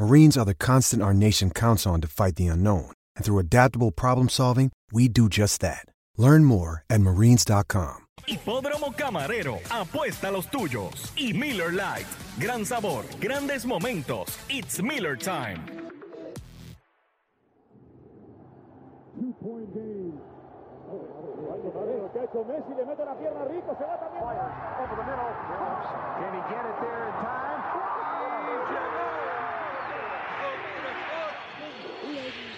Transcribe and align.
Marines 0.00 0.38
are 0.38 0.46
the 0.46 0.54
constant 0.54 1.02
our 1.02 1.12
nation 1.12 1.50
counts 1.50 1.86
on 1.86 2.00
to 2.00 2.08
fight 2.08 2.36
the 2.36 2.46
unknown. 2.46 2.90
And 3.16 3.24
through 3.24 3.38
adaptable 3.38 3.90
problem 3.90 4.30
solving, 4.30 4.72
we 4.90 5.08
do 5.08 5.28
just 5.28 5.60
that. 5.60 5.84
Learn 6.16 6.46
more 6.46 6.84
at 6.88 7.02
marines.com. 7.02 8.06
Hipódromo 8.26 8.96
Camarero, 8.96 9.60
apuesta 9.68 10.28
a 10.28 10.32
los 10.32 10.46
tuyos. 10.46 11.12
Y 11.18 11.34
Miller 11.34 11.70
Lite, 11.72 12.08
gran 12.38 12.64
sabor, 12.64 13.04
grandes 13.20 13.66
momentos. 13.66 14.38
It's 14.48 14.80
Miller 14.80 15.16
Time. 15.16 15.60
Messi 22.40 22.72
le 22.74 22.86
mete 22.86 23.04
la 23.04 23.14
pierna 23.18 23.44
rico, 23.44 23.76
se 23.76 23.84
va 23.84 23.98
también. 24.00 24.24
Over 24.80 24.96
the 24.96 25.04
middle. 25.04 25.28
Can 26.16 26.32
he 26.32 26.40
get 26.48 26.64
it 26.64 26.76
there 26.80 27.04
in 27.04 27.12
time? 27.20 27.40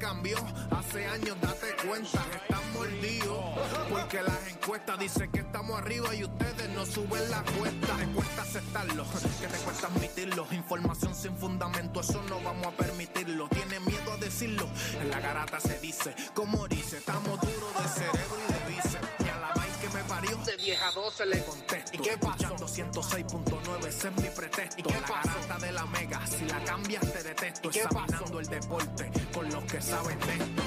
cambió, 0.00 0.38
hace 0.70 1.06
años 1.06 1.36
date 1.40 1.76
cuenta, 1.86 2.26
están 2.34 2.72
mordidos, 2.72 3.44
porque 3.90 4.22
las 4.22 4.48
encuestas 4.48 4.98
dicen 4.98 5.30
que 5.30 5.40
estamos 5.40 5.78
arriba 5.78 6.14
y 6.14 6.24
ustedes 6.24 6.70
no 6.70 6.86
suben 6.86 7.30
la 7.30 7.42
cuesta, 7.42 7.96
te 7.98 8.06
cuesta 8.06 8.42
aceptarlo, 8.42 9.04
que 9.40 9.46
te 9.46 9.58
cuesta 9.58 9.86
admitirlo, 9.88 10.46
información 10.52 11.14
sin 11.14 11.36
fundamento, 11.36 12.00
eso 12.00 12.22
no 12.28 12.40
vamos 12.40 12.68
a 12.68 12.70
permitirlo, 12.72 13.48
tiene 13.50 13.78
miedo 13.80 14.12
a 14.12 14.16
decirlo, 14.16 14.66
en 15.00 15.10
la 15.10 15.20
garata 15.20 15.60
se 15.60 15.78
dice, 15.80 16.14
como 16.34 16.66
dice, 16.66 16.96
estamos 16.96 17.38
duros 17.38 17.74
de 17.82 17.88
cerebro 17.88 18.36
y 18.48 18.52
de 18.52 18.74
bíceps, 18.74 19.08
y 19.24 19.28
a 19.28 19.38
la 19.38 19.52
vaina 19.54 19.78
que 19.80 19.88
me 19.90 20.04
parió, 20.04 20.36
de 20.38 20.56
vieja 20.56 20.88
a 20.88 20.92
12 20.92 21.26
le 21.26 21.44
contesto, 21.44 21.90
¿y 21.92 21.98
qué 21.98 22.16
pasó? 22.16 22.56
206.9, 22.56 23.59
ese 24.00 24.08
es 24.08 24.16
mi 24.16 24.30
pretexto, 24.30 24.80
¿y 24.80 24.82
qué 24.82 24.94
la 24.94 25.06
garata 25.06 25.58
de 25.58 25.72
la 25.72 25.84
mega, 25.84 26.26
si 26.26 26.46
la 26.46 26.64
cambias 26.64 27.12
te 27.12 27.22
detesto, 27.22 27.68
¿Y 27.68 27.70
qué 27.70 27.80
examinando 27.80 28.40
el 28.40 28.46
deporte 28.46 29.10
con 29.34 29.50
los 29.50 29.64
que 29.64 29.82
saben 29.82 30.18
de 30.20 30.32
esto. 30.32 30.62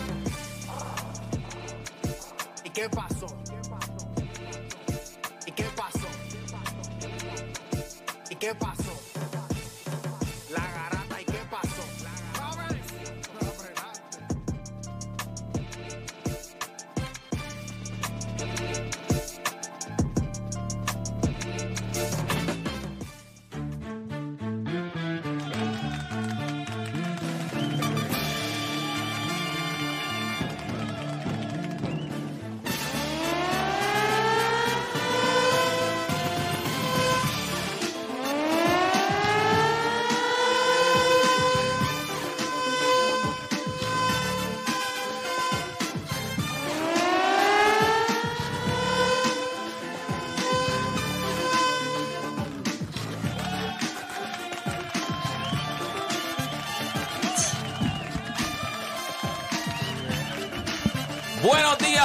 ¿Y 2.63 2.69
qué 2.69 2.89
pasó? 2.89 3.25
¿Y 5.47 5.51
qué 5.51 5.63
pasó? 5.75 6.07
¿Y 8.29 8.35
qué 8.35 8.53
pasó? 8.53 8.73
La 8.77 8.82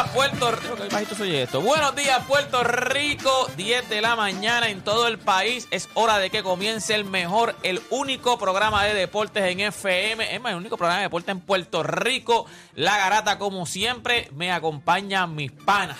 días, 0.02 0.14
Puerto 0.14 0.50
Rico. 0.52 0.76
Qué 0.76 0.94
bajito 0.94 1.14
soy 1.14 1.36
esto. 1.36 1.60
Buenos 1.60 1.94
días, 1.96 2.24
Puerto 2.26 2.62
Rico. 2.62 3.30
10 3.56 3.88
de 3.88 4.00
la 4.00 4.16
mañana 4.16 4.68
en 4.68 4.82
todo 4.82 5.08
el 5.08 5.18
país. 5.18 5.66
Es 5.70 5.88
hora 5.94 6.18
de 6.18 6.30
que 6.30 6.42
comience 6.42 6.94
el 6.94 7.04
mejor, 7.04 7.56
el 7.62 7.80
único 7.90 8.38
programa 8.38 8.84
de 8.84 8.94
deportes 8.94 9.44
en 9.44 9.60
FM. 9.60 10.34
Es 10.34 10.40
más, 10.40 10.52
el 10.52 10.58
único 10.58 10.76
programa 10.76 10.98
de 10.98 11.04
deportes 11.04 11.32
en 11.32 11.40
Puerto 11.40 11.82
Rico. 11.82 12.46
La 12.74 12.96
garata, 12.96 13.38
como 13.38 13.66
siempre, 13.66 14.28
me 14.34 14.52
acompañan 14.52 15.34
mis 15.34 15.50
panas. 15.50 15.96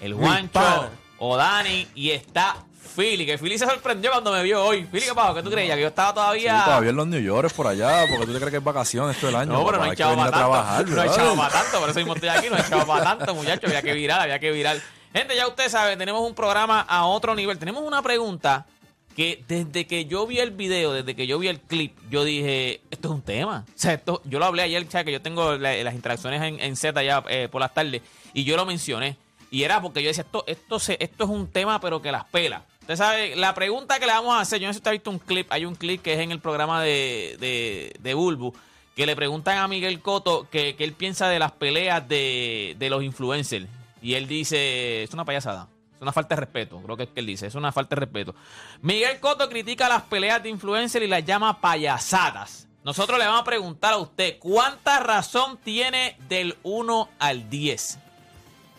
El 0.00 0.14
Juancho, 0.14 0.90
Odani 1.18 1.86
y 1.94 2.10
está 2.10 2.56
Philly. 2.96 3.24
Que 3.26 3.38
Philly 3.38 3.58
se 3.58 3.66
sorprendió 3.66 4.10
cuando 4.10 4.32
me 4.32 4.42
vio 4.42 4.64
hoy. 4.64 4.84
Philly, 4.84 5.06
¿qué 5.06 5.14
pasó? 5.14 5.34
¿Qué 5.34 5.42
tú 5.42 5.50
creías? 5.50 5.76
Que 5.76 5.82
yo 5.82 5.88
estaba 5.88 6.12
todavía. 6.14 6.58
Sí, 6.58 6.64
todavía 6.66 6.90
en 6.90 6.96
los 6.96 7.06
New 7.06 7.20
York 7.20 7.52
por 7.54 7.66
allá, 7.66 8.04
porque 8.10 8.26
tú 8.26 8.32
te 8.32 8.38
crees 8.38 8.50
que 8.50 8.56
es 8.58 8.64
vacaciones 8.64 9.16
todo 9.18 9.30
el 9.30 9.36
año. 9.36 9.52
No, 9.52 9.64
pero 9.64 9.78
no 9.78 9.84
hay 9.84 9.96
chavo 9.96 10.16
para 10.16 10.30
tanto. 10.30 10.38
trabajar. 10.38 10.88
no 10.88 11.00
hay 11.00 11.08
chavo 11.10 11.36
para 11.36 11.52
tanto, 11.52 11.80
por 11.80 11.90
eso 11.90 11.98
mismo 11.98 12.14
estoy 12.14 12.28
aquí. 12.28 12.48
No 12.50 12.56
hay 12.56 12.62
chavo 12.68 12.86
para 12.86 13.04
tanto, 13.04 13.34
muchachos. 13.34 13.64
Había 13.68 13.82
que 13.82 13.92
virar, 13.94 14.20
había 14.20 14.38
que 14.38 14.50
virar. 14.52 14.76
Gente, 15.14 15.36
ya 15.36 15.46
ustedes 15.46 15.72
saben, 15.72 15.98
tenemos 15.98 16.22
un 16.26 16.34
programa 16.34 16.80
a 16.80 17.04
otro 17.06 17.34
nivel. 17.34 17.58
Tenemos 17.58 17.82
una 17.82 18.00
pregunta 18.02 18.66
que 19.14 19.44
desde 19.46 19.86
que 19.86 20.06
yo 20.06 20.26
vi 20.26 20.38
el 20.38 20.52
video, 20.52 20.94
desde 20.94 21.14
que 21.14 21.26
yo 21.26 21.38
vi 21.38 21.48
el 21.48 21.60
clip, 21.60 21.94
yo 22.08 22.24
dije, 22.24 22.80
esto 22.90 23.08
es 23.08 23.14
un 23.14 23.20
tema. 23.22 23.64
O 23.68 23.72
sea, 23.78 23.92
esto, 23.92 24.22
yo 24.24 24.38
lo 24.38 24.46
hablé 24.46 24.62
ayer, 24.62 24.86
¿sabes? 24.90 25.04
que 25.04 25.12
yo 25.12 25.20
tengo 25.20 25.56
la- 25.58 25.74
las 25.84 25.94
interacciones 25.94 26.40
en, 26.40 26.58
en 26.60 26.76
Z 26.76 27.02
ya 27.02 27.22
eh, 27.28 27.46
por 27.52 27.60
las 27.60 27.74
tardes, 27.74 28.00
y 28.32 28.44
yo 28.44 28.56
lo 28.56 28.64
mencioné. 28.64 29.18
Y 29.50 29.64
era 29.64 29.82
porque 29.82 30.02
yo 30.02 30.08
decía, 30.08 30.22
esto, 30.24 30.44
esto, 30.46 30.78
se, 30.78 30.96
esto 30.98 31.24
es 31.24 31.30
un 31.30 31.46
tema, 31.46 31.78
pero 31.78 32.00
que 32.00 32.10
las 32.10 32.24
pela. 32.24 32.64
Usted 32.82 32.96
sabe, 32.96 33.36
la 33.36 33.54
pregunta 33.54 34.00
que 34.00 34.06
le 34.06 34.12
vamos 34.12 34.34
a 34.34 34.40
hacer, 34.40 34.60
yo 34.60 34.66
no 34.66 34.72
sé 34.72 34.74
si 34.74 34.78
usted 34.80 34.90
ha 34.90 34.92
visto 34.92 35.10
un 35.10 35.20
clip, 35.20 35.46
hay 35.50 35.64
un 35.64 35.76
clip 35.76 36.02
que 36.02 36.14
es 36.14 36.18
en 36.18 36.32
el 36.32 36.40
programa 36.40 36.82
de, 36.82 37.36
de, 37.38 37.94
de 38.00 38.14
Bulbu, 38.14 38.52
que 38.96 39.06
le 39.06 39.14
preguntan 39.14 39.58
a 39.58 39.68
Miguel 39.68 40.00
Coto 40.00 40.48
que 40.50 40.74
él 40.76 40.92
piensa 40.92 41.28
de 41.28 41.38
las 41.38 41.52
peleas 41.52 42.06
de, 42.08 42.74
de 42.78 42.90
los 42.90 43.04
influencers. 43.04 43.66
Y 44.02 44.14
él 44.14 44.26
dice, 44.26 45.04
es 45.04 45.14
una 45.14 45.24
payasada. 45.24 45.68
Es 45.94 46.02
una 46.02 46.12
falta 46.12 46.34
de 46.34 46.40
respeto, 46.40 46.80
creo 46.82 46.96
que 46.96 47.04
es 47.04 47.08
que 47.10 47.20
él 47.20 47.26
dice, 47.26 47.46
es 47.46 47.54
una 47.54 47.70
falta 47.70 47.94
de 47.94 48.00
respeto. 48.00 48.34
Miguel 48.80 49.20
Coto 49.20 49.48
critica 49.48 49.88
las 49.88 50.02
peleas 50.02 50.42
de 50.42 50.48
influencers 50.48 51.04
y 51.04 51.08
las 51.08 51.24
llama 51.24 51.60
payasadas. 51.60 52.66
Nosotros 52.82 53.16
le 53.16 53.26
vamos 53.26 53.42
a 53.42 53.44
preguntar 53.44 53.92
a 53.92 53.98
usted, 53.98 54.40
¿cuánta 54.40 54.98
razón 54.98 55.56
tiene 55.62 56.16
del 56.28 56.56
1 56.64 57.08
al 57.20 57.48
10? 57.48 57.98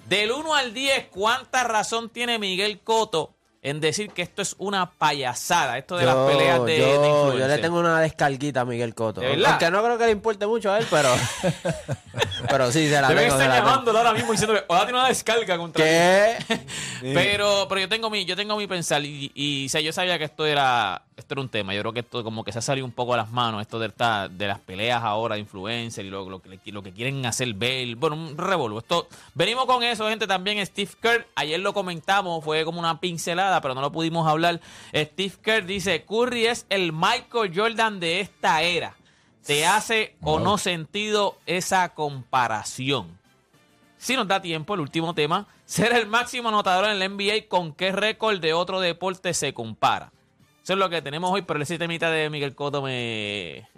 Del 0.09 0.33
1 0.33 0.53
al 0.53 0.73
10, 0.73 1.07
¿cuánta 1.09 1.63
razón 1.63 2.09
tiene 2.09 2.37
Miguel 2.37 2.81
Coto 2.81 3.32
en 3.63 3.79
decir 3.79 4.09
que 4.11 4.21
esto 4.21 4.41
es 4.41 4.55
una 4.57 4.91
payasada, 4.91 5.77
esto 5.77 5.95
de 5.95 6.05
las 6.05 6.15
peleas 6.29 6.65
de, 6.65 6.77
yo, 6.77 7.31
de 7.31 7.39
yo 7.39 7.47
le 7.47 7.57
tengo 7.59 7.79
una 7.79 8.01
descarguita 8.01 8.61
a 8.61 8.65
Miguel 8.65 8.93
Cotto. 8.93 9.21
¿De 9.21 9.27
verdad? 9.29 9.51
Aunque 9.51 9.71
no 9.71 9.81
creo 9.83 9.97
que 9.97 10.05
le 10.05 10.11
importe 10.11 10.45
mucho 10.45 10.69
a 10.71 10.79
él, 10.79 10.85
pero. 10.91 11.09
pero 12.49 12.71
sí, 12.71 12.89
se 12.89 12.99
la 13.01 13.07
Deben 13.07 13.23
tengo. 13.25 13.37
se 13.37 13.43
estar 13.43 13.47
la 13.49 13.55
tengo. 13.55 13.69
llamándolo 13.69 13.97
ahora 13.99 14.13
mismo 14.13 14.31
diciéndole, 14.33 14.63
ojalá 14.67 14.85
tiene 14.85 14.99
una 14.99 15.07
descarga 15.07 15.57
contra 15.57 15.83
mí". 15.83 15.89
¿Qué? 15.91 16.59
Pero, 17.13 17.65
pero 17.67 17.81
yo 17.81 17.89
tengo 17.89 18.09
mi, 18.09 18.23
yo 18.23 18.35
tengo 18.35 18.55
mi 18.55 18.65
pensar 18.65 19.03
y, 19.03 19.29
y, 19.35 19.65
o 19.65 19.69
sea, 19.69 19.81
yo 19.81 19.91
sabía 19.91 20.17
que 20.17 20.23
esto 20.23 20.45
era, 20.45 21.01
esto 21.15 21.33
era 21.35 21.41
un 21.41 21.49
tema. 21.49 21.73
Yo 21.73 21.81
creo 21.81 21.93
que 21.93 21.99
esto 22.01 22.23
como 22.23 22.43
que 22.43 22.51
se 22.51 22.59
ha 22.59 22.61
salido 22.61 22.85
un 22.85 22.91
poco 22.91 23.11
de 23.13 23.17
las 23.17 23.31
manos, 23.31 23.61
esto 23.61 23.79
de, 23.79 23.87
esta- 23.87 24.27
de 24.29 24.47
las 24.47 24.59
peleas 24.59 25.03
ahora 25.03 25.35
de 25.35 25.41
influencer 25.41 26.05
y 26.05 26.09
lo 26.09 26.83
que 26.83 26.91
quieren 26.91 27.25
hacer 27.25 27.53
ver. 27.53 27.95
Bueno, 27.95 28.15
un 28.15 28.37
revolvo. 28.37 28.79
Esto, 28.79 29.07
venimos 29.33 29.65
con 29.65 29.83
eso, 29.83 30.07
gente. 30.09 30.27
También 30.27 30.65
Steve 30.65 30.91
Kerr, 31.01 31.27
ayer 31.35 31.59
lo 31.59 31.73
comentamos, 31.73 32.43
fue 32.43 32.63
como 32.65 32.79
una 32.79 32.99
pincelada, 32.99 33.59
pero 33.61 33.73
no 33.75 33.81
lo 33.81 33.91
pudimos 33.91 34.27
hablar. 34.27 34.61
Steve 34.95 35.33
Kerr 35.41 35.65
dice, 35.65 36.03
Curry 36.05 36.45
es 36.45 36.65
el 36.69 36.93
Michael 36.93 37.51
Jordan 37.53 37.99
de 37.99 38.19
esta 38.21 38.61
era. 38.61 38.95
¿Te 39.45 39.65
hace 39.65 40.15
o 40.21 40.39
no 40.39 40.57
sentido 40.57 41.37
esa 41.45 41.89
comparación? 41.93 43.19
Si 43.97 44.15
nos 44.15 44.25
da 44.25 44.41
tiempo, 44.41 44.73
el 44.73 44.79
último 44.79 45.13
tema, 45.13 45.47
ser 45.65 45.93
el 45.93 46.07
máximo 46.07 46.47
anotador 46.47 46.85
en 46.85 47.01
el 47.01 47.11
NBA, 47.11 47.49
¿con 47.49 47.73
qué 47.73 47.91
récord 47.91 48.39
de 48.39 48.53
otro 48.53 48.79
deporte 48.79 49.33
se 49.33 49.53
compara? 49.53 50.12
Eso 50.63 50.73
es 50.73 50.79
lo 50.79 50.89
que 50.89 51.01
tenemos 51.01 51.29
hoy, 51.31 51.41
pero 51.41 51.61
ese 51.61 51.77
temita 51.77 52.09
de 52.09 52.29
Miguel 52.29 52.55
Cotto 52.55 52.81
me... 52.81 53.67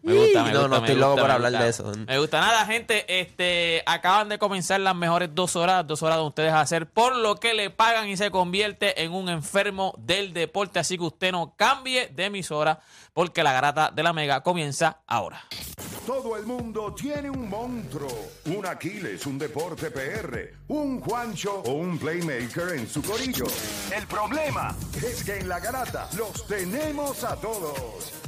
Me 0.00 0.14
gusta, 0.14 0.44
me 0.44 0.52
No, 0.52 0.60
gusta, 0.60 0.68
no 0.68 0.80
me 0.80 0.86
estoy 0.86 0.94
loco 1.00 1.10
gusta, 1.14 1.26
me 1.26 1.32
hablar 1.34 1.50
gusta. 1.50 1.64
de 1.64 1.70
eso. 1.70 1.92
Me 2.06 2.18
gusta 2.20 2.40
nada, 2.40 2.64
gente. 2.66 3.20
Este, 3.20 3.82
acaban 3.84 4.28
de 4.28 4.38
comenzar 4.38 4.78
las 4.78 4.94
mejores 4.94 5.30
dos 5.34 5.56
horas, 5.56 5.84
dos 5.88 6.04
horas 6.04 6.18
donde 6.18 6.28
ustedes 6.28 6.52
hacer 6.52 6.86
por 6.88 7.16
lo 7.16 7.34
que 7.34 7.52
le 7.52 7.70
pagan 7.70 8.08
y 8.08 8.16
se 8.16 8.30
convierte 8.30 9.02
en 9.02 9.12
un 9.12 9.28
enfermo 9.28 9.94
del 9.98 10.32
deporte. 10.32 10.78
Así 10.78 10.96
que 10.98 11.02
usted 11.02 11.32
no 11.32 11.54
cambie 11.56 12.06
de 12.14 12.26
emisora 12.26 12.78
porque 13.12 13.42
la 13.42 13.52
garata 13.52 13.90
de 13.90 14.04
la 14.04 14.12
mega 14.12 14.40
comienza 14.44 15.00
ahora. 15.08 15.42
Todo 16.08 16.38
el 16.38 16.46
mundo 16.46 16.94
tiene 16.94 17.28
un 17.28 17.50
monstruo, 17.50 18.08
un 18.46 18.64
Aquiles, 18.64 19.26
un 19.26 19.36
deporte 19.36 19.90
PR, 19.90 20.54
un 20.68 21.02
Juancho 21.02 21.60
o 21.66 21.72
un 21.72 21.98
playmaker 21.98 22.78
en 22.78 22.88
su 22.88 23.02
corillo. 23.02 23.44
El 23.94 24.06
problema 24.06 24.74
es 24.96 25.22
que 25.22 25.36
en 25.36 25.50
la 25.50 25.60
garata 25.60 26.08
los 26.16 26.46
tenemos 26.46 27.24
a 27.24 27.36
todos. 27.36 28.27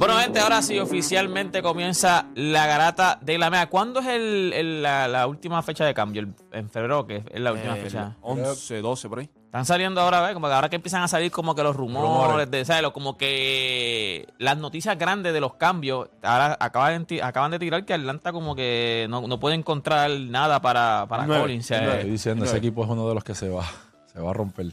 Bueno, 0.00 0.16
gente, 0.18 0.40
ahora 0.40 0.62
sí 0.62 0.78
oficialmente 0.78 1.60
comienza 1.60 2.24
la 2.34 2.66
garata 2.66 3.18
de 3.20 3.36
la 3.36 3.50
mega. 3.50 3.66
¿Cuándo 3.68 4.00
es 4.00 4.06
el, 4.06 4.50
el- 4.54 4.82
la, 4.82 5.06
la 5.06 5.26
última 5.26 5.62
fecha 5.62 5.84
de 5.84 5.92
cambio? 5.92 6.22
El- 6.22 6.34
en 6.52 6.70
febrero, 6.70 7.06
que 7.06 7.16
es 7.30 7.38
la 7.40 7.52
última 7.52 7.74
fecha. 7.76 8.16
11, 8.22 8.80
12 8.80 9.08
por 9.10 9.18
ahí. 9.18 9.30
Están 9.44 9.66
saliendo 9.66 10.00
ahora, 10.00 10.22
¿ves? 10.22 10.32
Como 10.32 10.46
que 10.46 10.54
ahora 10.54 10.70
que 10.70 10.76
empiezan 10.76 11.02
a 11.02 11.08
salir 11.08 11.30
como 11.30 11.54
que 11.54 11.62
los 11.62 11.76
rumores, 11.76 12.08
Rumores. 12.08 12.50
de, 12.50 12.64
¿sabes? 12.64 12.80
Lo- 12.82 12.94
Como 12.94 13.18
que 13.18 14.26
las 14.38 14.56
noticias 14.56 14.96
grandes 14.98 15.34
de 15.34 15.40
los 15.42 15.54
cambios. 15.56 16.08
Ahora 16.22 16.56
acaban, 16.58 17.04
de 17.04 17.22
acaban 17.22 17.50
de 17.50 17.58
tirar 17.58 17.84
que 17.84 17.92
Atlanta 17.92 18.32
como 18.32 18.54
que 18.56 19.06
no, 19.10 19.20
no 19.28 19.38
puede 19.38 19.54
encontrar 19.56 20.10
nada 20.10 20.62
para, 20.62 21.04
para 21.10 21.24
Collins. 21.42 21.70
Estoy 21.72 22.10
diciendo, 22.10 22.44
ese 22.46 22.56
equipo 22.56 22.84
es 22.84 22.88
uno 22.90 23.06
de 23.06 23.14
los 23.14 23.22
que 23.22 23.34
se 23.34 23.50
va, 23.50 23.66
se 24.06 24.18
va 24.18 24.30
a 24.30 24.32
romper. 24.32 24.68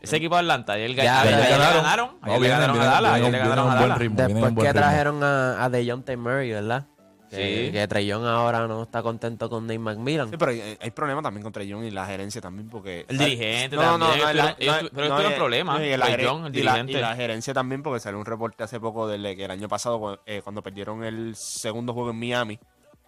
Ese 0.00 0.16
equipo 0.16 0.34
de 0.34 0.40
Atlanta, 0.40 0.72
ayer, 0.74 0.90
ga- 0.92 1.02
Ya, 1.04 1.20
ayer- 1.22 1.36
le 1.36 1.48
ganaron. 1.50 1.82
ganaron. 1.82 2.06
No, 2.20 2.26
Ayer 2.26 2.32
le 2.40 2.46
vienen, 2.48 2.60
ganaron 2.60 2.80
a 2.80 2.84
Dallas. 2.86 3.00
vienen, 3.00 3.14
Ayer 3.14 3.22
le 3.24 3.30
vienen 3.30 3.48
ganaron 3.50 3.66
un 3.66 3.92
a 3.92 3.94
ritmo. 3.96 4.16
Después 4.16 4.52
que 4.54 4.60
ritmo. 4.60 4.72
trajeron 4.80 5.24
a, 5.24 5.64
a 5.64 5.68
DeJounte 5.68 6.16
Murray, 6.16 6.50
¿verdad? 6.52 6.86
Sí. 7.30 7.36
Que, 7.36 7.86
que 7.88 8.06
Young 8.06 8.24
ahora 8.24 8.66
no 8.66 8.82
está 8.82 9.02
contento 9.02 9.48
con 9.48 9.64
Nate 9.64 9.78
McMillan. 9.78 10.30
Sí, 10.30 10.36
pero 10.36 10.50
hay, 10.50 10.76
hay 10.80 10.90
problemas 10.90 11.22
también 11.22 11.44
con 11.44 11.52
Young 11.52 11.84
y 11.84 11.90
la 11.92 12.04
gerencia 12.04 12.40
también 12.40 12.68
porque... 12.68 13.06
El 13.08 13.18
dirigente 13.18 13.76
No, 13.76 13.96
no, 13.98 14.06
también. 14.08 14.24
no, 14.24 14.30
ellos 14.30 14.44
la- 14.44 14.56
ellos 14.58 14.82
no, 14.82 14.88
pero 14.88 15.00
ellos 15.06 15.08
no, 15.10 15.14
tuvieron 15.16 15.32
y- 15.32 15.36
problemas. 15.36 15.78
no, 15.78 15.84
y 15.86 15.90
Young, 16.24 16.46
el 16.46 16.56
y 16.56 16.62
la-. 16.64 16.78
Y 16.80 16.92
la 16.94 17.14
gerencia 17.14 17.54
también 17.54 17.84
porque 17.84 18.00
salió 18.00 18.18
un 18.18 18.26
reporte 18.26 18.64
hace 18.64 18.80
poco 18.80 19.06
de 19.06 19.36
que 19.36 19.44
el 19.44 19.50
año 19.52 19.68
pasado 19.68 20.20
eh, 20.26 20.40
cuando 20.42 20.60
perdieron 20.60 21.04
el 21.04 21.36
segundo 21.36 21.92
juego 21.94 22.10
en 22.10 22.18
Miami, 22.18 22.58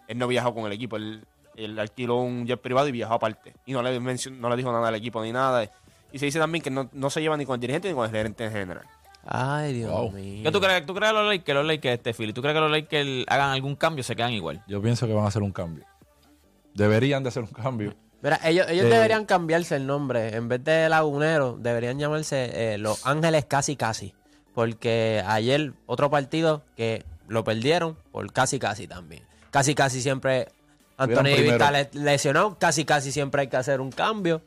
él 0.07 0.19
no 0.19 0.29
viajó 0.29 0.55
con 0.55 0.67
el 0.67 0.73
equipo, 0.73 0.95
él, 0.99 1.27
él 1.57 1.77
alquiló 1.81 2.17
un 2.19 2.47
jet 2.47 2.61
privado 2.61 2.87
y 2.87 2.93
viajó 2.93 3.15
aparte. 3.15 3.55
Y 3.67 3.73
no 3.73 3.83
le, 3.83 3.99
mencio- 3.99 4.31
no 4.31 4.49
le 4.51 4.57
dijo 4.57 4.71
nada 4.71 4.87
al 4.87 4.95
equipo 4.95 5.21
ni 5.25 5.33
nada. 5.33 5.69
Y 6.13 6.19
se 6.19 6.27
dice 6.27 6.39
también 6.39 6.63
que 6.63 6.71
no, 6.71 6.89
no 6.93 7.11
se 7.11 7.21
lleva 7.21 7.37
ni 7.37 7.45
con 7.47 7.55
el 7.55 7.61
dirigente 7.61 7.89
ni 7.89 7.95
con 7.95 8.05
el 8.05 8.11
gerente 8.11 8.45
en 8.45 8.53
general. 8.53 8.85
Ay, 9.25 9.73
Dios 9.75 9.91
Wow. 9.91 10.11
mío. 10.13 10.43
¿Qué 10.43 10.51
tú 10.51 10.61
crees? 10.61 10.85
¿Tú 10.85 10.95
crees 10.95 11.13
que 11.13 11.19
los 11.19 11.27
Lakers, 11.27 11.57
los 11.57 11.67
Lakers, 11.67 11.95
este 11.99 12.13
Philly, 12.13 12.33
tú 12.33 12.43
crees 12.43 12.55
que 12.55 12.61
los 12.61 12.71
Lakers 12.71 13.25
hagan 13.29 13.51
algún 13.51 13.77
cambio 13.77 14.03
se 14.05 14.17
quedan 14.17 14.33
igual? 14.33 14.63
Yo 14.67 14.83
pienso 14.83 15.07
que 15.07 15.13
van 15.13 15.25
a 15.25 15.29
hacer 15.29 15.43
un 15.43 15.53
cambio. 15.53 15.85
Deberían 16.75 17.23
de 17.23 17.29
hacer 17.29 17.43
un 17.43 17.49
cambio. 17.51 17.95
Mira, 18.23 18.41
ellos, 18.45 18.67
ellos 18.69 18.87
Eh, 18.87 18.89
deberían 18.89 19.25
cambiarse 19.25 19.77
el 19.77 19.87
nombre. 19.87 20.35
En 20.37 20.49
vez 20.49 20.63
de 20.65 20.89
Lagunero, 20.89 21.57
deberían 21.59 21.99
llamarse 21.99 22.75
eh, 22.75 22.79
Los 22.79 23.07
Ángeles 23.07 23.45
Casi 23.47 23.77
Casi. 23.77 24.15
Porque 24.55 25.23
ayer 25.27 25.73
otro 25.87 26.11
partido 26.11 26.63
que 26.77 27.05
lo 27.29 27.43
perdieron 27.45 27.97
por 28.11 28.31
casi 28.33 28.59
casi 28.59 28.87
también. 28.87 29.23
Casi 29.51 29.75
casi 29.75 30.03
siempre 30.03 30.49
Anthony 30.99 31.27
está 31.29 31.69
primero. 31.71 31.71
le- 31.71 31.91
lesionado. 32.01 32.59
Casi 32.59 32.85
casi 32.85 33.13
siempre 33.13 33.43
hay 33.43 33.49
que 33.49 33.57
hacer 33.57 33.81
un 33.81 33.91
cambio. 33.91 34.43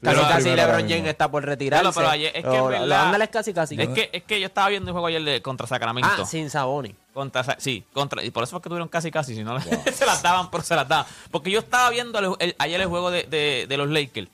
Casi 0.00 0.16
Hubieran 0.16 0.32
casi 0.36 0.50
LeBron 0.54 0.88
James 0.88 1.06
está 1.08 1.28
por 1.30 1.44
retirarse. 1.44 1.82
Claro, 1.82 1.94
pero 1.94 2.08
ayer- 2.08 2.30
es 2.34 2.44
que 2.44 2.86
Los 2.86 2.98
Ángeles 2.98 3.28
Casi 3.30 3.52
Casi. 3.52 3.80
Es 3.80 3.88
que, 3.88 4.10
es 4.12 4.22
que 4.22 4.38
yo 4.40 4.46
estaba 4.46 4.68
viendo 4.68 4.90
un 4.90 4.94
juego 4.94 5.06
ayer 5.08 5.22
de, 5.24 5.42
contra 5.42 5.66
Sacramento. 5.66 6.08
ah, 6.22 6.24
sin 6.24 6.50
Saboni. 6.50 6.94
Contra, 7.12 7.58
sí, 7.58 7.82
contra, 7.92 8.22
y 8.22 8.30
por 8.30 8.44
eso 8.44 8.52
fue 8.52 8.60
que 8.62 8.68
tuvieron 8.68 8.88
casi 8.88 9.10
casi, 9.10 9.34
si 9.34 9.42
no 9.42 9.58
se 9.92 10.06
las 10.06 10.22
daban, 10.22 10.50
pero 10.52 10.62
se 10.62 10.76
las 10.76 10.86
daban. 10.86 11.06
Porque 11.32 11.50
yo 11.50 11.58
estaba 11.58 11.90
viendo 11.90 12.18
el- 12.18 12.36
el- 12.38 12.56
ayer 12.58 12.80
el 12.80 12.86
juego 12.86 13.10
de, 13.10 13.24
de- 13.24 13.66
de 13.68 13.76
los 13.76 13.88
Lakers. 13.90 14.28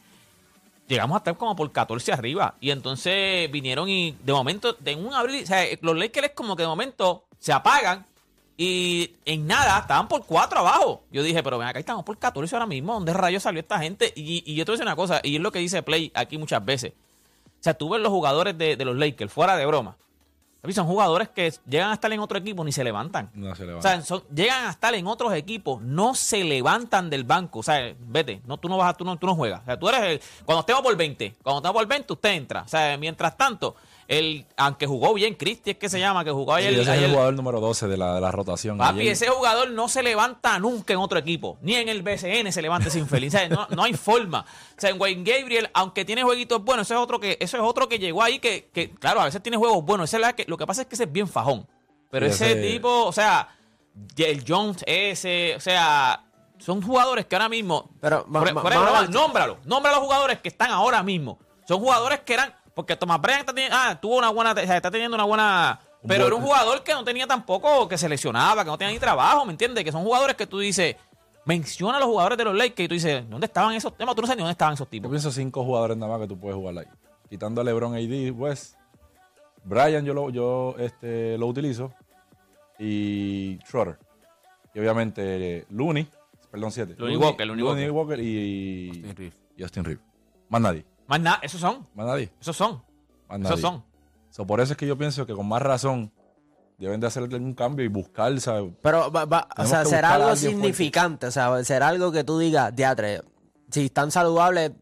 Llegamos 0.86 1.14
a 1.14 1.18
estar 1.18 1.34
como 1.38 1.56
por 1.56 1.72
14 1.72 2.12
arriba. 2.12 2.56
Y 2.60 2.70
entonces 2.70 3.50
vinieron 3.50 3.88
y 3.88 4.14
de 4.22 4.32
momento, 4.34 4.74
de 4.80 4.94
un 4.96 5.14
abril, 5.14 5.44
o 5.44 5.46
sea, 5.46 5.64
los 5.80 5.96
Lakers 5.96 6.26
es 6.28 6.32
como 6.34 6.56
que 6.56 6.62
de 6.62 6.68
momento 6.68 7.24
se 7.38 7.52
apagan 7.54 8.04
y 8.56 9.16
en 9.24 9.46
nada 9.46 9.78
estaban 9.80 10.06
por 10.08 10.24
4 10.24 10.60
abajo. 10.60 11.02
Yo 11.10 11.22
dije, 11.22 11.42
pero 11.42 11.58
ven 11.58 11.68
acá 11.68 11.78
estamos 11.80 12.04
por 12.04 12.16
14 12.18 12.54
ahora 12.54 12.66
mismo. 12.66 12.94
¿Dónde 12.94 13.12
rayos 13.12 13.42
salió 13.42 13.60
esta 13.60 13.78
gente? 13.80 14.12
Y, 14.14 14.42
y 14.50 14.54
yo 14.54 14.64
te 14.64 14.70
voy 14.70 14.74
a 14.74 14.76
decir 14.78 14.86
una 14.86 14.96
cosa, 14.96 15.20
y 15.22 15.36
es 15.36 15.40
lo 15.42 15.50
que 15.52 15.58
dice 15.58 15.82
Play 15.82 16.12
aquí 16.14 16.38
muchas 16.38 16.64
veces. 16.64 16.92
O 16.92 17.62
sea, 17.64 17.74
tú 17.74 17.88
ves 17.88 18.00
los 18.00 18.10
jugadores 18.12 18.56
de, 18.58 18.76
de 18.76 18.84
los 18.84 18.96
Lakers, 18.96 19.32
fuera 19.32 19.56
de 19.56 19.66
broma. 19.66 19.96
Son 20.72 20.86
jugadores 20.86 21.28
que 21.28 21.52
llegan 21.68 21.90
a 21.90 21.92
estar 21.94 22.10
en 22.10 22.20
otro 22.20 22.38
equipo 22.38 22.64
ni 22.64 22.72
se 22.72 22.82
levantan. 22.84 23.30
No 23.34 23.54
se 23.54 23.66
le 23.66 23.74
O 23.74 23.82
sea, 23.82 24.00
son- 24.00 24.24
llegan 24.34 24.64
a 24.64 24.70
estar 24.70 24.94
en 24.94 25.06
otros 25.06 25.34
equipos, 25.34 25.82
no 25.82 26.14
se 26.14 26.42
levantan 26.42 27.10
del 27.10 27.24
banco. 27.24 27.58
O 27.58 27.62
sea, 27.62 27.94
vete, 27.98 28.40
no, 28.46 28.56
tú 28.56 28.70
no 28.70 28.78
vas 28.78 28.88
a, 28.90 28.94
tú 28.96 29.04
no, 29.04 29.14
tú 29.18 29.26
no 29.26 29.34
juegas. 29.34 29.60
O 29.60 29.64
sea, 29.66 29.78
tú 29.78 29.90
eres 29.90 30.00
el, 30.02 30.20
cuando 30.46 30.60
estemos 30.60 30.80
por 30.80 30.96
20, 30.96 31.34
cuando 31.42 31.58
estemos 31.58 31.74
por 31.82 31.86
20, 31.86 32.12
usted 32.14 32.30
entra. 32.30 32.62
O 32.62 32.68
sea, 32.68 32.96
mientras 32.96 33.36
tanto, 33.36 33.76
el, 34.08 34.46
aunque 34.56 34.86
jugó 34.86 35.14
bien, 35.14 35.34
Cristi 35.34 35.70
es 35.72 35.76
que 35.78 35.88
se 35.88 35.98
llama, 35.98 36.24
que 36.24 36.30
jugó 36.30 36.56
Sí, 36.58 36.66
ayer. 36.66 36.80
ese 36.80 36.96
es 36.96 37.02
el 37.02 37.10
jugador 37.10 37.34
número 37.34 37.60
12 37.60 37.88
de 37.88 37.96
la, 37.96 38.14
de 38.14 38.20
la 38.20 38.30
rotación. 38.30 38.76
Papi, 38.78 39.00
Ayer- 39.00 39.12
ese 39.12 39.28
jugador 39.28 39.70
no 39.70 39.88
se 39.88 40.02
levanta 40.02 40.58
nunca 40.58 40.92
en 40.92 40.98
otro 40.98 41.18
equipo. 41.18 41.58
Ni 41.62 41.74
en 41.76 41.88
el 41.88 42.02
BCN 42.02 42.52
se 42.52 42.62
levanta 42.62 42.88
ese 42.88 42.98
infeliz. 42.98 43.34
O 43.34 43.38
sea, 43.38 43.48
no, 43.48 43.66
no 43.70 43.82
hay 43.84 43.94
forma. 43.94 44.44
O 44.76 44.80
sea, 44.80 44.90
en 44.90 45.00
Wayne 45.00 45.24
Gabriel, 45.30 45.70
aunque 45.74 46.04
tiene 46.04 46.22
jueguitos 46.22 46.62
buenos, 46.64 46.86
eso 46.86 46.94
es 46.94 47.00
otro 47.00 47.18
que, 47.20 47.36
eso 47.40 47.56
es 47.56 47.62
otro 47.62 47.88
que 47.88 47.98
llegó 47.98 48.22
ahí 48.22 48.38
que, 48.38 48.68
que, 48.72 48.90
claro, 48.90 49.20
a 49.20 49.24
veces 49.24 49.42
tiene 49.42 49.56
juegos 49.56 49.84
buenos. 49.84 50.10
Ese 50.10 50.16
es 50.16 50.20
la 50.22 50.32
que, 50.34 50.44
lo 50.48 50.56
que 50.58 50.66
pasa 50.66 50.82
es 50.82 50.86
que 50.88 50.94
ese 50.96 51.04
es 51.04 51.12
bien 51.12 51.28
fajón. 51.28 51.66
Pero 52.10 52.26
ese, 52.26 52.52
ese- 52.52 52.72
tipo, 52.72 53.04
o 53.06 53.12
sea, 53.12 53.48
el 54.18 54.44
Jones 54.46 54.84
ese, 54.86 55.54
o 55.56 55.60
sea, 55.60 56.24
son 56.58 56.80
jugadores 56.82 57.26
que 57.26 57.34
ahora 57.36 57.48
mismo. 57.48 57.90
Pero, 58.00 58.26
va- 58.30 58.40
fuera- 58.40 58.54
va- 58.54 58.60
fuera 58.60 58.76
de 58.76 58.82
vamos 58.84 58.98
a 58.98 59.00
broma, 59.00 59.00
ver. 59.00 59.10
nómbralo. 59.10 59.58
Nombra 59.64 59.90
a 59.92 59.94
los 59.96 60.04
jugadores 60.04 60.38
que 60.40 60.48
están 60.48 60.70
ahora 60.70 61.02
mismo. 61.02 61.38
Son 61.66 61.80
jugadores 61.80 62.20
que 62.20 62.34
eran. 62.34 62.54
Porque 62.74 62.96
Thomas 62.96 63.20
Bryant 63.20 63.40
está 63.40 63.54
teniendo, 63.54 63.76
ah, 63.78 63.98
tuvo 64.00 64.18
una 64.18 64.30
buena, 64.30 64.50
está 64.52 64.90
teniendo 64.90 65.14
una 65.14 65.24
buena. 65.24 65.80
Pero 66.06 66.26
era 66.26 66.34
un 66.34 66.42
jugador 66.42 66.82
que 66.82 66.92
no 66.92 67.02
tenía 67.04 67.26
tampoco, 67.26 67.88
que 67.88 67.96
se 67.96 68.08
lesionaba, 68.08 68.62
que 68.64 68.70
no 68.70 68.76
tenía 68.76 68.92
ni 68.92 68.98
trabajo, 68.98 69.44
¿me 69.46 69.52
entiendes? 69.52 69.84
Que 69.84 69.92
son 69.92 70.02
jugadores 70.04 70.36
que 70.36 70.46
tú 70.46 70.58
dices, 70.58 70.96
menciona 71.46 71.96
a 71.96 72.00
los 72.00 72.08
jugadores 72.08 72.36
de 72.36 72.44
los 72.44 72.54
Lakers 72.54 72.80
y 72.80 72.88
tú 72.88 72.94
dices, 72.94 73.28
¿dónde 73.28 73.46
estaban 73.46 73.74
esos 73.74 73.96
temas? 73.96 74.14
Tú 74.14 74.20
no 74.20 74.26
sabes 74.26 74.38
ni 74.38 74.42
dónde 74.42 74.52
estaban 74.52 74.74
esos 74.74 74.86
Yo 74.86 74.90
tipos. 74.90 75.10
pienso 75.10 75.30
cinco 75.30 75.64
jugadores 75.64 75.96
nada 75.96 76.12
más 76.12 76.20
que 76.20 76.28
tú 76.28 76.38
puedes 76.38 76.56
jugar 76.56 76.76
ahí. 76.78 76.86
Quitando 77.28 77.60
a 77.60 77.64
LeBron, 77.64 77.94
AD, 77.94 78.32
West. 78.32 78.76
Brian 79.64 80.04
yo 80.04 80.12
lo, 80.12 80.28
yo, 80.28 80.74
este, 80.78 81.38
lo 81.38 81.46
utilizo. 81.46 81.92
Y 82.78 83.58
Schroeder. 83.66 83.98
Y 84.74 84.80
obviamente 84.80 85.66
Looney. 85.70 86.08
Perdón, 86.50 86.70
siete. 86.70 86.94
Looney 86.98 87.16
Walker, 87.16 87.46
Looney 87.46 87.88
Walker 87.88 88.20
y, 88.20 88.88
Austin 88.90 89.16
Reeves. 89.16 89.38
y 89.56 89.62
Austin 89.62 89.84
Reeves. 89.84 90.04
Más 90.48 90.60
nadie. 90.60 90.84
Más 91.06 91.20
nada, 91.20 91.38
esos 91.42 91.60
son, 91.60 91.86
Más 91.94 92.06
nadie. 92.06 92.32
esos 92.40 92.56
son, 92.56 92.82
Más 93.28 93.38
esos 93.40 93.50
nadie. 93.50 93.62
son. 93.62 93.84
So, 94.30 94.46
por 94.46 94.60
eso 94.60 94.72
es 94.72 94.76
que 94.76 94.86
yo 94.86 94.96
pienso 94.98 95.26
que 95.26 95.34
con 95.34 95.46
más 95.46 95.62
razón 95.62 96.12
deben 96.78 96.98
de 97.00 97.06
hacer 97.06 97.22
algún 97.22 97.54
cambio 97.54 97.84
y 97.84 97.88
buscar, 97.88 98.38
¿sabes? 98.40 98.72
Pero, 98.82 99.10
va- 99.12 99.24
va- 99.26 99.48
o 99.56 99.64
sea, 99.64 99.84
será 99.84 100.14
algo 100.14 100.28
alguien 100.28 100.52
fuerte. 100.54 100.66
significante. 100.74 101.26
O 101.26 101.30
sea, 101.30 101.62
será 101.64 101.88
algo 101.88 102.10
que 102.10 102.24
tú 102.24 102.38
digas, 102.38 102.74
teatre, 102.74 103.22
si 103.70 103.84
están 103.86 104.10
saludables, 104.10 104.72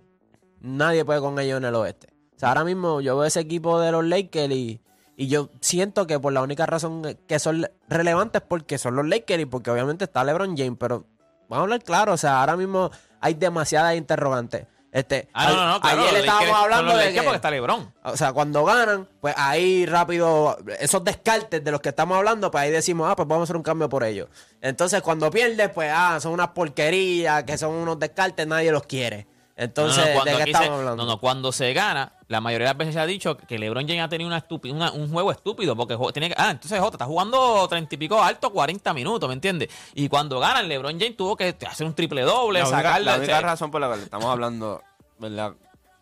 nadie 0.61 1.05
puede 1.05 1.21
con 1.21 1.38
ellos 1.38 1.59
en 1.59 1.64
el 1.67 1.75
oeste. 1.75 2.09
O 2.37 2.38
sea, 2.38 2.49
ahora 2.50 2.64
mismo 2.64 3.00
yo 3.00 3.17
veo 3.17 3.25
ese 3.26 3.41
equipo 3.41 3.79
de 3.81 3.93
los 3.93 4.05
Lakers 4.05 4.52
y, 4.55 4.81
y 5.17 5.29
yo 5.29 5.50
siento 5.61 6.07
que 6.07 6.19
por 6.19 6.33
la 6.33 6.43
única 6.43 6.64
razón 6.67 7.02
que 7.26 7.38
son 7.38 7.67
relevantes 7.88 8.43
es 8.43 8.49
porque 8.49 8.79
son 8.79 8.97
los 8.97 9.07
Lakers 9.07 9.43
y 9.43 9.47
porque 9.47 9.71
obviamente 9.71 10.05
está 10.05 10.25
LeBron 10.25 10.57
James. 10.57 10.76
Pero 10.79 11.05
vamos 11.49 11.59
a 11.59 11.62
hablar 11.64 11.83
claro, 11.85 12.14
o 12.14 12.17
sea, 12.17 12.41
ahora 12.41 12.57
mismo 12.57 12.91
hay 13.21 13.35
demasiadas 13.35 13.97
interrogantes. 13.97 14.67
Este, 14.92 15.26
Ah, 15.32 15.49
no, 15.49 15.56
no, 15.56 15.68
no, 15.70 15.80
claro, 15.80 16.02
ayer 16.02 16.20
estábamos 16.20 16.54
hablando 16.54 16.94
de 16.94 17.14
que, 17.14 17.22
porque 17.22 17.37
está 17.37 17.50
LeBron. 17.50 17.94
o 18.04 18.16
sea, 18.16 18.34
cuando 18.34 18.62
ganan, 18.62 19.08
pues 19.22 19.34
ahí 19.38 19.87
rápido, 19.87 20.58
esos 20.78 21.02
descartes 21.02 21.64
de 21.64 21.70
los 21.70 21.80
que 21.80 21.88
estamos 21.88 22.18
hablando, 22.18 22.50
pues 22.50 22.62
ahí 22.64 22.70
decimos, 22.70 23.08
ah, 23.11 23.16
pues 23.16 23.26
vamos 23.26 23.42
a 23.42 23.44
hacer 23.44 23.56
un 23.56 23.62
cambio 23.62 23.88
por 23.88 24.04
ellos. 24.04 24.28
Entonces, 24.61 25.00
cuando 25.00 25.30
pierdes, 25.30 25.70
pues, 25.70 25.90
ah, 25.94 26.18
son 26.20 26.32
unas 26.32 26.49
porquerías, 26.49 27.42
que 27.44 27.56
son 27.56 27.70
unos 27.72 27.99
descartes, 27.99 28.46
nadie 28.46 28.70
los 28.70 28.82
quiere. 28.82 29.26
Entonces, 29.64 29.97
No, 29.99 30.02
no, 30.04 30.09
¿de 30.09 30.14
cuando 30.14 30.37
qué 30.37 30.42
aquí 30.42 30.50
estamos 30.50 30.69
se- 30.69 30.75
hablando? 30.81 31.04
No, 31.04 31.12
no, 31.12 31.19
cuando 31.21 31.52
se 31.52 31.73
gana, 31.73 32.12
la 32.28 32.40
mayoría 32.40 32.66
de 32.69 32.71
las 32.73 32.78
veces 32.78 32.95
se 32.95 33.00
ha 33.00 33.07
dicho 33.07 33.37
que 33.37 33.59
LeBron 33.59 33.87
James 33.87 34.02
ha 34.02 34.09
tenido 34.09 34.28
una 34.28 34.38
estúpida, 34.38 34.75
una- 34.75 34.92
un 34.92 35.11
juego 35.11 35.31
estúpido, 35.33 35.76
porque 35.76 35.95
jo- 35.95 36.12
tiene 36.12 36.28
que, 36.28 36.35
ah, 36.38 36.50
entonces 36.50 36.78
Jota 36.81 36.97
está 36.97 37.04
jugando 37.07 37.66
treinta 37.69 37.95
y 37.95 37.99
pico 37.99 38.23
alto, 38.23 38.50
40 38.52 38.92
minutos, 38.95 39.28
¿me 39.28 39.35
entiendes? 39.35 39.69
Y 39.95 40.09
cuando 40.09 40.38
ganan, 40.40 40.69
LeBron 40.69 40.99
James 40.99 41.16
tuvo 41.16 41.37
que 41.37 41.57
hacer 41.66 41.87
un 41.87 41.95
triple 41.95 42.23
doble, 42.23 42.61
La 42.61 42.66
única, 42.66 42.76
sacarla. 42.83 43.12
la 43.12 43.19
única 43.19 43.33
sea, 43.33 43.40
razón 43.42 43.71
por 43.71 43.81
la 43.81 43.95
que 43.95 44.02
estamos 44.02 44.26
hablando, 44.28 44.83
¿verdad? 45.19 45.52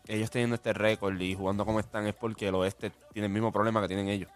Ellos 0.07 0.29
teniendo 0.31 0.55
este 0.55 0.73
récord 0.73 1.19
y 1.21 1.35
jugando 1.35 1.65
como 1.65 1.79
están 1.79 2.07
es 2.07 2.15
porque 2.15 2.47
el 2.47 2.55
oeste 2.55 2.91
tiene 3.13 3.27
el 3.27 3.31
mismo 3.33 3.51
problema 3.51 3.81
que 3.81 3.87
tienen 3.87 4.09
ellos. 4.09 4.29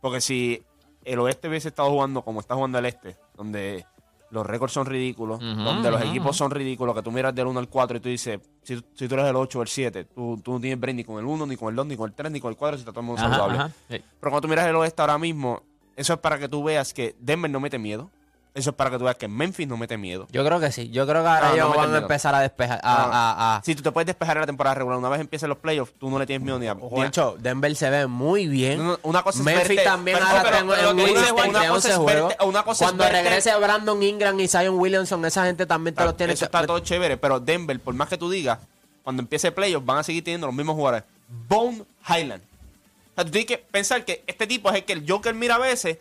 Porque 0.00 0.20
si 0.20 0.62
el 1.04 1.18
oeste 1.18 1.48
hubiese 1.48 1.68
estado 1.68 1.90
jugando 1.90 2.22
como 2.22 2.40
está 2.40 2.54
jugando 2.54 2.78
el 2.78 2.86
este, 2.86 3.16
donde 3.36 3.84
los 4.30 4.44
récords 4.46 4.72
son 4.72 4.86
ridículos, 4.86 5.38
Ujú, 5.40 5.62
donde 5.62 5.90
los 5.90 6.00
ujú, 6.00 6.08
equipos 6.08 6.28
ujú. 6.30 6.34
son 6.38 6.50
ridículos, 6.50 6.94
que 6.94 7.02
tú 7.02 7.12
miras 7.12 7.34
del 7.34 7.46
1 7.46 7.58
al 7.60 7.68
4 7.68 7.96
y 7.96 8.00
tú 8.00 8.08
dices, 8.08 8.40
si, 8.62 8.76
si 8.94 9.08
tú 9.08 9.14
eres 9.14 9.26
el 9.26 9.36
8 9.36 9.58
o 9.58 9.62
el 9.62 9.68
7, 9.68 10.04
tú, 10.06 10.40
tú 10.42 10.52
no 10.54 10.60
tienes 10.60 10.80
break 10.80 10.96
ni 10.96 11.04
con 11.04 11.18
el 11.18 11.24
1, 11.24 11.46
ni 11.46 11.56
con 11.56 11.68
el 11.70 11.76
2, 11.76 11.86
ni 11.86 11.96
con 11.96 12.08
el 12.08 12.14
3, 12.14 12.32
ni 12.32 12.40
con 12.40 12.50
el 12.50 12.56
4, 12.56 12.76
si 12.76 12.80
está 12.82 12.90
todo 12.92 13.00
el 13.00 13.06
mundo 13.06 13.20
Ajá, 13.22 13.30
saludable. 13.30 13.58
ajá, 13.58 13.68
sí. 13.88 13.96
Pero 13.98 14.30
cuando 14.30 14.40
tú 14.40 14.48
miras 14.48 14.66
el 14.66 14.74
oeste 14.76 15.00
ahora 15.02 15.18
mismo, 15.18 15.62
eso 15.94 16.12
es 16.14 16.18
para 16.18 16.38
que 16.38 16.48
tú 16.48 16.62
veas 16.64 16.92
que 16.92 17.14
Denver 17.20 17.50
no 17.50 17.60
mete 17.60 17.78
miedo. 17.78 18.10
Eso 18.56 18.70
es 18.70 18.76
para 18.76 18.90
que 18.90 18.96
tú 18.98 19.04
veas 19.04 19.16
que 19.16 19.28
Memphis 19.28 19.68
no 19.68 19.76
mete 19.76 19.96
miedo. 19.98 20.26
Yo 20.32 20.42
creo 20.44 20.58
que 20.58 20.72
sí. 20.72 20.88
Yo 20.88 21.06
creo 21.06 21.22
que 21.22 21.28
ahora 21.28 21.48
No, 21.50 21.54
ellos 21.54 21.76
van 21.76 21.94
a 21.94 21.98
empezar 21.98 22.34
a 22.34 22.40
despejar. 22.40 22.80
A, 22.82 22.88
No. 23.06 23.12
a, 23.12 23.56
a- 23.58 23.62
Si 23.62 23.74
tú 23.74 23.82
te 23.82 23.92
puedes 23.92 24.06
despejar 24.06 24.38
en 24.38 24.40
la 24.40 24.46
temporada 24.46 24.74
regular, 24.74 24.98
una 24.98 25.10
vez 25.10 25.20
empiecen 25.20 25.50
los 25.50 25.58
playoffs, 25.58 25.92
tú 25.98 26.08
no 26.10 26.18
le 26.18 26.26
tienes 26.26 26.42
miedo 26.42 26.58
ni 26.58 26.66
a. 26.66 26.72
a- 26.72 26.74
Juancho, 26.74 27.36
Denver 27.38 27.76
se 27.76 27.90
ve 27.90 28.06
muy 28.06 28.46
bien. 28.48 28.80
Una 29.02 29.22
cosa 29.22 29.38
es 29.40 29.44
Memphis 29.44 29.68
verte- 29.76 29.84
también 29.84 30.16
pero- 30.18 30.28
ahora 30.30 30.50
tengo 30.58 30.74
en 30.74 30.96
de 30.96 31.02
una 31.04 31.22
cosa 31.60 31.72
11 31.72 31.88
es 31.90 31.96
juegos. 31.96 32.34
una 32.44 32.62
cosa 32.62 32.84
es 32.84 32.90
Cuando 32.90 33.04
verte- 33.04 33.22
regrese 33.22 33.56
Brandon 33.56 34.02
Ingram 34.02 34.40
y 34.40 34.48
Zion 34.48 34.78
Williamson, 34.78 35.24
esa 35.26 35.44
gente 35.44 35.66
también 35.66 35.94
te 35.94 36.04
los 36.04 36.16
tiene 36.16 36.32
Eso 36.32 36.46
está 36.46 36.66
todo 36.66 36.78
chévere, 36.80 37.18
pero 37.18 37.38
Denver, 37.38 37.78
por 37.78 37.94
más 37.94 38.08
que 38.08 38.16
tú 38.16 38.30
digas, 38.30 38.58
cuando 39.02 39.20
empiece 39.22 39.52
playoffs, 39.52 39.84
van 39.84 39.98
a 39.98 40.02
seguir 40.02 40.24
teniendo 40.24 40.46
los 40.46 40.56
mismos 40.56 40.74
jugadores. 40.76 41.04
Bone 41.48 41.84
Highland. 42.08 42.42
O 42.42 43.14
sea, 43.16 43.24
tú 43.24 43.30
tienes 43.30 43.46
que 43.46 43.58
pensar 43.58 44.04
que 44.04 44.24
este 44.26 44.46
tipo 44.46 44.70
es 44.70 44.76
el 44.76 44.84
que 44.84 44.92
el 44.94 45.04
Joker 45.06 45.34
mira 45.34 45.56
a 45.56 45.58
veces, 45.58 45.98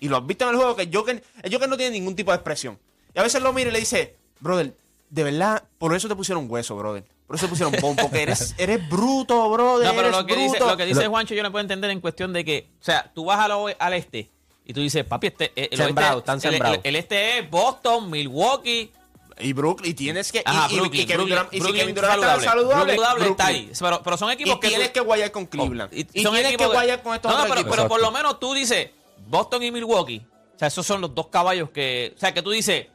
y 0.00 0.08
lo 0.08 0.16
has 0.16 0.26
visto 0.26 0.44
en 0.44 0.50
el 0.50 0.56
juego, 0.56 0.76
que 0.76 0.82
el 0.82 0.94
Joker, 0.94 1.22
el 1.42 1.52
Joker 1.52 1.68
no 1.68 1.76
tiene 1.76 1.92
ningún 1.92 2.14
tipo 2.16 2.30
de 2.30 2.36
expresión. 2.36 2.78
Y 3.14 3.18
a 3.18 3.22
veces 3.22 3.42
lo 3.42 3.52
mira 3.52 3.70
y 3.70 3.72
le 3.72 3.80
dice, 3.80 4.16
brother, 4.40 4.74
de 5.10 5.24
verdad, 5.24 5.62
por 5.78 5.94
eso 5.94 6.08
te 6.08 6.16
pusieron 6.16 6.46
hueso, 6.50 6.76
brother. 6.76 7.04
Por 7.26 7.36
eso 7.36 7.46
te 7.46 7.50
pusieron 7.50 7.74
bone, 7.80 8.02
porque 8.02 8.22
eres, 8.22 8.54
eres 8.58 8.86
bruto, 8.88 9.48
brother. 9.50 9.86
No, 9.86 9.94
pero 9.94 10.08
eres 10.08 10.20
lo 10.20 10.26
que, 10.26 10.36
dice, 10.36 10.58
lo 10.60 10.76
que 10.76 10.84
dice 10.86 11.06
Juancho 11.06 11.34
yo 11.34 11.42
no 11.42 11.50
puedo 11.50 11.62
entender 11.62 11.90
en 11.90 12.00
cuestión 12.00 12.32
de 12.32 12.44
que, 12.44 12.68
o 12.80 12.84
sea, 12.84 13.10
tú 13.14 13.24
vas 13.26 13.38
al, 13.40 13.52
oe- 13.52 13.76
al 13.78 13.94
este 13.94 14.30
y 14.66 14.72
tú 14.72 14.80
dices, 14.80 15.04
papi, 15.04 15.28
este, 15.28 15.52
eh, 15.56 15.68
el, 15.70 15.78
Sembrado, 15.78 16.18
están 16.18 16.40
sembrados. 16.40 16.78
el- 16.82 16.88
el 16.88 16.96
este 16.96 17.38
es 17.38 17.50
Boston, 17.50 18.10
Milwaukee, 18.10 18.90
Y 19.38 19.52
Brooklyn, 19.52 19.90
y 19.90 19.94
tienes 19.94 20.30
que. 20.32 20.38
y- 20.38 20.42
Ajá, 20.44 20.68
y, 20.70 20.74
y, 20.74 20.80
Brooklyn, 20.80 21.06
Kevin 21.06 21.16
Brooklyn, 21.26 21.38
Durant- 21.38 21.48
y 21.50 21.56
si 21.56 21.60
Brooklyn 21.60 21.80
Kevin 21.80 21.94
Durant 21.94 22.14
está 22.14 22.26
saludable. 22.26 22.46
saludable, 22.46 22.92
está 22.94 23.14
Brooklyn. 23.14 23.46
ahí. 23.46 23.72
Pero, 23.78 24.02
pero 24.02 24.16
son 24.16 24.30
equipos 24.30 24.54
Y 24.56 24.60
que 24.60 24.68
tienes 24.68 24.86
tú- 24.88 24.92
que 24.94 25.00
guayar 25.00 25.30
con 25.32 25.46
Cleveland. 25.46 25.90
Oh, 25.92 25.96
y, 25.96 26.22
son 26.22 26.32
tienes 26.34 26.52
equipos 26.52 26.66
que 26.68 26.72
guayar 26.72 27.02
con 27.02 27.14
estos 27.14 27.30
No, 27.30 27.36
no, 27.38 27.42
otros 27.44 27.50
pero, 27.56 27.60
equipos. 27.62 27.76
pero 27.76 27.88
por 27.88 28.00
lo 28.00 28.10
menos 28.12 28.38
tú 28.40 28.54
dices 28.54 28.90
Boston 29.26 29.62
y 29.62 29.70
Milwaukee. 29.70 30.26
O 30.54 30.58
sea, 30.58 30.68
esos 30.68 30.86
son 30.86 31.00
los 31.00 31.14
dos 31.14 31.28
caballos 31.28 31.70
que. 31.70 32.12
O 32.16 32.18
sea, 32.18 32.32
que 32.34 32.42
tú 32.42 32.50
dices, 32.50 32.86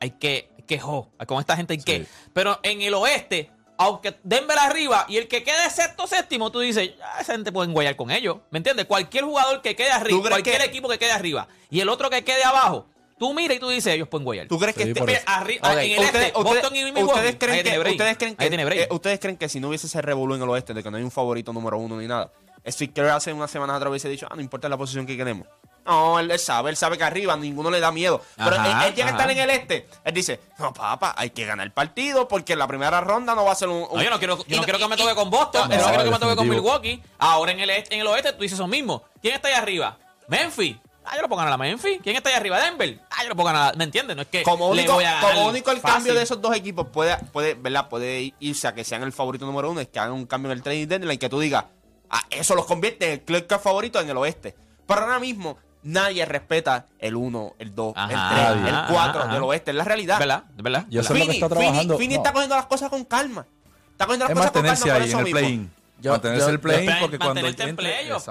hay 0.00 0.10
que. 0.12 0.50
Hay 0.56 0.62
que 0.64 0.78
jo, 0.78 1.10
con 1.26 1.40
esta 1.40 1.56
gente 1.56 1.72
hay 1.74 1.82
que. 1.82 2.06
Pero 2.32 2.58
en 2.62 2.80
el 2.82 2.94
oeste, 2.94 3.50
aunque 3.76 4.16
Denver 4.22 4.56
arriba 4.58 5.06
y 5.08 5.16
el 5.16 5.26
que 5.28 5.42
quede 5.42 5.68
sexto 5.70 6.06
séptimo, 6.06 6.52
tú 6.52 6.60
dices, 6.60 6.92
"Ah, 7.02 7.18
esa 7.20 7.32
gente 7.32 7.50
pueden 7.50 7.72
guayar 7.72 7.96
con 7.96 8.10
ellos. 8.12 8.38
¿Me 8.50 8.58
entiendes? 8.58 8.86
Cualquier 8.86 9.24
jugador 9.24 9.60
que 9.60 9.74
quede 9.74 9.90
arriba, 9.90 10.16
¿Tú 10.16 10.22
crees 10.22 10.30
cualquier 10.34 10.58
que- 10.58 10.64
equipo 10.66 10.88
que 10.88 10.98
quede 10.98 11.10
arriba 11.10 11.48
y 11.68 11.80
el 11.80 11.88
otro 11.88 12.08
que 12.10 12.22
quede 12.22 12.44
abajo, 12.44 12.86
tú 13.18 13.34
miras 13.34 13.56
y 13.56 13.60
tú 13.60 13.68
dices, 13.70 13.92
ellos 13.94 14.06
pueden 14.08 14.24
guayar. 14.24 14.46
¿Tú 14.46 14.58
crees 14.58 14.74
que 14.76 14.84
Sí, 14.84 14.88
este- 14.90 15.00
mira, 15.00 15.18
eso. 15.18 15.26
Arri- 15.26 15.58
Ok. 15.58 15.64
en 15.66 15.78
el 15.92 15.98
ustedes, 15.98 16.26
este, 16.26 16.38
ustedes- 16.38 16.44
Boston 16.62 16.76
y 16.76 16.84
Milwaukee. 16.84 17.02
ustedes 17.02 17.36
creen 17.38 17.56
que, 17.64 17.70
creen 17.70 18.68
eh, 18.78 18.88
ustedes 18.90 19.18
creen 19.20 19.36
que 19.36 19.48
si 19.48 19.58
no 19.60 19.68
hubiese 19.68 19.86
ese 19.88 20.00
revolú 20.00 20.34
en 20.36 20.42
el 20.42 20.48
oeste 20.48 20.74
de 20.74 20.82
que 20.82 20.90
no 20.90 20.96
hay 20.96 21.02
un 21.02 21.10
favorito 21.10 21.52
número 21.52 21.76
uno 21.78 21.98
ni 22.00 22.06
nada, 22.06 22.30
Steve 22.66 22.92
Kerr 22.92 23.08
hace 23.10 23.32
unas 23.32 23.50
semanas 23.50 23.76
atrás 23.76 23.90
hubiese 23.90 24.08
dicho, 24.08 24.26
ah, 24.30 24.34
no 24.36 24.40
importa 24.42 24.68
la 24.68 24.76
posición 24.76 25.06
que 25.06 25.16
queremos. 25.16 25.46
No, 25.84 26.20
él, 26.20 26.30
él 26.30 26.38
sabe, 26.38 26.70
él 26.70 26.76
sabe 26.76 26.96
que 26.96 27.02
arriba 27.02 27.36
ninguno 27.36 27.68
le 27.68 27.80
da 27.80 27.90
miedo. 27.90 28.22
Pero 28.36 28.50
Ajá, 28.54 28.66
él, 28.86 28.94
a 29.00 29.04
ajá. 29.04 29.10
estar 29.10 29.30
en 29.32 29.38
el 29.38 29.50
este. 29.50 29.88
Él 30.04 30.14
dice, 30.14 30.38
no, 30.60 30.72
papá, 30.72 31.12
hay 31.16 31.30
que 31.30 31.44
ganar 31.44 31.66
el 31.66 31.72
partido 31.72 32.28
porque 32.28 32.52
en 32.52 32.60
la 32.60 32.68
primera 32.68 33.00
ronda 33.00 33.34
no 33.34 33.44
va 33.44 33.50
a 33.50 33.56
ser 33.56 33.68
un... 33.68 33.78
un- 33.90 33.96
No, 33.96 34.02
yo 34.02 34.10
no 34.10 34.18
quiero, 34.20 34.38
yo 34.38 34.44
y- 34.46 34.56
no 34.60 34.62
quiero 34.62 34.78
que 34.78 34.86
me 34.86 34.94
y- 34.94 34.98
toque 34.98 35.14
con 35.16 35.28
Boston, 35.28 35.68
No, 35.68 35.74
yo 35.74 35.80
no 35.82 35.88
quiero 35.88 36.04
que 36.04 36.10
me 36.10 36.18
toque 36.20 36.36
con 36.36 36.48
Milwaukee. 36.48 37.02
Ahora 37.18 37.50
en 37.50 37.58
el, 37.58 37.70
este, 37.70 37.96
en 37.96 38.02
el 38.02 38.06
oeste 38.06 38.32
tú 38.32 38.42
dices 38.42 38.54
eso 38.58 38.68
mismo. 38.68 39.02
¿Quién 39.20 39.34
está 39.34 39.48
ahí 39.48 39.54
arriba? 39.54 39.98
Memphis. 40.28 40.76
Ah, 41.04 41.16
yo 41.16 41.22
lo 41.22 41.28
puedo 41.28 41.38
ganar 41.38 41.54
a 41.54 41.56
Memphis. 41.58 41.98
¿Quién 42.00 42.14
está 42.14 42.28
ahí 42.28 42.36
arriba? 42.36 42.60
Denver. 42.60 43.00
Ah, 43.10 43.24
yo 43.24 43.30
lo 43.30 43.34
puedo 43.34 43.46
ganar. 43.46 43.76
¿Me 43.76 43.82
entiendes? 43.82 44.14
No 44.14 44.22
es 44.22 44.28
que 44.28 44.44
Como 44.44 44.66
le 44.72 44.82
único, 44.82 44.92
voy 44.94 45.02
a 45.04 45.14
ganar 45.14 45.34
como 45.34 45.48
único 45.48 45.72
el 45.72 45.78
fácil. 45.80 45.94
cambio 45.96 46.14
de 46.14 46.22
esos 46.22 46.40
dos 46.40 46.54
equipos 46.54 46.86
puede, 46.92 47.16
puede, 47.32 47.54
¿verdad? 47.54 47.88
puede 47.88 48.32
irse 48.38 48.68
a 48.68 48.72
que 48.72 48.84
sean 48.84 49.02
el 49.02 49.12
favorito 49.12 49.44
número 49.46 49.68
uno, 49.68 49.80
es 49.80 49.88
que 49.88 49.98
hagan 49.98 50.12
un 50.12 50.26
cambio 50.26 50.52
en 50.52 50.58
el 50.58 50.62
trading 50.62 50.86
deadline 50.86 51.18
que 51.18 51.28
tú 51.28 51.40
digas, 51.40 51.64
ah, 52.12 52.22
eso 52.30 52.54
los 52.54 52.66
convierte 52.66 53.06
en 53.06 53.12
el 53.12 53.20
club 53.22 53.46
favorito 53.60 54.00
en 54.00 54.08
el 54.08 54.16
oeste. 54.16 54.54
Pero 54.86 55.00
ahora 55.00 55.18
mismo 55.18 55.56
nadie 55.82 56.24
respeta 56.24 56.86
el 56.98 57.16
1, 57.16 57.54
el 57.58 57.74
2, 57.74 57.88
el 57.96 58.06
3, 58.06 58.16
Ajá, 58.16 58.52
el 58.52 58.74
ajá, 58.74 58.86
4 58.92 59.22
ajá. 59.22 59.32
del 59.34 59.42
oeste, 59.42 59.70
es 59.72 59.76
la 59.76 59.84
realidad. 59.84 60.18
¿Verdad? 60.18 60.44
¿Verdad? 60.56 60.86
Y 60.88 60.98
eso 60.98 61.12
es 61.12 61.18
lo 61.20 61.26
que 61.26 61.32
Fini, 61.32 61.34
está 61.34 61.48
trabajando. 61.48 61.98
Fini 61.98 62.14
No. 62.14 62.20
está 62.20 62.32
cogiendo 62.32 62.54
las 62.56 62.66
cosas 62.66 62.88
con 62.90 63.04
calma. 63.04 63.46
Está 63.90 64.06
cogiendo 64.06 64.24
las 64.26 64.30
Es 64.30 64.36
cosas 64.36 64.52
con 64.52 64.62
calma 64.62 64.94
por 64.94 65.02
eso 65.02 65.18
mismo. 65.20 65.68
Yo- 66.02 66.12
mantenerse 66.12 66.46
yo- 66.46 66.50
el 66.50 66.60
play-in 66.60 66.90
yo- 66.90 66.96
porque 67.00 67.18
cuando 67.18 67.40
Por 67.40 67.50
eso, 67.50 67.62
el 67.68 67.76
play-in, 67.76 68.12
por 68.12 68.12
eso 68.12 68.24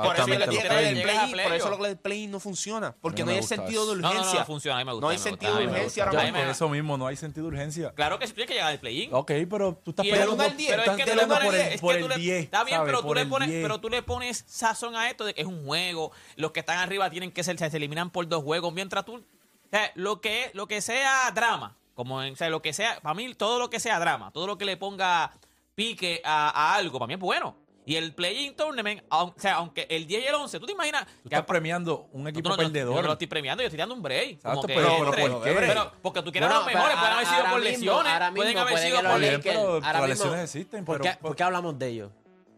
playoff. 1.47 1.69
lo 1.69 1.77
que 1.79 1.87
el 1.89 1.97
play-in 1.97 2.31
no 2.31 2.39
funciona. 2.39 2.95
Porque 3.01 3.23
No 3.23 3.31
hay 3.31 3.41
sentido 3.43 3.85
de 3.87 3.95
No, 3.95 4.01
no, 4.01 4.09
urgencia. 4.09 4.39
no, 4.41 4.45
funciona. 4.45 4.75
A 4.77 4.79
mí 4.79 4.85
me 4.85 4.91
gusta. 4.93 5.05
No 5.05 5.09
hay 5.09 5.17
sentido 5.17 5.51
gusta, 5.53 5.65
de 5.65 5.71
urgencia 5.71 6.03
ahora 6.05 6.23
mí 6.23 6.31
Por 6.31 6.47
eso 6.49 6.69
mismo 6.69 6.97
no 6.97 7.07
hay 7.07 7.15
sentido 7.15 7.47
de 7.49 7.55
urgencia. 7.55 7.91
Claro 7.95 8.19
que 8.19 8.27
sí, 8.27 8.33
tienes 8.33 8.47
que 8.49 8.53
llegar 8.55 8.71
al 8.71 8.79
play-in. 8.79 9.09
Ok, 9.13 9.31
pero 9.49 9.79
tú 9.83 9.91
estás 9.91 10.05
el 10.05 10.11
peleando 10.11 10.37
por, 10.37 10.55
diez, 10.55 10.69
Pero 10.71 10.81
estás 10.83 10.99
es 10.99 11.05
que 11.05 11.11
tú 11.11 11.15
le 11.17 11.21
peleando 11.23 11.35
pones- 11.35 11.45
por 11.47 11.55
el, 11.55 11.61
es 11.61 11.69
que 11.71 11.79
por 11.79 11.95
tú 11.97 12.03
el 12.05 12.09
le- 12.09 12.17
10. 12.17 12.43
Está 12.43 12.63
bien, 12.63 12.81
pero 12.85 13.01
tú, 13.01 13.13
le 13.13 13.21
el 13.21 13.29
pones, 13.29 13.49
10. 13.49 13.61
pero 13.63 13.79
tú 13.79 13.89
le 13.89 14.01
pones 14.03 14.43
sazón 14.47 14.95
a 14.95 15.09
esto 15.09 15.25
de 15.25 15.33
que 15.33 15.41
es 15.41 15.47
un 15.47 15.65
juego. 15.65 16.11
Los 16.35 16.51
que 16.51 16.59
están 16.61 16.77
arriba 16.79 17.09
tienen 17.09 17.31
que 17.31 17.43
ser, 17.43 17.57
se 17.57 17.65
eliminan 17.77 18.09
por 18.09 18.27
dos 18.27 18.43
juegos. 18.43 18.73
Mientras 18.73 19.05
tú, 19.05 19.15
o 19.15 19.21
sea, 19.69 19.91
lo 19.95 20.19
que, 20.21 20.51
lo 20.53 20.67
que 20.67 20.81
sea 20.81 21.31
drama, 21.33 21.75
como 21.95 22.21
en, 22.23 22.33
o 22.33 22.35
sea, 22.35 22.49
lo 22.49 22.61
que 22.61 22.73
sea, 22.73 22.99
para 23.01 23.13
mí 23.13 23.33
todo 23.35 23.59
lo 23.59 23.69
que 23.69 23.79
sea 23.79 23.99
drama, 23.99 24.31
todo 24.31 24.47
lo 24.47 24.57
que 24.57 24.65
le 24.65 24.77
ponga 24.77 25.31
pique 25.75 26.21
a, 26.23 26.49
a 26.49 26.75
algo, 26.75 26.99
para 26.99 27.07
mí 27.07 27.13
es 27.15 27.19
bueno. 27.19 27.55
Y 27.83 27.95
el 27.95 28.13
play-in 28.13 28.55
tournament, 28.55 29.01
aun- 29.09 29.33
o 29.35 29.39
sea, 29.39 29.55
aunque 29.55 29.87
el 29.89 30.05
10 30.05 30.23
y 30.23 30.27
el 30.27 30.35
11, 30.35 30.59
¿tú 30.59 30.67
te 30.67 30.71
imaginas? 30.71 31.03
Tú 31.05 31.11
estás 31.25 31.45
premiando 31.45 32.07
un 32.11 32.27
equipo 32.27 32.49
no, 32.49 32.55
no, 32.55 32.61
perdedor. 32.61 32.95
Yo 32.95 33.01
no 33.01 33.07
lo 33.07 33.13
estoy 33.13 33.25
premiando, 33.27 33.63
yo 33.63 33.67
estoy 33.67 33.79
dando 33.79 33.95
un 33.95 34.03
break. 34.03 34.29
Exacto, 34.33 34.49
como 34.61 34.67
que 34.67 34.73
pero- 34.75 34.87
pero 34.89 35.07
entre. 35.07 35.29
¿por 35.29 35.43
qué? 35.43 35.53
Pero 35.55 35.91
porque 36.03 36.21
tú 36.21 36.31
quieres 36.31 36.47
Bueno, 36.49 36.61
a 36.61 36.65
los 36.65 36.73
mejores, 36.73 36.95
pero 36.95 36.99
pueden 37.01 37.13
haber 37.15 37.25
sido 37.25 37.37
ahora 37.39 37.49
por 37.51 37.59
mismo- 37.61 37.71
lesiones, 37.79 38.13
ahora 38.13 38.31
pueden 38.33 38.57
haber 38.59 38.73
puede 38.73 38.85
sido 38.85 38.97
que 38.97 39.03
los 39.03 39.11
por... 39.11 39.21
Bien, 39.21 39.33
Lakers, 39.33 39.55
pero 39.55 39.73
ahora 39.73 39.81
las 39.99 40.09
mismo- 40.09 40.25
lesiones 40.25 40.43
existen, 40.55 40.85
¿Por, 40.85 41.01
pero- 41.01 41.11
qué, 41.11 41.17
por 41.21 41.35
qué 41.35 41.43
hablamos 41.43 41.79
de 41.79 41.87
ellos? 41.87 42.11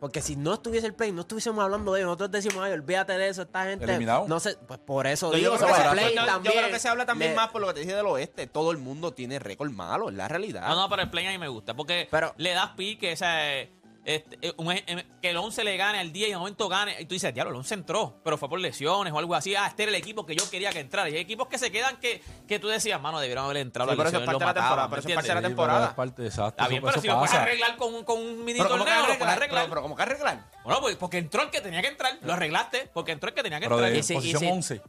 Porque 0.04 0.22
si 0.22 0.36
no 0.36 0.56
estuviese 0.56 0.86
el 0.86 0.94
play, 0.94 1.14
no 1.14 1.22
estuviésemos 1.22 1.64
hablando 1.64 1.94
de 1.94 2.02
ellos. 2.02 2.08
Nosotros 2.10 2.30
decimos, 2.32 2.58
ay, 2.62 2.74
olvídate 2.74 3.14
de 3.18 3.30
eso, 3.30 3.44
esta 3.44 3.64
gente. 3.64 3.86
Eliminado. 3.86 4.26
No 4.28 4.38
sé, 4.42 4.58
pues 4.68 4.78
por 4.78 5.08
eso 5.08 5.32
Yo, 5.32 5.38
digo, 5.38 5.56
creo 5.56 5.68
que 5.70 5.74
sobre 5.76 5.86
se- 5.88 5.92
play 5.96 6.14
yo- 6.14 6.20
yo 6.22 6.26
también. 6.26 6.56
creo 6.58 6.70
que 6.72 6.80
se 6.80 6.90
habla 6.90 7.06
también 7.06 7.32
le- 7.32 7.38
más 7.38 7.52
por 7.52 7.62
lo 7.62 7.68
que 7.68 7.74
te 7.76 7.80
dije 7.80 7.96
del 7.96 8.06
oeste. 8.08 8.46
Todo 8.48 8.72
el 8.72 8.80
mundo 8.80 9.14
tiene 9.14 9.40
récord 9.40 9.72
malo, 9.72 10.10
es 10.10 10.16
la 10.16 10.28
realidad. 10.28 10.68
No, 10.68 10.76
no, 10.76 10.90
pero 10.90 11.04
el 11.04 11.10
play 11.10 11.26
a 11.28 11.30
mí 11.32 11.38
me 11.38 11.48
gusta. 11.48 11.74
Porque 11.74 12.10
Pero- 12.12 12.34
le 12.36 12.52
das 12.52 12.72
pique, 12.72 13.14
o 13.14 13.16
sea, 13.16 13.66
este, 14.06 14.38
eh, 14.42 14.54
eh, 14.88 15.06
que 15.22 15.30
el 15.30 15.38
11 15.38 15.64
le 15.64 15.78
gane 15.78 16.00
al 16.00 16.12
10 16.12 16.28
y 16.28 16.32
en 16.32 16.38
un 16.38 16.42
momento 16.42 16.68
gane. 16.70 16.96
Y 17.00 17.06
tú 17.06 17.14
dices, 17.14 17.34
diablo, 17.34 17.52
el 17.52 17.58
11 17.58 17.74
entró, 17.74 18.20
pero 18.24 18.38
fue 18.38 18.50
por 18.50 18.60
lesiones 18.60 19.14
o 19.14 19.18
algo 19.20 19.34
así. 19.36 19.56
Ah, 19.56 19.68
este 19.68 19.84
era 19.84 19.90
el 19.92 19.96
equipo 19.96 20.26
que 20.26 20.36
yo 20.36 20.50
quería 20.50 20.72
que 20.72 20.80
entrara. 20.80 21.10
Y 21.10 21.14
hay 21.14 21.20
equipos 21.22 21.48
que 21.48 21.58
se 21.58 21.72
quedan 21.72 21.98
que, 21.98 22.22
que 22.48 22.60
tú 22.60 22.68
decías, 22.68 23.00
mano, 23.02 23.20
debieron 23.20 23.46
haber 23.46 23.58
entrado. 23.58 23.92
Sí, 23.92 23.98
pero 23.98 24.10
eso 24.10 24.18
es 24.20 24.26
parte 24.26 24.40
de 24.40 24.46
la 24.46 24.54
temporada, 24.54 24.84
¿me 24.88 24.90
pero 24.90 25.00
eso 25.00 25.10
es 25.10 25.16
parte 25.16 25.28
de 25.30 25.34
la? 25.36 25.40
Sí, 25.42 25.48
temporada. 25.48 25.88
es 25.88 25.94
parte, 25.94 26.26
exacto. 26.26 26.50
Está 26.50 26.68
bien, 26.68 26.78
eso- 26.80 26.86
pero 26.88 26.92
eso 26.96 27.02
si 27.02 27.08
lo 27.08 27.14
puedes 27.16 27.32
pasa. 27.32 27.44
arreglar 27.44 27.76
con, 27.78 27.94
un- 27.96 28.04
con 28.04 28.20
un 28.20 28.46
mini 28.46 28.60
Pero 28.60 28.70
¿cómo 28.72 28.86
que 28.86 28.92
torneo, 28.92 29.08
lo 29.14 29.18
puedes 29.20 29.36
arreglar? 29.36 29.64
Pero, 29.64 29.70
pero 29.70 29.82
¿cómo 29.82 29.96
que 29.96 30.02
arreglar? 30.04 30.44
Bueno, 30.64 30.82
pues 30.82 30.96
porque 30.98 31.18
entró 31.18 31.42
el 31.44 31.50
que 31.50 31.62
tenía 31.62 31.82
que 31.82 31.88
entrar. 31.88 32.18
Lo 32.22 32.34
arreglaste 32.34 32.90
porque 32.94 33.12
entró 33.14 33.30
el 33.30 33.36
que 33.36 33.44
tenía 33.44 33.60
que 33.60 33.66
Pero 33.68 33.76
entrar. 33.78 33.92
de 33.94 34.00
Y 34.00 34.04
si- 34.04 34.14
y 34.14 34.16
posición 34.18 34.40
si- 34.42 34.48
11. 34.50 34.82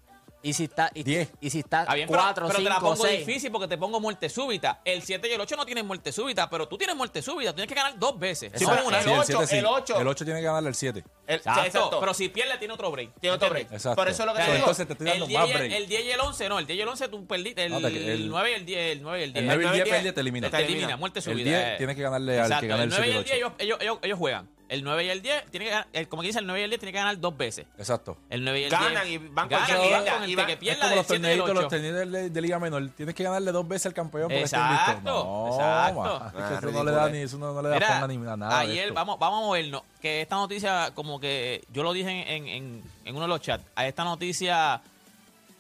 Y 0.45 0.53
si 0.53 0.65
está, 0.65 0.91
y, 0.95 1.03
Diez. 1.03 1.31
y 1.41 1.49
si 1.51 1.61
está 1.61 1.81
Está 1.81 1.95
bien, 1.95 2.07
pero- 2.07 2.21
4, 2.23 2.47
pero, 2.49 2.59
te 2.59 2.65
la 2.65 2.75
5, 2.77 2.81
pongo 2.91 3.05
6. 3.05 3.27
difícil 3.27 3.51
porque 3.51 3.67
te 3.67 3.79
pongo 3.79 3.99
muerte 3.99 4.29
súbita. 4.29 4.81
El 4.85 5.03
7 5.03 5.27
y 5.29 5.33
el 5.33 5.41
8 5.41 5.57
no 5.57 5.65
tienen 5.65 5.87
muerte 5.87 6.13
súbita, 6.13 6.51
pero 6.51 6.69
tú 6.69 6.77
tienes 6.77 6.95
muerte 6.95 7.23
súbita. 7.23 7.51
Tú 7.53 7.57
tienes 7.57 7.69
que 7.69 7.75
ganar 7.75 7.99
dos 7.99 8.19
veces. 8.19 8.53
Sí, 8.55 8.65
No 8.65 8.71
pero 8.73 8.87
una. 8.87 8.99
el 8.99 9.05
Sí, 9.05 9.11
ocho, 9.11 9.25
siete 9.27 9.47
sí. 9.47 9.57
el 9.57 9.67
ocho. 9.67 9.99
El 9.99 10.07
8 10.07 10.25
tiene 10.25 10.41
que 10.41 10.47
ganarle 10.47 10.69
el 10.69 10.75
7. 10.75 11.03
El- 11.27 11.37
Exacto. 11.37 11.65
exacto. 11.65 12.01
Pero 12.01 12.13
si 12.15 12.29
pierde, 12.29 12.59
tiene 12.59 12.75
otro 12.75 12.91
break. 12.91 13.11
Tiene 13.21 13.37
otro 13.37 13.49
break. 13.49 13.73
Exacto. 13.73 13.97
Por 13.97 14.09
eso 14.09 14.23
es 14.23 14.27
lo 14.27 14.33
que 14.35 14.39
te 14.41 14.45
digo. 14.45 14.59
entonces 14.59 14.87
te 14.87 14.93
estoy 14.93 15.07
dando 15.09 15.25
el 15.25 15.29
10, 15.31 15.41
más 15.41 15.49
y 15.49 15.53
el- 15.53 15.59
break. 15.59 15.73
el 15.73 15.89
10 15.89 16.05
y 16.05 16.11
el 16.11 16.21
11, 16.21 16.49
no, 16.51 16.59
el 16.59 16.67
10 16.67 16.79
y 16.79 16.83
el 16.83 16.89
11 16.89 17.09
tú 17.09 17.27
perdiste. 17.27 17.65
El, 17.65 17.73
No, 17.73 17.81
te- 17.81 17.87
el- 18.13 18.29
9 18.29 18.51
y 18.51 18.55
el 18.55 18.67
10, 18.67 18.93
el 18.93 19.03
9 19.03 19.21
y 19.21 19.23
el 19.25 19.33
10. 19.33 19.41
El 19.43 19.47
9 19.47 19.63
y 19.63 19.67
el 19.67 19.73
10 19.73 19.85
10 19.85 19.95
pierde, 19.97 20.13
te 20.13 20.21
elimina. 20.21 20.51
te 20.51 20.57
elimina, 20.63 20.97
muerte 20.99 21.21
El 21.21 21.23
súbita. 21.25 21.45
10 21.49 21.59
eh. 21.61 21.75
tiene 21.79 21.97
que 21.97 22.03
ganarle 22.03 22.39
al 22.39 22.45
Exacto, 22.45 22.61
que 22.61 22.67
gane 22.69 22.83
el 22.83 22.89
9 22.91 23.07
y 23.07 23.11
7 23.11 23.11
y 23.11 23.13
el 23.13 23.19
el 23.19 23.25
10 23.25 23.35
8. 23.35 23.35
ellos, 23.35 23.53
ellos, 23.59 23.79
ellos, 23.81 23.99
ellos 24.03 24.19
juegan. 24.19 24.51
El 24.75 24.85
9 24.85 25.05
y 25.05 25.09
el 25.09 25.23
10, 25.23 25.47
tiene 25.51 25.65
que 25.67 25.71
ganar, 25.71 25.87
el, 25.93 26.09
como 26.09 26.23
que 26.23 26.29
dice, 26.29 26.39
el 26.41 26.47
9 26.47 26.61
y 26.61 26.65
el 26.65 26.71
10 26.71 26.81
tiene 26.81 26.93
que 26.93 26.99
ganar 26.99 27.19
dos 27.21 27.37
veces. 27.37 27.67
Exacto. 27.79 28.17
El 28.29 28.45
9 28.45 28.61
y 28.61 28.65
el 28.65 28.71
Ganan 28.71 29.05
10. 29.07 29.07
y 29.09 29.19
van 29.29 29.49
con 29.49 29.59
ganan 29.59 29.71
el 29.71 29.77
y 29.77 29.89
que 29.89 29.93
van 29.93 30.03
pierda, 30.03 30.13
con 30.15 30.23
el 30.25 30.31
y 30.31 30.33
que 30.33 30.37
van- 30.37 30.47
que 30.47 30.53
Es 30.53 30.59
pierda 30.59 30.79
como 30.81 30.89
del 30.91 30.97
los 30.99 31.07
7 31.07 31.15
y 31.15 31.31
el 31.31 31.39
torneitos, 31.39 31.55
los 31.55 31.65
8. 31.65 31.69
torneos 31.83 32.13
de, 32.13 32.31
de 32.31 32.41
Liga 32.41 32.59
Menor. 32.59 32.89
Tienes 32.97 33.15
que 33.15 33.23
ganarle 33.25 33.53
dos 33.53 33.67
veces 33.69 33.87
al 33.87 33.95
campeón 33.95 34.29
porque 34.29 34.43
está 34.43 34.59
invicto. 34.59 34.91
Exacto, 34.91 35.25
No, 35.25 35.47
exacto. 35.55 36.01
ma, 36.03 36.27
es 36.27 36.33
que 36.33 36.43
Ah, 36.43 36.59
eso 36.59 36.71
no 36.73 36.85
le 36.85 36.93
da 36.93 37.09
eh. 37.09 37.13
ni, 37.13 37.19
eso 37.19 37.39
no, 37.39 37.53
no 37.55 37.63
le 37.63 37.69
da 37.69 37.75
Mira, 37.77 37.89
forma 37.89 38.07
ni 38.09 38.17
a 38.29 38.37
nada. 38.37 38.59
de 38.59 38.63
ayer, 38.71 38.83
esto. 38.85 38.95
vamos, 38.95 39.19
vamos 39.19 39.39
a 39.39 39.47
movernos, 39.47 39.83
que 40.01 40.21
esta 40.23 40.37
noticia, 40.37 40.91
como 40.95 41.21
que 41.21 41.65
yo 41.73 41.83
lo 41.83 41.93
dije 41.93 42.11
en, 42.35 42.47
en, 42.49 42.83
en 43.05 43.15
uno 43.15 43.23
de 43.23 43.29
los 43.29 43.41
chats, 43.41 43.65
a 43.77 43.87
esta 43.87 44.05
noticia, 44.05 44.81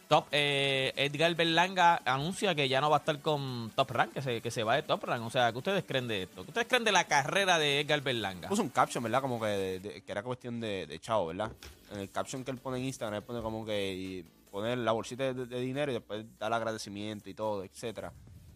Top, 0.08 0.26
eh, 0.32 0.92
Edgar 0.96 1.34
Berlanga 1.34 2.02
anuncia 2.04 2.54
que 2.54 2.68
ya 2.68 2.80
no 2.80 2.90
va 2.90 2.96
a 2.96 2.98
estar 3.00 3.20
con 3.20 3.70
Top 3.74 3.90
Rank, 3.90 4.12
que 4.12 4.22
se, 4.22 4.40
que 4.40 4.50
se 4.50 4.62
va 4.62 4.76
de 4.76 4.82
Top 4.82 5.02
Rank. 5.02 5.24
O 5.24 5.30
sea, 5.30 5.50
¿qué 5.50 5.58
ustedes 5.58 5.84
creen 5.84 6.08
de 6.08 6.24
esto? 6.24 6.44
¿Qué 6.44 6.50
ustedes 6.50 6.66
creen 6.68 6.84
de 6.84 6.92
la 6.92 7.04
carrera 7.04 7.58
de 7.58 7.80
Edgar 7.80 8.02
Berlanga? 8.02 8.48
Puso 8.48 8.62
un 8.62 8.68
caption, 8.68 9.02
¿verdad? 9.02 9.22
Como 9.22 9.40
que, 9.40 10.02
que 10.04 10.12
era 10.12 10.22
cuestión 10.22 10.60
de, 10.60 10.86
de 10.86 11.00
¿verdad? 11.26 11.50
En 11.92 12.00
el 12.00 12.10
caption 12.10 12.44
que 12.44 12.50
él 12.50 12.58
pone 12.58 12.78
en 12.78 12.84
Instagram, 12.84 13.16
él 13.16 13.22
pone 13.22 13.40
como 13.40 13.64
que 13.64 14.24
poner 14.50 14.78
la 14.78 14.92
bolsita 14.92 15.32
de, 15.32 15.46
de 15.46 15.60
dinero 15.60 15.90
y 15.90 15.94
después 15.94 16.24
dar 16.38 16.52
agradecimiento 16.52 17.28
y 17.28 17.34
todo, 17.34 17.64
etcétera. 17.64 18.12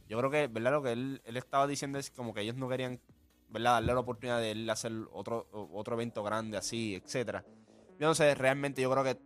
Yo 0.08 0.18
creo 0.18 0.30
que, 0.30 0.46
¿verdad? 0.46 0.72
Lo 0.72 0.82
que 0.82 0.92
él, 0.92 1.20
él 1.24 1.36
estaba 1.36 1.66
diciendo 1.66 1.98
es 1.98 2.10
como 2.10 2.32
que 2.32 2.42
ellos 2.42 2.56
no 2.56 2.68
querían, 2.68 3.00
¿verdad? 3.48 3.72
Darle 3.72 3.94
la 3.94 4.00
oportunidad 4.00 4.38
de 4.38 4.52
él 4.52 4.70
hacer 4.70 4.92
otro, 5.12 5.46
otro 5.72 5.94
evento 5.94 6.22
grande 6.22 6.56
así, 6.56 6.94
etcétera. 6.94 7.44
Yo 7.98 8.06
no 8.06 8.14
sé, 8.14 8.34
realmente 8.34 8.80
yo 8.80 8.90
creo 8.90 9.02
que 9.02 9.18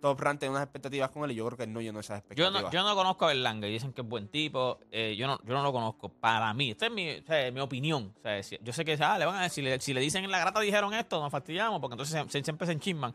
Top 0.00 0.20
Rank 0.20 0.38
tiene 0.38 0.50
unas 0.52 0.62
expectativas 0.64 1.10
con 1.10 1.24
él 1.24 1.32
y 1.32 1.34
yo 1.34 1.44
creo 1.46 1.56
que 1.56 1.64
él 1.64 1.72
no 1.72 1.80
llenó 1.80 2.00
esas 2.00 2.22
Yo 2.34 2.46
expectativas. 2.46 2.62
no, 2.62 2.70
yo 2.70 2.82
no 2.82 2.94
conozco 2.94 3.24
a 3.24 3.28
Berlanga 3.28 3.66
y 3.68 3.72
dicen 3.72 3.92
que 3.92 4.02
es 4.02 4.06
buen 4.08 4.28
tipo. 4.28 4.78
eh, 4.92 5.16
yo, 5.18 5.26
no, 5.26 5.38
yo 5.44 5.54
no 5.54 5.62
lo 5.62 5.72
conozco. 5.72 6.08
Para 6.08 6.52
mí, 6.54 6.70
esta 6.70 6.86
es 6.86 6.92
mi, 6.92 7.10
o 7.10 7.24
sea, 7.26 7.50
mi 7.50 7.60
opinión. 7.60 8.14
O 8.18 8.22
sea, 8.22 8.42
si- 8.42 8.58
yo 8.62 8.72
sé 8.72 8.84
que 8.84 8.96
ah, 9.00 9.18
le 9.18 9.24
van 9.26 9.36
a 9.36 9.42
decir, 9.42 9.64
si 9.64 9.70
le, 9.70 9.80
si 9.80 9.94
le 9.94 10.00
dicen 10.00 10.24
en 10.24 10.30
la 10.30 10.38
grata 10.38 10.60
dijeron 10.60 10.94
esto, 10.94 11.20
nos 11.20 11.32
fastidiamos 11.32 11.80
porque 11.80 11.94
entonces 11.94 12.20
se- 12.22 12.30
se- 12.30 12.44
siempre 12.44 12.66
se 12.66 12.72
enchisman. 12.74 13.12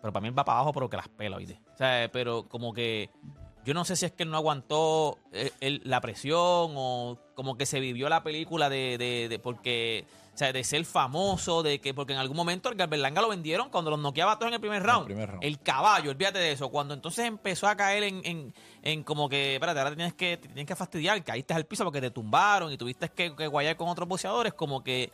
Pero 0.00 0.12
para 0.12 0.22
mí 0.22 0.28
él 0.28 0.38
va 0.38 0.44
para 0.44 0.58
abajo, 0.58 0.72
pero 0.72 0.88
que 0.88 0.96
las 0.96 1.08
pela, 1.08 1.36
¿oíste? 1.36 1.60
O 1.74 1.76
sea, 1.76 2.08
pero 2.12 2.48
como 2.48 2.72
que 2.72 3.10
yo 3.64 3.74
no 3.74 3.84
sé 3.84 3.96
si 3.96 4.06
es 4.06 4.12
que 4.12 4.22
él 4.22 4.30
no 4.30 4.36
aguantó 4.36 5.18
eh, 5.32 5.52
el- 5.60 5.82
la 5.84 6.00
presión 6.00 6.36
o 6.76 7.18
como 7.34 7.56
que 7.56 7.66
se 7.66 7.80
vivió 7.80 8.08
la 8.08 8.22
película 8.22 8.68
de, 8.68 8.96
de, 8.98 9.28
de- 9.28 9.38
porque, 9.38 10.06
o 10.34 10.38
sea, 10.38 10.52
de 10.52 10.64
ser 10.64 10.84
famoso, 10.84 11.62
de 11.62 11.80
que 11.80 11.92
porque 11.92 12.12
en 12.14 12.18
algún 12.18 12.36
momento 12.36 12.68
el 12.70 12.74
Berlanga 12.76 13.20
lo 13.20 13.28
vendieron 13.28 13.68
cuando 13.68 13.90
los 13.90 13.98
noqueaba 14.00 14.36
todos 14.36 14.48
en 14.48 14.54
el 14.54 14.60
primer 14.60 14.82
round. 14.82 15.06
primer 15.06 15.28
round. 15.28 15.44
El 15.44 15.58
caballo, 15.60 16.10
olvídate 16.10 16.38
de 16.38 16.52
eso. 16.52 16.70
Cuando 16.70 16.94
entonces 16.94 17.26
empezó 17.26 17.66
a 17.68 17.76
caer 17.76 18.02
en, 18.04 18.20
en, 18.24 18.54
en 18.82 19.02
como 19.02 19.28
que, 19.28 19.54
espérate, 19.54 19.78
ahora 19.80 19.94
tienes 19.94 20.14
que, 20.14 20.36
tienes 20.38 20.66
que 20.66 20.76
fastidiar, 20.76 21.22
caíste 21.22 21.52
al 21.54 21.66
piso 21.66 21.84
porque 21.84 22.00
te 22.00 22.10
tumbaron 22.10 22.72
y 22.72 22.78
tuviste 22.78 23.08
que, 23.10 23.34
que 23.36 23.46
guayar 23.46 23.76
con 23.76 23.88
otros 23.88 24.08
boxeadores, 24.08 24.54
como 24.54 24.82
que 24.82 25.10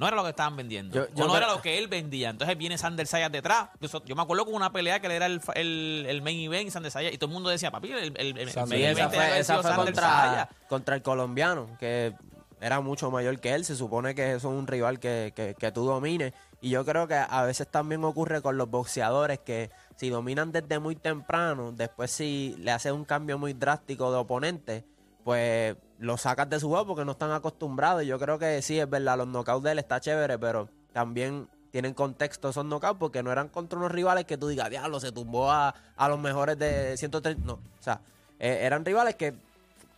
no 0.00 0.08
era 0.08 0.16
lo 0.16 0.22
que 0.24 0.30
estaban 0.30 0.56
vendiendo. 0.56 0.94
Yo- 1.14 1.24
o 1.24 1.26
no 1.28 1.36
era 1.36 1.46
lo 1.52 1.60
que 1.62 1.78
él 1.78 1.86
vendía. 1.86 2.30
Entonces 2.30 2.56
viene 2.56 2.76
Sander 2.78 3.06
Sayas 3.06 3.30
detrás. 3.30 3.68
Yo, 3.80 4.04
yo 4.04 4.16
me 4.16 4.22
acuerdo 4.22 4.46
con 4.46 4.54
una 4.54 4.72
pelea 4.72 4.98
que 4.98 5.06
él 5.06 5.12
era 5.12 5.26
el, 5.26 5.40
el, 5.54 6.06
el 6.08 6.22
main 6.22 6.40
event 6.40 6.68
y 6.68 6.70
Sander 6.70 6.90
Sayas. 6.90 7.12
Y 7.12 7.18
todo 7.18 7.28
el 7.28 7.34
mundo 7.34 7.50
decía, 7.50 7.70
papi, 7.70 7.92
el, 7.92 8.14
el, 8.16 8.38
el 8.38 8.50
main 8.66 8.82
event 8.84 9.12
fue, 9.12 9.38
esa 9.38 9.54
fue 9.54 9.62
Sander 9.62 9.84
contra, 9.84 10.02
Sayas. 10.08 10.48
contra 10.68 10.94
el 10.96 11.02
colombiano, 11.02 11.68
que 11.78 12.14
era 12.62 12.80
mucho 12.80 13.10
mayor 13.10 13.38
que 13.40 13.54
él. 13.54 13.64
Se 13.64 13.76
supone 13.76 14.14
que 14.14 14.32
eso 14.32 14.50
es 14.52 14.58
un 14.58 14.66
rival 14.66 14.98
que, 14.98 15.32
que, 15.36 15.54
que 15.54 15.70
tú 15.70 15.84
domines. 15.84 16.32
Y 16.62 16.70
yo 16.70 16.84
creo 16.84 17.06
que 17.06 17.14
a 17.14 17.42
veces 17.44 17.68
también 17.68 18.02
ocurre 18.04 18.42
con 18.42 18.56
los 18.58 18.68
boxeadores 18.68 19.38
que 19.38 19.70
si 19.96 20.08
dominan 20.10 20.52
desde 20.52 20.78
muy 20.78 20.96
temprano, 20.96 21.72
después 21.72 22.10
si 22.10 22.54
le 22.58 22.70
haces 22.70 22.92
un 22.92 23.04
cambio 23.04 23.38
muy 23.38 23.52
drástico 23.54 24.10
de 24.10 24.18
oponente, 24.18 24.84
pues 25.24 25.76
lo 25.98 26.16
sacas 26.16 26.48
de 26.48 26.60
su 26.60 26.68
juego 26.68 26.86
porque 26.86 27.04
no 27.04 27.12
están 27.12 27.32
acostumbrados. 27.32 28.04
Yo 28.04 28.18
creo 28.18 28.38
que 28.38 28.62
sí, 28.62 28.78
es 28.78 28.88
verdad, 28.88 29.18
los 29.18 29.28
knockouts 29.28 29.64
de 29.64 29.72
él 29.72 29.78
está 29.78 30.00
chévere, 30.00 30.38
pero 30.38 30.68
también 30.92 31.48
tienen 31.70 31.94
contexto 31.94 32.48
esos 32.48 32.64
knockouts 32.64 32.98
porque 32.98 33.22
no 33.22 33.30
eran 33.30 33.48
contra 33.48 33.78
unos 33.78 33.92
rivales 33.92 34.24
que 34.24 34.36
tú 34.36 34.48
digas, 34.48 34.70
diablo, 34.70 35.00
se 35.00 35.12
tumbó 35.12 35.50
a, 35.50 35.74
a 35.96 36.08
los 36.08 36.18
mejores 36.18 36.58
de 36.58 36.96
130. 36.96 37.44
No, 37.44 37.54
o 37.54 37.82
sea, 37.82 38.00
eh, 38.38 38.60
eran 38.62 38.84
rivales 38.84 39.14
que 39.14 39.34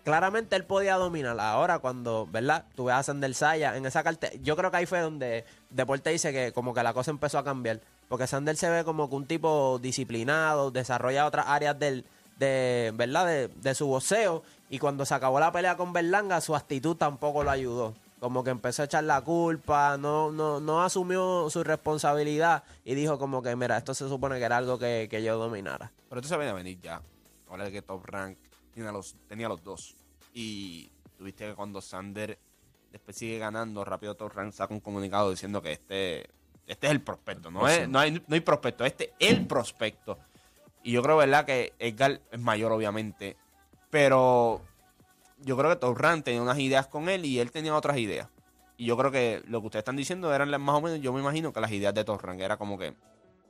claramente 0.04 0.56
él 0.56 0.64
podía 0.64 0.96
dominar. 0.96 1.38
Ahora, 1.40 1.78
cuando, 1.78 2.26
¿verdad? 2.30 2.64
Tú 2.74 2.85
ves 2.85 2.96
a 2.96 3.02
Sander 3.02 3.35
Saya 3.35 3.76
en 3.76 3.87
esa 3.87 4.02
carta. 4.02 4.28
Yo 4.42 4.56
creo 4.56 4.70
que 4.70 4.78
ahí 4.78 4.87
fue 4.87 5.00
donde 5.00 5.44
Deporte 5.70 6.11
dice 6.11 6.32
que 6.32 6.52
como 6.52 6.74
que 6.74 6.82
la 6.82 6.92
cosa 6.92 7.11
empezó 7.11 7.38
a 7.38 7.44
cambiar. 7.44 7.80
Porque 8.08 8.26
Sander 8.26 8.56
se 8.56 8.68
ve 8.68 8.85
como 8.85 9.08
que 9.08 9.16
un 9.16 9.26
tipo 9.26 9.78
disciplinado, 9.80 10.70
desarrolla 10.70 11.26
otras 11.26 11.46
áreas 11.48 11.78
del, 11.78 12.04
de, 12.38 12.92
¿verdad? 12.94 13.26
De, 13.26 13.48
de 13.48 13.74
su 13.74 13.87
boxeo. 13.87 14.42
Y 14.72 14.78
cuando 14.78 15.04
se 15.04 15.12
acabó 15.12 15.38
la 15.38 15.52
pelea 15.52 15.76
con 15.76 15.92
Berlanga, 15.92 16.40
su 16.40 16.56
actitud 16.56 16.96
tampoco 16.96 17.44
lo 17.44 17.50
ayudó. 17.50 17.94
Como 18.20 18.42
que 18.42 18.48
empezó 18.48 18.80
a 18.80 18.85
echar 18.87 19.04
la 19.04 19.20
culpa, 19.20 19.98
no, 19.98 20.32
no, 20.32 20.61
no 20.61 20.82
asumió 20.82 21.50
su 21.50 21.62
responsabilidad 21.62 22.64
y 22.82 22.94
dijo 22.94 23.18
como 23.18 23.42
que, 23.42 23.54
mira, 23.54 23.76
esto 23.76 23.92
se 23.92 24.08
supone 24.08 24.38
que 24.38 24.44
era 24.46 24.56
algo 24.56 24.78
que, 24.78 25.08
que 25.11 25.22
yo 25.22 25.37
dominara. 25.37 25.92
Pero 26.08 26.22
se 26.22 26.35
viene 26.38 26.52
a 26.52 26.54
venir 26.54 26.80
ya. 26.80 27.02
Ahora 27.50 27.64
de 27.64 27.70
que 27.70 27.82
Top 27.82 28.02
Rank 28.06 28.38
tenía 28.72 28.90
los, 28.92 29.14
tenía 29.28 29.46
los 29.46 29.62
dos. 29.62 29.94
Y 30.32 30.90
tuviste 31.18 31.48
que 31.48 31.54
cuando 31.54 31.82
Sander 31.82 32.38
después 32.90 33.14
sigue 33.14 33.37
ganando, 33.37 33.85
rápido 33.85 34.14
Top 34.14 34.32
Rank 34.32 34.54
saca 34.54 34.72
un 34.72 34.80
comunicado 34.80 35.28
diciendo 35.28 35.61
que 35.61 35.72
este, 35.72 36.30
este 36.66 36.87
es 36.87 36.92
el 36.92 37.02
prospecto. 37.02 37.50
No, 37.50 37.68
es, 37.68 37.87
no, 37.87 37.98
hay, 37.98 38.12
no 38.12 38.35
hay 38.35 38.40
prospecto, 38.40 38.87
este 38.87 39.12
es 39.18 39.32
el 39.32 39.46
prospecto. 39.46 40.18
Y 40.82 40.92
yo 40.92 41.02
creo, 41.02 41.18
¿verdad? 41.18 41.44
Que 41.44 41.74
Edgar 41.78 42.22
es 42.30 42.40
mayor, 42.40 42.72
obviamente. 42.72 43.37
Pero 43.92 44.62
yo 45.44 45.55
creo 45.59 45.68
que 45.68 45.76
Top 45.76 45.98
Rank 45.98 46.24
tenía 46.24 46.40
unas 46.40 46.59
ideas 46.59 46.87
con 46.87 47.11
él 47.11 47.26
y 47.26 47.38
él 47.38 47.50
tenía 47.52 47.76
otras 47.76 47.98
ideas. 47.98 48.26
Y 48.78 48.87
yo 48.87 48.96
creo 48.96 49.11
que 49.11 49.42
lo 49.46 49.61
que 49.61 49.66
ustedes 49.66 49.83
están 49.83 49.96
diciendo 49.96 50.35
eran 50.35 50.50
las- 50.50 50.59
más 50.61 50.76
o 50.76 50.81
menos, 50.81 50.98
yo 51.02 51.12
me 51.12 51.20
imagino 51.20 51.52
que 51.52 51.61
las 51.61 51.70
ideas 51.70 51.92
de 51.92 52.02
Top 52.02 52.22
Rank 52.22 52.40
era 52.40 52.57
como 52.57 52.78
que 52.78 52.94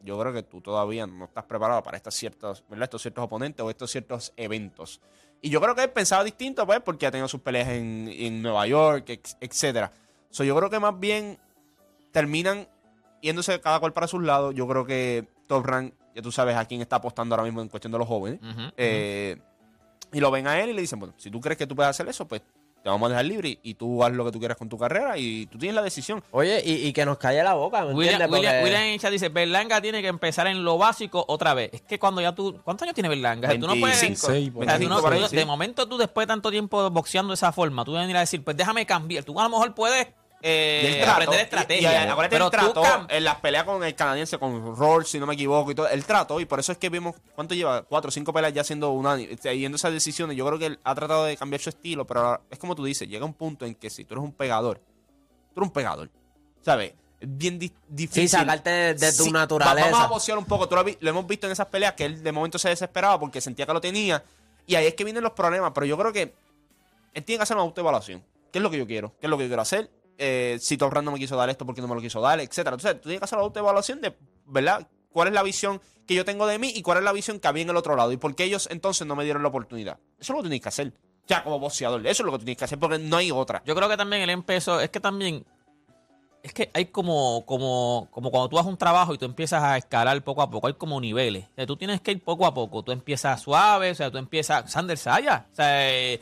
yo 0.03 0.19
creo 0.19 0.33
que 0.33 0.43
tú 0.43 0.61
todavía 0.61 1.07
no 1.07 1.27
estás 1.27 1.45
preparado 1.45 1.81
para 1.85 1.97
estas 1.97 2.15
ciertas, 2.15 2.65
¿verdad? 2.69 2.85
estos 2.85 3.03
ciertos 3.03 3.23
oponentes 3.25 3.65
o 3.65 3.71
estos 3.71 3.89
ciertos 3.93 4.33
eventos. 4.37 5.01
Y 5.41 5.49
yo 5.49 5.61
creo 5.61 5.77
que 5.77 5.85
él 5.85 5.91
pensaba 5.91 6.25
distinto, 6.25 6.67
pues, 6.67 6.81
porque 6.81 7.07
ha 7.07 7.13
tenido 7.13 7.29
sus 7.29 7.41
peleas 7.41 7.69
en, 7.69 8.09
en 8.13 8.43
Nueva 8.43 8.67
York, 8.67 9.05
etcétera. 9.41 9.93
So, 10.29 10.43
yo 10.43 10.57
creo 10.57 10.71
que 10.71 10.81
más 10.81 10.99
bien 10.99 11.39
terminan 12.11 12.67
yéndose 13.21 13.61
cada 13.61 13.79
cual 13.79 13.93
para 13.93 14.09
sus 14.09 14.23
lados. 14.23 14.55
Yo 14.57 14.67
creo 14.67 14.85
que 14.85 15.29
Top 15.47 15.65
Rank, 15.65 15.95
ya 16.17 16.23
tú 16.23 16.33
sabes 16.33 16.57
a 16.57 16.65
quién 16.65 16.81
está 16.81 16.97
apostando 16.97 17.35
ahora 17.35 17.45
mismo 17.45 17.61
en 17.63 17.69
cuestión 17.69 17.93
de 17.93 17.99
los 17.99 18.09
jóvenes. 18.09 18.41
Eh, 18.77 19.37
y 20.13 20.21
lo 20.21 20.31
ven 20.31 20.47
a 20.47 20.61
él 20.61 20.71
y 20.71 20.73
le 20.75 20.81
dicen, 20.83 20.99
bueno, 20.99 21.15
si 21.17 21.31
tú 21.31 21.41
crees 21.41 21.59
que 21.59 21.67
tú 21.67 21.75
puedes 21.75 21.91
hacer 21.91 22.09
eso, 22.09 22.27
pues 22.27 22.43
te 22.83 22.89
vamos 22.89 23.07
a 23.07 23.11
dejar 23.11 23.25
libre 23.27 23.49
y, 23.49 23.59
y 23.63 23.75
tú 23.75 24.03
haz 24.03 24.13
lo 24.13 24.25
que 24.25 24.33
tú 24.33 24.41
quieras 24.41 24.57
con 24.59 24.69
tu 24.69 24.77
carrera 24.77 25.17
y 25.17 25.47
tú 25.47 25.57
tienes 25.57 25.77
la 25.77 25.83
decisión. 25.83 26.23
Oye, 26.33 26.61
y, 26.65 26.89
y 26.89 26.93
que 26.93 27.07
nos 27.07 27.17
calle 27.17 27.41
la 27.45 27.55
boca, 27.55 27.85
¿me 27.85 27.95
William, 27.95 28.15
entiendes? 28.21 28.39
William, 28.41 28.55
Porque- 28.61 28.77
William 28.77 28.99
chat 28.99 29.13
dice, 29.13 29.29
Berlanga 29.29 29.81
tiene 29.81 30.03
que 30.03 30.09
empezar 30.09 30.49
en 30.49 30.65
lo 30.65 30.79
básico 30.79 31.25
otra 31.29 31.55
vez. 31.55 31.71
Es 31.73 31.83
que 31.83 32.01
cuando 32.01 32.21
ya 32.21 32.35
tú... 32.35 32.61
¿Cuántos 32.65 32.83
años 32.83 32.95
tiene 32.97 33.09
Berlanga? 33.09 33.47
O 33.49 33.51
sea, 33.53 33.61
tú 33.61 33.67
no 33.69 33.77
puedes... 33.77 34.01
25, 34.01 34.33
Seis, 34.33 34.51
por 34.51 34.65
O 34.65 34.67
sea, 34.67 34.75
tú 34.75 34.89
25 34.89 35.11
no- 35.11 35.17
tú- 35.21 35.29
sí. 35.29 35.37
De 35.37 35.45
momento 35.47 35.89
tú 35.89 35.97
después 35.97 36.27
de 36.27 36.33
tanto 36.33 36.51
tiempo 36.51 36.91
boxeando 36.91 37.31
de 37.31 37.35
esa 37.35 37.53
forma, 37.53 37.85
tú 37.85 37.93
venir 37.93 38.17
a 38.17 38.21
decir, 38.21 38.43
pues 38.43 38.57
déjame 38.57 38.85
cambiar. 38.85 39.23
Tú 39.23 39.39
a 39.39 39.45
lo 39.45 39.51
mejor 39.51 39.75
puedes 39.75 40.09
eh, 40.43 41.05
aprender 41.07 41.35
y- 41.37 41.41
y, 41.41 41.43
estrategia. 41.45 42.17
pero 42.29 42.51
trató 42.51 42.83
cam- 42.83 43.07
en 43.09 43.25
las 43.25 43.37
peleas 43.37 43.65
con 43.65 43.83
el 43.85 43.95
canadiense, 43.95 44.39
con 44.39 44.77
Rolls, 44.77 45.09
si 45.09 45.19
no 45.21 45.27
me 45.27 45.35
equivoco, 45.35 45.71
y 45.71 45.75
todo. 45.75 45.89
Él 45.89 46.05
trató, 46.05 46.41
y 46.41 46.45
por 46.47 46.59
eso 46.61 46.73
es 46.73 46.79
que 46.79 46.89
vimos, 46.91 47.15
¿cuánto 47.35 47.55
lleva? 47.55 47.83
Cuatro 47.83 48.09
o 48.09 48.13
cinco 48.13 48.33
peleas 48.33 48.53
ya 48.53 48.65
siendo 48.65 48.91
unánime, 48.91 49.37
yendo 49.37 49.77
esas 49.77 49.93
decisiones. 49.93 50.37
Yo 50.37 50.45
creo 50.47 50.59
que 50.59 50.67
él 50.67 50.81
ha 50.85 50.95
tratado 50.95 51.25
de 51.25 51.37
cambiar 51.37 51.61
su 51.61 51.69
estilo, 51.71 52.07
pero 52.07 52.21
ahora, 52.21 52.41
es 52.51 52.59
como 52.59 52.75
tú 52.75 52.85
dices, 52.85 53.09
llega 53.09 53.25
un 53.25 53.35
punto 53.35 53.65
en 53.67 53.75
que 53.75 53.89
si 53.89 54.05
tú 54.05 54.15
eres 54.15 54.25
un 54.25 54.33
pegador, 54.33 54.79
tú 55.55 55.61
eres 55.61 55.69
un 55.69 55.73
pegador, 55.73 56.11
¿sabes? 56.61 56.93
Es 57.21 57.29
bien 57.39 57.57
di- 57.61 57.73
difícil. 57.89 58.23
Sí, 58.25 58.37
sacarte 58.37 58.69
de, 58.71 58.95
de 58.95 59.13
tu 59.13 59.25
Sí, 59.25 59.31
naturaleza. 59.31 59.87
va- 59.87 59.93
Vamos 59.93 60.05
a 60.07 60.09
boxear 60.09 60.39
un 60.39 60.45
poco. 60.45 60.69
Tú 60.69 60.75
lo, 60.75 60.83
lo 60.83 61.11
hemos 61.11 61.25
visto 61.27 61.47
en 61.47 61.53
esas 61.53 61.67
peleas 61.67 61.93
que 61.93 62.05
él 62.05 62.21
de 62.21 62.33
momento 62.33 62.59
se 62.59 62.69
desesperaba 62.69 63.21
porque 63.21 63.41
sentía 63.41 63.65
que 63.65 63.73
lo 63.73 63.81
tenía. 63.81 64.25
Y 64.67 64.75
ahí 64.75 64.87
es 64.87 64.95
que 64.95 65.05
vienen 65.05 65.23
los 65.23 65.33
problemas. 65.33 65.71
Pero 65.73 65.87
yo 65.87 65.97
creo 65.97 66.13
que 66.13 66.35
él 67.15 67.23
tiene 67.25 67.39
que 67.39 67.43
hacer 67.45 67.57
una 67.57 67.63
autoevaluación. 67.63 68.25
¿Qué 68.53 68.59
es 68.59 68.63
lo 68.63 68.71
que 68.71 68.79
yo 68.79 68.87
quiero? 68.89 69.13
¿Qué 69.21 69.27
es 69.27 69.31
lo 69.31 69.39
que 69.39 69.45
yo 69.45 69.49
quiero 69.51 69.63
hacer? 69.63 69.89
Eh, 70.19 70.59
si 70.61 70.77
Top 70.77 70.93
Rank 70.93 71.05
no 71.05 71.13
me 71.13 71.19
quiso 71.19 71.37
dar 71.37 71.51
esto, 71.51 71.67
porque 71.67 71.81
no 71.81 71.89
me 71.89 71.95
lo 71.95 72.01
quiso 72.01 72.21
dar? 72.21 72.41
Etcétera. 72.41 72.77
Entonces, 72.77 73.01
tú 73.01 73.09
tienes 73.09 73.21
que 73.21 73.25
hacer 73.25 73.39
la 73.39 73.45
autoevaluación 73.45 74.01
de, 74.01 74.17
¿verdad? 74.47 74.87
¿Cuál 75.11 75.29
es 75.29 75.35
la 75.35 75.43
visión 75.43 75.81
que 76.07 76.15
yo 76.15 76.25
tengo 76.25 76.47
de 76.47 76.59
mí 76.59 76.73
y 76.75 76.83
cuál 76.83 76.99
es 76.99 77.05
la 77.05 77.13
visión 77.13 77.39
que 77.41 77.49
había 77.49 77.63
en 77.63 77.71
el 77.71 77.77
otro 77.77 77.97
lado? 77.97 78.13
¿Y 78.13 78.17
por 78.17 78.35
qué 78.35 78.45
ellos 78.45 78.69
entonces 78.71 79.07
no 79.07 79.17
me 79.17 79.25
dieron 79.25 79.43
la 79.43 79.49
oportunidad? 79.49 79.99
Eso 80.19 80.33
es 80.33 80.37
lo 80.37 80.37
que 80.37 80.43
tienes 80.43 80.61
que 80.61 80.69
hacer. 80.69 80.93
Ya, 81.27 81.45
como 81.45 81.59
boxeador. 81.59 82.01
Eso 82.07 82.23
es 82.23 82.27
lo 82.27 82.33
que 82.33 82.39
tienes 82.39 82.57
que 82.57 82.65
hacer 82.65 82.79
porque 82.79 82.99
no 82.99 83.17
hay 83.17 83.31
otra. 83.31 83.63
Yo 83.65 83.75
creo 83.75 83.89
que 83.89 83.97
también 83.97 84.23
él 84.23 84.31
empezó, 84.31 84.81
es 84.81 84.91
que 84.91 85.01
también 85.01 85.45
es 86.43 86.53
que 86.53 86.71
hay 86.75 86.87
como, 86.87 87.45
como, 87.47 88.09
como 88.11 88.31
cuando 88.31 88.49
tú 88.49 88.59
haces 88.59 88.69
un 88.69 88.77
trabajo 88.77 89.15
y 89.15 89.19
tú 89.19 89.25
empiezas 89.25 89.63
a 89.63 89.77
escalar 89.77 90.21
poco 90.25 90.43
a 90.43 90.51
poco, 90.51 90.67
hay 90.67 90.75
como 90.75 91.01
niveles. 91.01 91.47
Tú 91.67 91.77
tienes 91.77 92.01
que 92.01 92.11
ir 92.11 92.23
poco 92.23 92.47
a 92.47 92.53
poco. 92.53 92.83
Tú 92.83 92.91
empiezas 92.91 93.41
suave, 93.41 93.93
o 93.93 93.95
sea, 93.95 94.11
tú 94.11 94.19
empiezas. 94.19 94.71
Sander 94.71 94.99
Saya, 94.99 95.47
o 95.53 95.55
sea, 95.55 95.91
eh, 95.91 96.21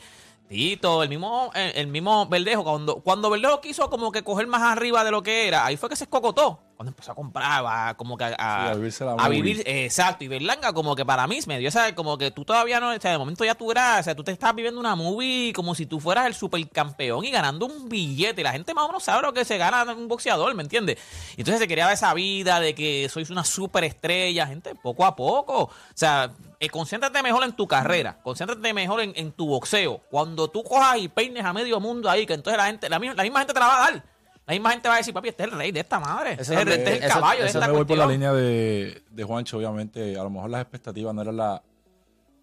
Tito, 0.51 1.01
el 1.01 1.07
mismo, 1.07 1.49
el, 1.55 1.71
el 1.77 1.87
mismo 1.87 2.25
Verdejo. 2.25 2.63
Cuando, 2.65 2.95
cuando 2.97 3.29
Verdejo 3.29 3.61
quiso 3.61 3.89
como 3.89 4.11
que 4.11 4.21
coger 4.21 4.47
más 4.47 4.61
arriba 4.61 5.01
de 5.05 5.09
lo 5.11 5.23
que 5.23 5.47
era, 5.47 5.65
ahí 5.65 5.77
fue 5.77 5.87
que 5.87 5.95
se 5.95 6.03
escocotó. 6.03 6.59
Cuando 6.75 6.89
empezó 6.89 7.13
a 7.13 7.15
comprar, 7.15 7.63
a- 7.65 7.93
como 7.95 8.17
que 8.17 8.25
a, 8.25 8.35
a- 8.37 8.65
Sí, 8.65 8.71
a 8.71 8.73
vivirse 8.73 9.05
la 9.05 9.11
a 9.13 9.15
movie. 9.15 9.41
vivir, 9.41 9.63
exacto. 9.65 10.25
Y 10.25 10.27
Berlanga, 10.27 10.73
como 10.73 10.93
que 10.95 11.05
para 11.05 11.25
mí 11.25 11.39
me 11.47 11.57
dio, 11.57 11.71
¿sabes? 11.71 11.93
Como 11.93 12.17
que 12.17 12.31
tú 12.31 12.43
todavía 12.43 12.81
no, 12.81 12.89
o 12.89 12.99
sea, 12.99 13.11
de 13.11 13.17
momento 13.17 13.45
ya 13.45 13.55
tú 13.55 13.71
eras, 13.71 14.01
o 14.01 14.03
sea, 14.03 14.13
tú 14.15 14.25
te 14.25 14.31
estás 14.33 14.53
viviendo 14.53 14.77
una 14.79 14.93
movie 14.95 15.53
como 15.53 15.73
si 15.73 15.85
tú 15.85 16.01
fueras 16.01 16.25
el 16.25 16.33
supercampeón 16.33 17.23
y 17.23 17.31
ganando 17.31 17.65
un 17.67 17.87
billete. 17.87 18.41
Y 18.41 18.43
la 18.43 18.51
gente 18.51 18.73
más 18.73 18.83
o 18.83 18.87
menos 18.87 19.03
sabe 19.03 19.21
lo 19.21 19.31
que 19.31 19.45
se 19.45 19.57
gana 19.57 19.83
un 19.93 20.09
boxeador, 20.09 20.53
¿me 20.53 20.63
entiendes? 20.63 20.97
Y 21.37 21.41
entonces 21.41 21.61
se 21.61 21.67
creaba 21.69 21.93
esa 21.93 22.13
vida 22.13 22.59
de 22.59 22.75
que 22.75 23.07
sois 23.09 23.29
una 23.29 23.45
superestrella, 23.45 24.47
gente, 24.47 24.75
poco 24.75 25.05
a 25.05 25.15
poco. 25.15 25.61
O 25.63 25.71
sea, 25.93 26.31
eh, 26.61 26.69
concéntrate 26.69 27.21
mejor 27.23 27.43
en 27.43 27.51
tu 27.53 27.67
carrera, 27.67 28.17
concéntrate 28.23 28.73
mejor 28.73 29.01
en, 29.01 29.11
en 29.15 29.31
tu 29.33 29.47
boxeo. 29.47 29.99
Cuando 30.09 30.47
tú 30.49 30.63
cojas 30.63 30.97
y 30.99 31.07
peines 31.09 31.43
a 31.43 31.51
medio 31.51 31.79
mundo 31.81 32.09
ahí, 32.09 32.25
que 32.25 32.33
entonces 32.35 32.57
la 32.57 32.67
gente, 32.67 32.87
la 32.87 32.99
misma, 32.99 33.15
la 33.15 33.23
misma 33.23 33.39
gente 33.39 33.53
te 33.53 33.59
la 33.59 33.67
va 33.67 33.77
a 33.87 33.91
dar. 33.91 34.03
La 34.47 34.53
misma 34.53 34.71
gente 34.71 34.87
va 34.87 34.95
a 34.95 34.97
decir, 34.97 35.13
papi, 35.13 35.29
este 35.29 35.43
es 35.43 35.51
el 35.51 35.57
rey 35.57 35.71
de 35.71 35.79
esta 35.81 35.99
madre. 35.99 36.33
Eso 36.39 36.53
es 36.53 36.59
el, 36.59 36.67
este 36.69 36.93
es 36.97 37.03
el 37.03 37.09
caballo 37.09 37.41
de 37.43 37.49
eso 37.49 37.57
esta 37.59 37.67
me 37.71 37.77
voy 37.77 37.85
por 37.85 37.97
la 37.97 38.05
línea 38.07 38.31
de, 38.33 39.03
de 39.09 39.23
Juancho, 39.23 39.57
obviamente. 39.57 40.17
A 40.17 40.23
lo 40.23 40.29
mejor 40.29 40.49
las 40.49 40.61
expectativas 40.61 41.13
no 41.15 41.21
eran 41.21 41.37
la- 41.37 41.61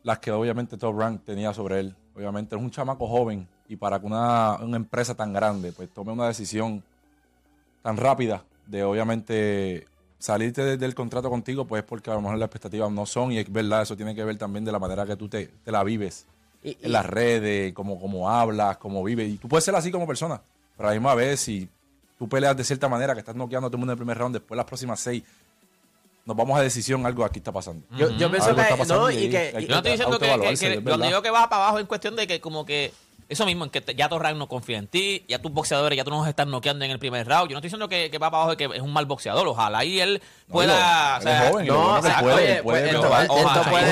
las 0.03 0.19
que 0.21 0.31
obviamente 0.33 0.77
Top 0.77 0.99
Rank 0.99 1.25
tenía 1.25 1.53
sobre 1.55 1.81
él. 1.81 1.95
Obviamente 2.17 2.57
es 2.57 2.63
un 2.63 2.71
chamaco 2.71 3.07
joven 3.07 3.47
y 3.69 3.77
para 3.77 4.01
que 4.01 4.07
una, 4.07 4.57
una 4.61 4.77
empresa 4.77 5.15
tan 5.15 5.33
grande 5.33 5.73
pues 5.73 5.91
tome 5.93 6.13
una 6.13 6.27
decisión 6.29 6.83
tan 7.83 7.97
rápida 7.97 8.43
de 8.67 8.83
obviamente 8.85 9.87
salirte 10.19 10.63
de- 10.65 10.77
del 10.77 10.95
contrato 10.95 11.31
contigo, 11.31 11.65
pues 11.67 11.83
es 11.83 11.89
porque 11.89 12.11
a 12.11 12.15
lo 12.15 12.21
mejor 12.21 12.39
las 12.39 12.47
expectativas 12.47 12.91
no 12.91 13.07
son 13.07 13.33
y 13.33 13.39
es 13.39 13.53
verdad, 13.53 13.83
eso 13.83 13.97
tiene 13.97 14.15
que 14.15 14.25
ver 14.25 14.37
también 14.37 14.65
de 14.65 14.73
la 14.73 14.79
manera 14.79 15.07
que 15.07 15.17
tú 15.17 15.29
te, 15.29 15.47
te 15.47 15.71
la 15.73 15.85
vives 15.85 16.27
Y- 16.63 16.71
y- 16.71 16.79
en 16.83 16.93
las 16.93 17.07
redes, 17.07 17.73
como, 17.73 18.01
como 18.01 18.29
hablas, 18.31 18.79
como 18.79 19.03
vives. 19.05 19.29
Y 19.29 19.37
tú 19.39 19.49
puedes 19.49 19.65
ser 19.65 19.75
así 19.77 19.91
como 19.93 20.07
persona, 20.07 20.41
pero 20.77 20.89
a 20.89 20.93
la 20.93 20.99
misma 20.99 21.15
vez 21.15 21.39
si 21.41 21.69
tú 22.19 22.29
peleas 22.29 22.57
de 22.57 22.65
cierta 22.65 22.89
manera, 22.89 23.15
que 23.15 23.21
estás 23.21 23.37
noqueando 23.37 23.69
a 23.69 23.71
todo 23.71 23.77
el 23.77 23.81
mundo 23.81 23.93
en 23.93 23.97
el 23.97 23.99
primer 23.99 24.19
round, 24.19 24.35
después 24.35 24.57
las 24.57 24.67
próximas 24.67 24.99
seis 24.99 25.23
nos 26.27 26.37
vamos 26.37 26.59
a 26.59 26.63
decisión, 26.63 27.07
algo 27.07 27.25
aquí 27.25 27.39
está 27.39 27.53
pasando. 27.53 27.87
Yo, 27.97 28.11
yo 28.11 28.29
pienso 28.31 28.49
Algo 28.51 28.61
está 28.61 28.75
que. 28.75 28.79
pasando 28.81 29.03
No, 29.05 29.11
y 29.11 29.31
que. 29.31 29.55
y- 29.61 29.63
Yo 29.63 29.69
no 29.69 29.77
estoy 29.77 29.93
diciendo 29.93 30.19
que, 30.19 30.27
que, 30.27 30.53
es 30.53 31.01
digo 31.09 31.23
que 31.23 31.31
vas 31.31 31.47
para 31.47 31.63
abajo 31.63 31.79
es 31.79 31.87
cuestión 31.87 32.17
de 32.17 32.27
que 32.27 32.39
como 32.41 32.67
que 32.67 32.93
eso 33.29 33.45
mismo, 33.47 33.65
en 33.65 33.71
que 33.71 33.81
te- 33.81 33.95
ya 33.95 34.09
Torran 34.09 34.39
no 34.39 34.49
confía 34.49 34.79
en 34.79 34.87
ti, 34.89 35.25
ya 35.29 35.39
tus 35.41 35.53
boxeadores 35.53 35.97
ya 35.97 36.05
tú 36.05 36.11
no 36.11 36.19
nos 36.19 36.29
estás 36.29 36.47
noqueando 36.47 36.85
en 36.85 36.91
el 36.91 36.99
primer 36.99 37.27
round. 37.27 37.51
Yo 37.51 37.55
no 37.55 37.59
estoy 37.59 37.69
diciendo 37.69 37.89
que, 37.89 38.11
que 38.11 38.19
va 38.19 38.31
para 38.31 38.43
abajo 38.45 38.53
y 38.55 38.57
que 38.57 38.65
es 38.77 38.81
un 38.83 38.93
mal 38.93 39.07
boxeador. 39.07 39.47
Ojalá 39.47 39.85
y 39.85 40.01
él 40.01 40.23
pueda... 40.49 41.19
no, 41.67 41.97
puede, 42.23 42.63
pues, 42.63 42.83
esto 42.97 43.09
y 43.25 43.71
puede- 43.71 43.87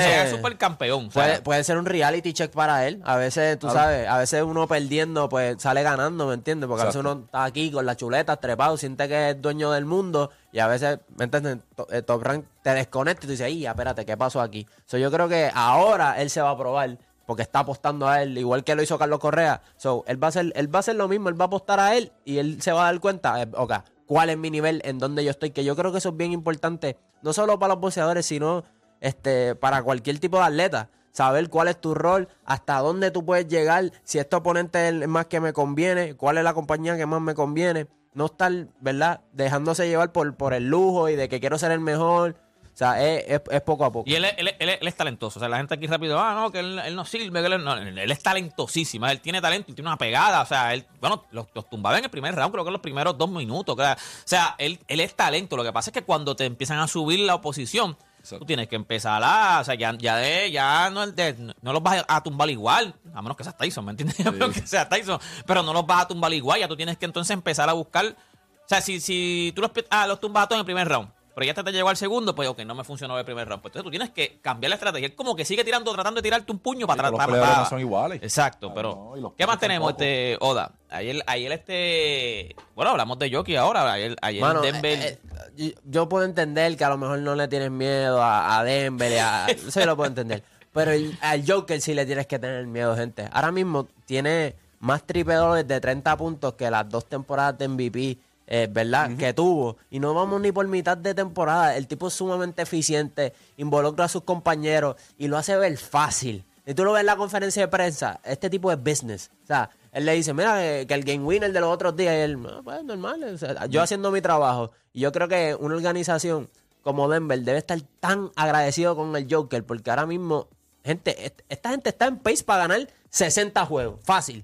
Puede, 1.43 1.63
ser 1.63 1.77
un 1.77 1.85
reality 1.85 2.33
check 2.33 2.51
para 2.51 2.87
él. 2.87 3.01
A 3.05 3.15
veces, 3.15 3.59
tú 3.59 3.67
sabes, 3.69 4.07
a 4.07 4.17
veces 4.17 4.41
uno 4.43 4.67
perdiendo, 4.67 5.29
pues 5.29 5.61
sale 5.61 5.83
ganando, 5.83 6.25
¿me 6.27 6.33
entiendes? 6.33 6.67
Porque 6.67 6.81
a 6.83 6.85
veces 6.87 6.99
uno 6.99 7.23
está 7.25 7.43
aquí 7.43 7.71
con 7.71 7.85
las 7.85 7.97
chuletas, 7.97 8.39
trepado, 8.39 8.75
siente 8.77 9.07
que 9.07 9.29
es 9.31 9.41
dueño 9.41 9.71
del 9.71 9.85
mundo 9.85 10.31
y 10.51 10.59
a 10.59 10.67
veces, 10.67 10.99
¿me 11.15 11.25
entiendes? 11.25 11.57
To- 11.75 11.87
eh, 11.91 12.01
Top 12.01 12.23
Rank 12.23 12.45
te 12.63 12.73
desconecta 12.73 13.25
y 13.25 13.27
tú 13.27 13.31
dices, 13.31 13.45
¡ay, 13.45 13.65
espérate, 13.67 14.05
qué 14.05 14.17
pasó 14.17 14.41
aquí! 14.41 14.65
So, 14.85 14.97
yo 14.97 15.11
creo 15.11 15.29
que 15.29 15.51
ahora 15.53 16.19
él 16.21 16.29
se 16.29 16.41
va 16.41 16.49
a 16.51 16.57
probar 16.57 16.97
porque 17.27 17.43
está 17.43 17.59
apostando 17.59 18.07
a 18.07 18.23
él, 18.23 18.37
igual 18.37 18.63
que 18.63 18.73
lo 18.73 18.81
hizo 18.81 18.97
Carlos 18.97 19.19
Correa. 19.19 19.61
So, 19.75 20.05
él 20.07 20.21
va 20.21 20.27
a 20.27 20.29
hacer, 20.29 20.51
él 20.55 20.73
va 20.73 20.79
a 20.79 20.81
hacer 20.81 20.95
lo 20.95 21.09
mismo, 21.09 21.27
él 21.27 21.39
va 21.39 21.43
a 21.43 21.47
apostar 21.47 21.79
a 21.79 21.95
él 21.95 22.13
y 22.23 22.37
él 22.37 22.61
se 22.61 22.71
va 22.71 22.87
a 22.87 22.91
dar 22.91 22.99
cuenta, 23.01 23.43
eh, 23.43 23.47
ok, 23.53 23.73
cuál 24.07 24.29
es 24.29 24.37
mi 24.37 24.49
nivel, 24.49 24.81
en 24.85 24.97
dónde 24.97 25.25
yo 25.25 25.31
estoy, 25.31 25.51
que 25.51 25.65
yo 25.65 25.75
creo 25.75 25.91
que 25.91 25.97
eso 25.97 26.09
es 26.09 26.17
bien 26.17 26.31
importante, 26.31 26.97
no 27.21 27.33
solo 27.33 27.59
para 27.59 27.73
los 27.73 27.81
boxeadores, 27.81 28.25
sino 28.25 28.63
este, 29.01 29.55
para 29.55 29.83
cualquier 29.83 30.19
tipo 30.19 30.37
de 30.37 30.45
atleta. 30.45 30.89
Saber 31.11 31.49
cuál 31.49 31.67
es 31.67 31.81
tu 31.81 31.95
rol, 31.95 32.29
hasta 32.45 32.77
dónde 32.77 33.09
tú 33.09 33.25
puedes 33.25 33.47
llegar, 33.47 33.91
si 34.03 34.19
este 34.19 34.35
oponente 34.35 34.87
es 34.87 34.93
el 34.93 35.07
más 35.07 35.25
que 35.25 35.39
me 35.39 35.51
conviene, 35.51 36.15
cuál 36.15 36.37
es 36.37 36.43
la 36.43 36.53
compañía 36.53 36.95
que 36.95 37.07
más 37.07 37.19
me 37.19 37.33
conviene. 37.33 37.87
No 38.13 38.27
estar, 38.27 38.51
¿verdad? 38.79 39.21
Dejándose 39.33 39.87
llevar 39.87 40.11
por, 40.11 40.35
por 40.35 40.53
el 40.53 40.69
lujo 40.69 41.09
y 41.09 41.15
de 41.15 41.27
que 41.27 41.39
quiero 41.39 41.57
ser 41.57 41.71
el 41.71 41.79
mejor. 41.79 42.35
O 42.77 42.79
sea, 42.79 43.03
es, 43.03 43.23
es- 43.27 43.41
es 43.49 43.61
poco 43.61 43.85
a 43.85 43.91
poco. 43.91 44.07
Y 44.07 44.13
él, 44.13 44.23
es- 44.25 44.35
él, 44.37 44.53
él 44.59 44.69
es- 44.69 44.77
él 44.81 44.87
es 44.87 44.95
talentoso. 44.95 45.39
O 45.39 45.41
sea, 45.41 45.49
la 45.49 45.57
gente 45.57 45.73
aquí 45.73 45.87
rápido, 45.87 46.19
ah, 46.19 46.35
no, 46.35 46.51
que 46.51 46.59
él, 46.59 46.77
él 46.77 46.95
no 46.95 47.05
sirve, 47.05 47.41
que 47.41 47.47
él, 47.47 47.63
no, 47.63 47.73
él 47.75 48.11
es 48.11 48.21
talentosísimo. 48.21 49.07
Él 49.07 49.19
tiene 49.19 49.41
talento, 49.41 49.71
él 49.71 49.75
tiene 49.75 49.89
una 49.89 49.97
pegada. 49.97 50.41
O 50.43 50.45
sea, 50.45 50.75
él, 50.75 50.85
bueno, 51.01 51.25
los, 51.31 51.47
los 51.55 51.67
tumbaba 51.71 51.97
en 51.97 52.03
el 52.03 52.11
primer 52.11 52.35
round, 52.35 52.51
creo 52.51 52.63
que 52.63 52.69
en 52.69 52.73
los 52.73 52.81
primeros 52.83 53.17
dos 53.17 53.31
minutos. 53.31 53.75
creo. 53.75 53.93
O 53.93 53.97
sea, 54.25 54.53
él, 54.59 54.79
él 54.87 54.99
es 54.99 55.15
talento. 55.15 55.57
Lo 55.57 55.63
que 55.63 55.73
pasa 55.73 55.89
es 55.89 55.93
que 55.95 56.03
cuando 56.03 56.35
te 56.35 56.45
empiezan 56.45 56.77
a 56.77 56.87
subir 56.87 57.19
la 57.21 57.33
oposición, 57.33 57.97
Exacto. 58.19 58.39
tú 58.39 58.45
tienes 58.45 58.67
que 58.67 58.75
empezar 58.75 59.23
a. 59.25 59.59
O 59.61 59.63
sea, 59.63 59.73
ya, 59.73 59.95
ya, 59.97 60.17
de, 60.17 60.51
ya 60.51 60.91
no, 60.91 61.07
de- 61.07 61.53
no 61.63 61.73
los 61.73 61.81
vas 61.81 62.05
a 62.07 62.21
tumbar 62.21 62.47
igual. 62.51 62.93
A 63.15 63.23
menos 63.23 63.35
que 63.37 63.43
seas 63.43 63.57
Tyson, 63.57 63.85
¿me 63.85 63.91
entiendes? 63.91 64.19
A 64.27 64.29
menos 64.31 64.51
que 64.51 64.67
seas 64.67 64.87
Tyson. 64.87 65.19
Pero 65.47 65.63
no 65.63 65.73
los 65.73 65.87
vas 65.87 66.03
a 66.03 66.07
tumbar 66.07 66.31
igual. 66.31 66.59
Ya 66.59 66.67
tú 66.67 66.75
tienes 66.77 66.95
que 66.99 67.05
entonces 67.05 67.31
empezar 67.31 67.67
a 67.69 67.73
buscar. 67.73 68.05
O 68.05 68.67
sea, 68.69 68.81
si, 68.81 68.99
si 68.99 69.51
tú 69.55 69.61
los, 69.63 69.71
ah, 69.89 70.05
los 70.05 70.19
tumbas 70.19 70.43
a 70.43 70.47
todos 70.47 70.57
en 70.57 70.61
el 70.61 70.65
primer 70.65 70.87
round, 70.87 71.09
pero 71.37 71.45
ya 71.45 71.53
te, 71.53 71.63
te 71.63 71.71
llegó 71.71 71.87
al 71.87 71.97
segundo, 71.97 72.33
pues 72.33 72.49
ok, 72.49 72.61
no 72.61 72.73
me 72.73 72.83
funcionó 72.83 73.15
el 73.19 73.23
primer 73.23 73.47
round. 73.47 73.61
Pues 73.61 73.69
entonces 73.69 73.83
tú 73.83 73.91
tienes 73.91 74.09
que 74.09 74.39
cambiar 74.41 74.69
la 74.71 74.75
estrategia. 74.77 75.05
Él 75.05 75.13
como 75.13 75.35
que 75.35 75.45
sigue 75.45 75.63
tirando, 75.63 75.93
tratando 75.93 76.17
de 76.19 76.23
tirarte 76.23 76.51
un 76.51 76.57
puño 76.57 76.87
para 76.87 77.09
Sí, 77.09 77.15
los 77.15 77.29
no 77.29 77.65
son 77.69 77.79
iguales. 77.79 78.23
Exacto, 78.23 78.73
pero. 78.73 79.13
no, 79.15 79.35
¿Qué 79.37 79.45
más 79.45 79.59
tenemos, 79.59 79.91
este, 79.91 80.35
Oda? 80.39 80.71
Ayer, 80.89 81.21
ayer 81.27 81.51
este. 81.51 82.55
Bueno, 82.73 82.89
hablamos 82.89 83.19
de 83.19 83.31
Jockey 83.31 83.55
ahora. 83.55 83.93
Ayer, 83.93 84.15
ayer 84.19 84.41
Mano, 84.41 84.61
Denver. 84.61 84.99
eh, 84.99 85.19
eh, 85.59 85.75
yo- 85.85 86.09
puedo 86.09 86.25
entender 86.25 86.75
que 86.75 86.83
a 86.83 86.89
lo 86.89 86.97
mejor 86.97 87.19
no 87.19 87.35
le 87.35 87.47
tienes 87.47 87.69
miedo 87.69 88.19
a, 88.19 88.57
a 88.57 88.63
Denver, 88.63 89.19
a, 89.19 89.45
eso 89.45 89.79
yo 89.79 89.85
lo 89.85 89.95
puedo 89.95 90.07
entender. 90.09 90.41
Pero 90.73 90.89
el- 90.91 91.15
al 91.21 91.43
Joker 91.47 91.79
sí 91.81 91.93
le 91.93 92.07
tienes 92.07 92.25
que 92.25 92.39
tener 92.39 92.65
miedo, 92.65 92.95
gente. 92.95 93.29
Ahora 93.31 93.51
mismo 93.51 93.87
tiene 94.05 94.55
más 94.79 95.03
tripeadores 95.03 95.67
de 95.67 95.79
30 95.79 96.17
puntos 96.17 96.53
que 96.53 96.71
las 96.71 96.89
dos 96.89 97.05
temporadas 97.05 97.59
de 97.59 97.67
MVP, 97.67 98.17
eh, 98.47 98.67
¿verdad? 98.71 99.15
Que 99.17 99.33
tuvo. 99.33 99.77
Y 99.89 99.99
no 99.99 100.13
vamos 100.13 100.41
ni 100.41 100.51
por 100.51 100.67
mitad 100.67 100.97
de 100.97 101.13
temporada. 101.13 101.75
El 101.77 101.87
tipo 101.87 102.07
es 102.07 102.13
sumamente 102.13 102.61
eficiente, 102.63 103.33
involucra 103.57 104.05
a 104.05 104.07
sus 104.07 104.23
compañeros 104.23 104.95
y 105.17 105.27
lo 105.27 105.37
hace 105.37 105.55
ver 105.57 105.77
fácil. 105.77 106.45
Y 106.65 106.73
tú 106.73 106.83
lo 106.83 106.91
ves 106.93 107.01
en 107.01 107.05
la 107.05 107.15
conferencia 107.15 107.61
de 107.61 107.67
prensa, 107.69 108.19
este 108.25 108.49
tipo 108.49 108.71
es 108.71 108.77
business. 108.83 109.31
O 109.43 109.47
sea, 109.47 109.69
él 109.93 110.05
le 110.05 110.13
dice, 110.13 110.33
mira, 110.33 110.65
eh, 110.65 110.85
que 110.85 110.93
el 110.95 111.03
game 111.05 111.23
winner 111.23 111.53
de 111.53 111.59
los 111.61 111.73
otros 111.73 111.95
días, 111.95 112.13
y 112.13 112.17
él, 112.19 112.37
"Ah, 112.49 112.59
pues 112.63 112.83
normal, 112.83 113.23
o 113.23 113.37
sea, 113.37 113.65
yo 113.67 113.81
haciendo 113.81 114.11
mi 114.11 114.19
trabajo. 114.21 114.71
Y 114.91 114.99
yo 114.99 115.11
creo 115.13 115.27
que 115.29 115.55
una 115.57 115.75
organización 115.75 116.49
como 116.81 117.07
Denver 117.09 117.39
debe 117.41 117.57
estar 117.59 117.79
tan 117.99 118.31
agradecido 118.35 118.95
con 118.97 119.15
el 119.15 119.27
Joker, 119.33 119.63
porque 119.65 119.89
ahora 119.89 120.05
mismo, 120.05 120.47
gente, 120.83 121.25
est- 121.25 121.41
esta 121.49 121.69
gente 121.71 121.89
está 121.89 122.07
en 122.07 122.17
pace 122.17 122.43
para 122.43 122.67
ganar 122.67 122.87
60 123.09 123.65
juegos, 123.65 123.99
fácil. 124.03 124.43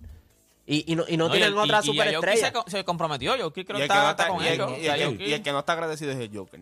Y, 0.66 0.92
y 0.92 0.96
no, 0.96 1.04
y 1.08 1.18
no, 1.18 1.28
y 1.28 1.32
tienen 1.32 1.50
el- 1.50 1.58
otra 1.58 1.66
y- 1.66 1.70
y 1.70 1.74
a 1.74 1.78
Jockey 1.78 1.94
superestrella. 1.94 2.48
se, 2.48 2.54
co- 2.54 2.64
se 2.68 2.86
comprometió. 2.86 3.34
Jockey 3.38 3.66
creo 3.66 3.78
Y 3.78 3.82
que 3.82 3.86
el 3.86 3.90
que 3.92 4.10
está, 4.10 4.28
no 4.28 4.34
con 4.36 4.44
y 4.44 4.48
el- 4.48 4.54
ellos. 4.54 4.72
y 4.80 4.86
el 4.88 4.96
que- 4.98 5.06
Jockey- 5.08 5.28
y 5.28 5.34
el 5.34 5.44
que 5.44 5.52
no 5.52 5.60
está 5.60 5.74
agradecido 5.74 6.12
es 6.12 6.18
el 6.20 6.36
Joker. 6.38 6.62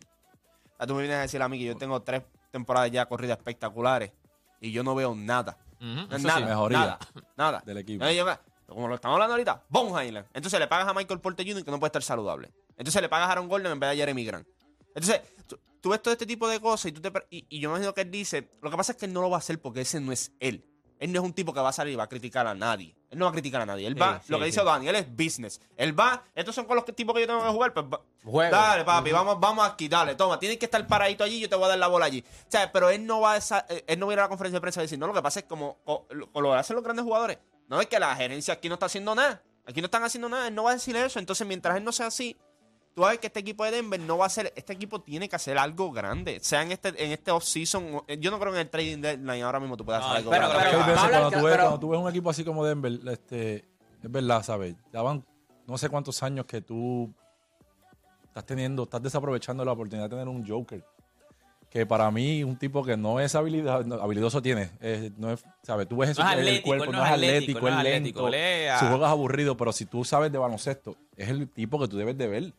Ah, 0.79 0.87
tú 0.87 0.95
me 0.95 1.01
vienes 1.01 1.17
a 1.17 1.21
decir 1.21 1.41
a 1.41 1.47
mí 1.47 1.59
que 1.59 1.65
yo 1.65 1.77
tengo 1.77 2.01
tres 2.01 2.23
temporadas 2.51 2.89
ya 2.91 3.05
corridas 3.05 3.37
espectaculares 3.37 4.11
y 4.59 4.71
yo 4.71 4.83
no 4.83 4.95
veo 4.95 5.13
nada. 5.15 5.57
No 5.79 6.17
sí. 6.17 6.25
nada, 6.25 6.39
Mejoría 6.45 6.77
nada, 6.79 6.99
nada. 7.37 7.63
del 7.65 7.77
equipo. 7.77 8.07
Yo- 8.09 8.25
como 8.67 8.87
lo 8.87 8.95
estamos 8.95 9.15
hablando 9.15 9.33
ahorita, 9.33 9.63
Von 9.69 9.87
Highland. 9.89 10.27
Entonces 10.33 10.59
le 10.59 10.67
pagas 10.67 10.87
a 10.87 10.93
Michael 10.93 11.19
Porter 11.19 11.45
Jr. 11.45 11.63
que 11.65 11.71
no 11.71 11.79
puede 11.79 11.89
estar 11.89 12.03
saludable. 12.03 12.51
Entonces 12.77 13.01
le 13.01 13.09
pagas 13.09 13.27
a 13.27 13.31
Aaron 13.33 13.47
Gordon 13.47 13.71
en 13.71 13.79
vez 13.79 13.89
de 13.89 13.93
a 13.93 13.97
Jeremy 13.97 14.23
Grant. 14.25 14.47
Entonces, 14.95 15.21
tú, 15.47 15.59
tú 15.81 15.89
ves 15.89 16.01
todo 16.01 16.11
este 16.13 16.25
tipo 16.25 16.47
de 16.47 16.59
cosas 16.59 16.85
y, 16.87 16.91
tú 16.93 17.01
te, 17.01 17.11
y, 17.29 17.45
y 17.49 17.59
yo 17.59 17.69
me 17.69 17.75
imagino 17.75 17.93
que 17.93 18.01
él 18.01 18.11
dice, 18.11 18.49
lo 18.61 18.71
que 18.71 18.77
pasa 18.77 18.93
es 18.93 18.97
que 18.97 19.05
él 19.05 19.13
no 19.13 19.21
lo 19.21 19.29
va 19.29 19.37
a 19.37 19.39
hacer 19.39 19.59
porque 19.59 19.81
ese 19.81 19.99
no 19.99 20.11
es 20.11 20.31
él. 20.39 20.65
Él 20.99 21.11
no 21.11 21.19
es 21.19 21.25
un 21.25 21.33
tipo 21.33 21.53
que 21.53 21.59
va 21.59 21.69
a 21.69 21.73
salir 21.73 21.93
y 21.93 21.95
va 21.97 22.03
a 22.03 22.09
criticar 22.09 22.47
a 22.47 22.53
nadie. 22.55 22.95
Él 23.11 23.19
no 23.19 23.25
va 23.25 23.29
a 23.31 23.33
criticar 23.33 23.61
a 23.61 23.65
nadie. 23.65 23.85
Él 23.85 23.93
Sí, 23.93 23.99
va, 23.99 24.19
sí, 24.25 24.31
lo 24.31 24.39
que 24.39 24.45
sí. 24.45 24.51
dice 24.51 24.63
Dani, 24.63 24.87
él 24.87 24.95
es 24.95 25.05
business. 25.15 25.61
Él 25.77 25.99
va, 25.99 26.23
estos 26.33 26.55
son 26.55 26.65
con 26.65 26.75
los 26.77 26.85
tipos 26.85 27.13
que 27.13 27.21
yo 27.21 27.27
tengo 27.27 27.43
que 27.43 27.49
jugar, 27.49 27.73
pues 27.73 27.85
va- 27.85 28.01
Juego. 28.23 28.51
dale 28.55 28.83
papi, 28.85 29.11
vamos, 29.11 29.39
vamos 29.39 29.67
aquí, 29.67 29.87
dale, 29.89 30.15
toma, 30.15 30.39
tienes 30.39 30.57
que 30.57 30.65
estar 30.65 30.85
paradito 30.87 31.23
allí, 31.23 31.39
yo 31.41 31.49
te 31.49 31.55
voy 31.55 31.65
a 31.65 31.69
dar 31.69 31.77
la 31.77 31.87
bola 31.87 32.05
allí. 32.05 32.23
O 32.47 32.51
sea, 32.51 32.71
pero 32.71 32.89
él 32.89 33.05
no 33.05 33.19
va 33.21 33.33
a 33.33 33.37
esa- 33.37 33.65
eh, 33.69 33.83
él 33.85 33.99
no 33.99 34.07
va 34.07 34.11
a 34.11 34.15
ir 34.15 34.19
a 34.19 34.23
la 34.23 34.29
conferencia 34.29 34.57
de 34.57 34.61
prensa 34.61 34.79
a 34.79 34.83
decir, 34.83 34.97
no, 34.97 35.07
lo 35.07 35.13
que 35.13 35.21
pasa 35.21 35.41
es 35.41 35.45
como 35.45 35.77
o- 35.85 36.07
o 36.31 36.41
lo 36.41 36.53
hacen 36.53 36.75
los 36.75 36.83
grandes 36.83 37.03
jugadores. 37.03 37.37
No 37.67 37.79
es 37.81 37.87
que 37.87 37.99
la 37.99 38.15
gerencia 38.15 38.53
aquí 38.53 38.69
no 38.69 38.75
está 38.75 38.85
haciendo 38.87 39.13
nada. 39.13 39.41
Aquí 39.67 39.81
no 39.81 39.85
están 39.85 40.03
haciendo 40.03 40.27
nada, 40.29 40.47
él 40.47 40.55
no 40.55 40.63
va 40.63 40.71
a 40.71 40.73
decir 40.73 40.95
eso. 40.95 41.19
Entonces, 41.19 41.45
mientras 41.45 41.77
él 41.77 41.83
no 41.83 41.91
sea 41.91 42.07
así, 42.07 42.35
tú 42.93 43.03
ver 43.03 43.19
que 43.19 43.27
este 43.27 43.39
equipo 43.39 43.63
de 43.65 43.71
Denver 43.71 43.99
no 43.99 44.17
va 44.17 44.25
a 44.25 44.27
hacer, 44.27 44.51
este 44.55 44.73
equipo 44.73 45.01
tiene 45.01 45.29
que 45.29 45.35
hacer 45.35 45.57
algo 45.57 45.91
grande. 45.91 46.39
Sea 46.41 46.61
en 46.61 46.71
este, 46.71 46.89
en 46.89 47.11
este 47.11 47.31
offseason, 47.31 48.03
yo 48.19 48.31
no 48.31 48.39
creo 48.39 48.51
que 48.51 48.59
en 48.59 48.65
el 48.65 48.69
trading 48.69 49.01
deadline 49.01 49.43
ahora 49.43 49.59
mismo 49.59 49.77
tú 49.77 49.85
puedas 49.85 50.03
hacer 50.03 50.17
algo 50.17 50.31
pero- 50.31 50.49
grande. 50.49 50.67
Pero- 50.71 50.85
veces 50.85 51.09
cuando, 51.09 51.29
tú 51.29 51.35
ves, 51.45 51.51
pero- 51.53 51.63
cuando 51.63 51.79
tú 51.79 51.89
ves 51.89 51.99
un 51.99 52.09
equipo 52.09 52.29
así 52.29 52.43
como 52.43 52.65
Denver, 52.65 52.99
este, 53.09 53.55
es 54.03 54.11
verdad, 54.11 54.43
¿sabes? 54.43 54.75
Ya 54.91 55.01
van 55.01 55.25
no 55.67 55.77
sé 55.77 55.89
cuántos 55.89 56.21
años 56.23 56.45
que 56.45 56.61
tú 56.61 57.13
estás 58.25 58.45
teniendo, 58.45 58.83
estás 58.83 59.01
desaprovechando 59.01 59.63
la 59.63 59.71
oportunidad 59.71 60.05
de 60.05 60.15
tener 60.17 60.27
un 60.27 60.45
Joker. 60.47 60.83
Que 61.69 61.85
para 61.85 62.11
mí, 62.11 62.43
un 62.43 62.57
tipo 62.57 62.83
que 62.83 62.97
no 62.97 63.21
es 63.21 63.33
habilidad, 63.33 63.85
no, 63.85 63.95
habilidoso 63.95 64.41
tiene, 64.41 64.71
es- 64.81 65.17
no 65.17 65.31
es, 65.31 65.41
¿sabes? 65.63 65.87
Tú 65.87 65.95
ves 65.95 66.09
eso 66.09 66.21
No 66.21 66.29
es 66.29 66.37
en 66.39 66.47
el 66.47 66.61
cuerpo, 66.61 66.91
no 66.91 67.05
es 67.05 67.11
atlético, 67.11 67.59
es 67.59 67.75
lento, 67.83 68.27
atlético, 68.27 68.77
su 68.79 68.85
juego 68.87 69.05
es 69.05 69.09
aburrido, 69.11 69.55
pero 69.55 69.71
si 69.71 69.85
tú 69.85 70.03
sabes 70.03 70.31
de 70.33 70.37
baloncesto, 70.37 70.97
es 71.15 71.29
el 71.29 71.47
tipo 71.49 71.79
que 71.79 71.87
tú 71.87 71.95
debes 71.95 72.17
de 72.17 72.27
ver. 72.27 72.53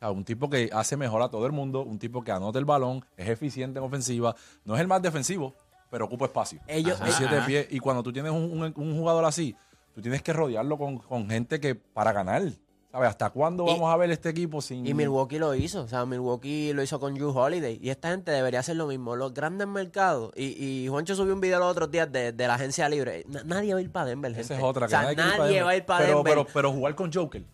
Un 0.00 0.24
tipo 0.24 0.48
que 0.48 0.70
hace 0.72 0.96
mejor 0.96 1.22
a 1.22 1.28
todo 1.28 1.44
el 1.46 1.52
mundo, 1.52 1.82
un 1.82 1.98
tipo 1.98 2.22
que 2.22 2.30
anota 2.32 2.58
el 2.58 2.64
balón, 2.64 3.04
es 3.16 3.28
eficiente 3.28 3.78
en 3.80 3.84
ofensiva, 3.84 4.34
no 4.64 4.74
es 4.76 4.80
el 4.80 4.86
más 4.86 5.02
defensivo, 5.02 5.54
pero 5.90 6.04
ocupa 6.04 6.26
espacio. 6.26 6.60
Ellos- 6.68 6.98
Con 6.98 7.10
siete 7.10 7.40
pies. 7.46 7.66
Y 7.70 7.80
cuando 7.80 8.02
tú 8.02 8.12
tienes 8.12 8.30
un, 8.32 8.42
un- 8.62 8.72
un 8.76 8.96
jugador 8.96 9.24
así, 9.24 9.56
tú 9.94 10.00
tienes 10.00 10.22
que 10.22 10.32
rodearlo 10.32 10.78
con, 10.78 10.98
con 10.98 11.28
gente 11.28 11.58
que 11.60 11.74
para 11.74 12.12
ganar. 12.12 12.42
¿Sabes? 12.90 13.10
¿Hasta 13.10 13.28
cuándo 13.28 13.64
Y- 13.64 13.70
vamos 13.72 13.92
a 13.92 13.96
ver 13.98 14.10
este 14.10 14.30
equipo 14.30 14.62
sin. 14.62 14.86
Y 14.86 14.94
Milwaukee 14.94 15.38
lo 15.38 15.54
hizo, 15.54 15.82
o 15.82 15.88
sea, 15.88 16.06
Milwaukee 16.06 16.72
lo 16.72 16.82
hizo 16.82 16.98
con 16.98 17.14
Drew 17.14 17.36
Holiday. 17.36 17.78
Y 17.82 17.90
esta 17.90 18.10
gente 18.10 18.30
debería 18.30 18.60
hacer 18.60 18.76
lo 18.76 18.86
mismo. 18.86 19.14
Los 19.14 19.34
grandes 19.34 19.68
mercados. 19.68 20.32
Y, 20.34 20.46
y 20.84 20.88
Juancho 20.88 21.14
subió 21.14 21.34
un 21.34 21.40
video 21.42 21.58
los 21.58 21.70
otros 21.70 21.90
días 21.90 22.10
de, 22.10 22.32
de 22.32 22.46
la 22.46 22.54
agencia 22.54 22.88
libre. 22.88 23.24
Na- 23.28 23.42
nadie 23.44 23.74
va 23.74 23.80
a 23.80 23.82
ir 23.82 23.90
para 23.92 24.06
Denver, 24.06 24.30
gente. 24.32 24.40
Esa 24.54 24.56
es 24.56 24.62
otra. 24.62 24.86
O 24.86 24.88
sea, 24.88 25.10
que 25.10 25.16
nadie 25.16 25.62
va 25.62 25.70
a 25.72 25.76
ir 25.76 25.84
para 25.84 26.04
pero, 26.06 26.16
Denver. 26.18 26.32
pero, 26.32 26.46
pero 26.54 26.72
jugar 26.72 26.94
con 26.94 27.12
Joker. 27.12 27.44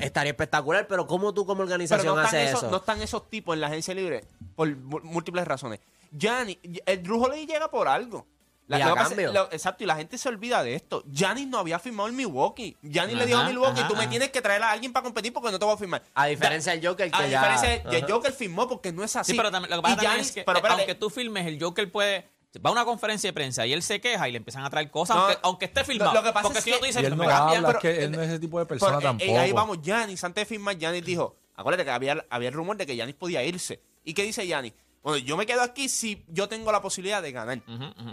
Estaría 0.00 0.30
espectacular, 0.32 0.86
pero 0.86 1.06
¿cómo 1.06 1.32
tú 1.34 1.44
como 1.46 1.58
Pero 1.58 1.64
organización 1.64 2.06
no 2.16 2.22
están, 2.22 2.26
haces 2.40 2.48
esos, 2.50 2.62
eso? 2.62 2.70
no 2.70 2.76
están 2.78 3.02
esos 3.02 3.28
tipos 3.28 3.54
en 3.54 3.60
la 3.60 3.66
agencia 3.66 3.94
libre 3.94 4.24
por 4.56 4.74
mu- 4.76 5.00
múltiples 5.02 5.46
razones. 5.46 5.80
Gianni, 6.10 6.58
el 6.86 7.02
Drew 7.02 7.22
Holiday 7.22 7.46
llega 7.46 7.70
por 7.70 7.88
algo. 7.88 8.26
Y 8.66 8.72
a 8.72 8.78
lo 8.78 8.84
que 8.86 8.90
pasa- 8.94 9.08
cambio. 9.10 9.30
lo- 9.32 9.52
exacto, 9.52 9.84
y 9.84 9.86
la 9.86 9.94
gente 9.96 10.16
se 10.16 10.26
olvida 10.26 10.62
de 10.62 10.74
esto. 10.74 11.04
Giannis 11.06 11.46
no 11.48 11.58
había 11.58 11.78
firmado 11.78 12.08
en 12.08 12.16
Milwaukee. 12.16 12.78
Giannis 12.82 13.14
le 13.18 13.26
dijo 13.26 13.36
a 13.38 13.42
Ajá, 13.42 13.50
Milwaukee, 13.50 13.80
ajá, 13.80 13.88
tú 13.88 13.94
me 13.94 14.00
ajá. 14.00 14.08
tienes 14.10 14.30
que 14.30 14.40
traer 14.40 14.62
a 14.62 14.70
alguien 14.70 14.90
para 14.90 15.04
competir 15.04 15.34
porque 15.34 15.50
no 15.50 15.58
te 15.58 15.64
voy 15.66 15.74
a 15.74 15.76
firmar. 15.76 16.02
A 16.14 16.26
diferencia 16.26 16.72
Da- 16.72 16.76
del 16.80 16.88
Joker, 16.88 17.10
que 17.10 17.16
a 17.16 17.26
ya- 17.28 17.40
diferencia 17.42 17.90
de 17.90 17.96
Ajá. 17.98 18.06
Joker 18.08 18.32
firmó 18.32 18.66
porque 18.66 18.90
no 18.90 19.04
es 19.04 19.14
así. 19.16 19.32
Sí, 19.32 19.36
pero 19.36 19.50
también, 19.50 19.70
lo 19.70 19.76
que 19.76 19.82
pasa 19.82 19.92
Y 19.92 19.96
también 19.96 20.12
Giannis- 20.22 20.26
es 20.28 20.32
que 20.32 20.44
pero 20.44 20.56
eh, 20.56 20.60
espérate, 20.60 20.80
aunque 20.80 20.94
tú 20.94 21.10
filmes, 21.10 21.46
el 21.46 21.62
Joker 21.62 21.92
puede... 21.92 22.30
Va 22.60 22.70
a 22.70 22.72
una 22.72 22.84
conferencia 22.84 23.28
de 23.28 23.32
prensa 23.32 23.66
y 23.66 23.72
él 23.72 23.82
se 23.82 24.00
queja 24.00 24.28
y 24.28 24.32
le 24.32 24.38
empiezan 24.38 24.64
a 24.64 24.70
traer 24.70 24.90
cosas, 24.90 25.16
No, 25.16 25.22
aunque, 25.24 25.38
aunque 25.42 25.64
esté 25.66 25.84
filmado. 25.84 26.14
lo 26.14 26.22
que 26.22 26.32
pasa 26.32 26.42
Porque 26.42 26.58
es 26.58 26.64
si 26.64 26.70
no 26.70 26.76
que- 26.76 26.80
tú 26.80 26.86
dices, 26.86 27.02
Y 27.02 27.04
él 27.06 27.10
no 27.12 27.16
me 27.16 27.26
cambia, 27.26 27.56
habla, 27.58 27.68
pero- 27.68 27.78
es 27.78 27.82
que 27.98 28.04
él 28.04 28.12
no 28.12 28.22
es 28.22 28.28
ese 28.28 28.38
tipo 28.38 28.58
de 28.58 28.66
persona 28.66 28.90
Pero, 28.98 29.00
eh, 29.00 29.02
tampoco. 29.10 29.30
eh, 29.32 29.38
ahí 29.38 29.52
vamos, 29.52 29.78
Giannis, 29.82 30.22
antes 30.24 30.42
de 30.42 30.46
firmar, 30.46 30.76
Giannis 30.78 31.04
dijo, 31.04 31.36
acuérdate 31.56 31.84
que 31.84 31.90
había, 31.90 32.24
había 32.30 32.48
el 32.48 32.54
rumor 32.54 32.76
de 32.76 32.86
que 32.86 32.94
Giannis 32.96 33.14
podía 33.16 33.42
irse. 33.44 33.82
¿Y 34.04 34.14
qué 34.14 34.22
dice 34.22 34.46
Giannis? 34.46 34.72
Bueno, 35.02 35.18
yo 35.18 35.36
me 35.36 35.44
quedo 35.44 35.60
aquí 35.62 35.88
si 35.90 36.24
yo 36.28 36.48
tengo 36.48 36.72
la 36.72 36.80
posibilidad 36.80 37.20
de 37.22 37.30
ganar. 37.32 37.60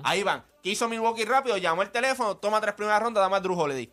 Ahí 0.04 0.24
van. 0.24 0.44
¿Qué 0.62 0.72
hizo 0.72 0.90
Milwaukee 0.90 1.24
rápido? 1.26 1.56
Llamó 1.58 1.82
el 1.84 1.90
teléfono, 1.92 2.36
toma 2.38 2.60
tres 2.60 2.74
primeras 2.76 3.02
rondas, 3.02 3.22
dame 3.24 3.38
a 3.38 3.40
Drew 3.40 3.58
Holiday. 3.58 3.90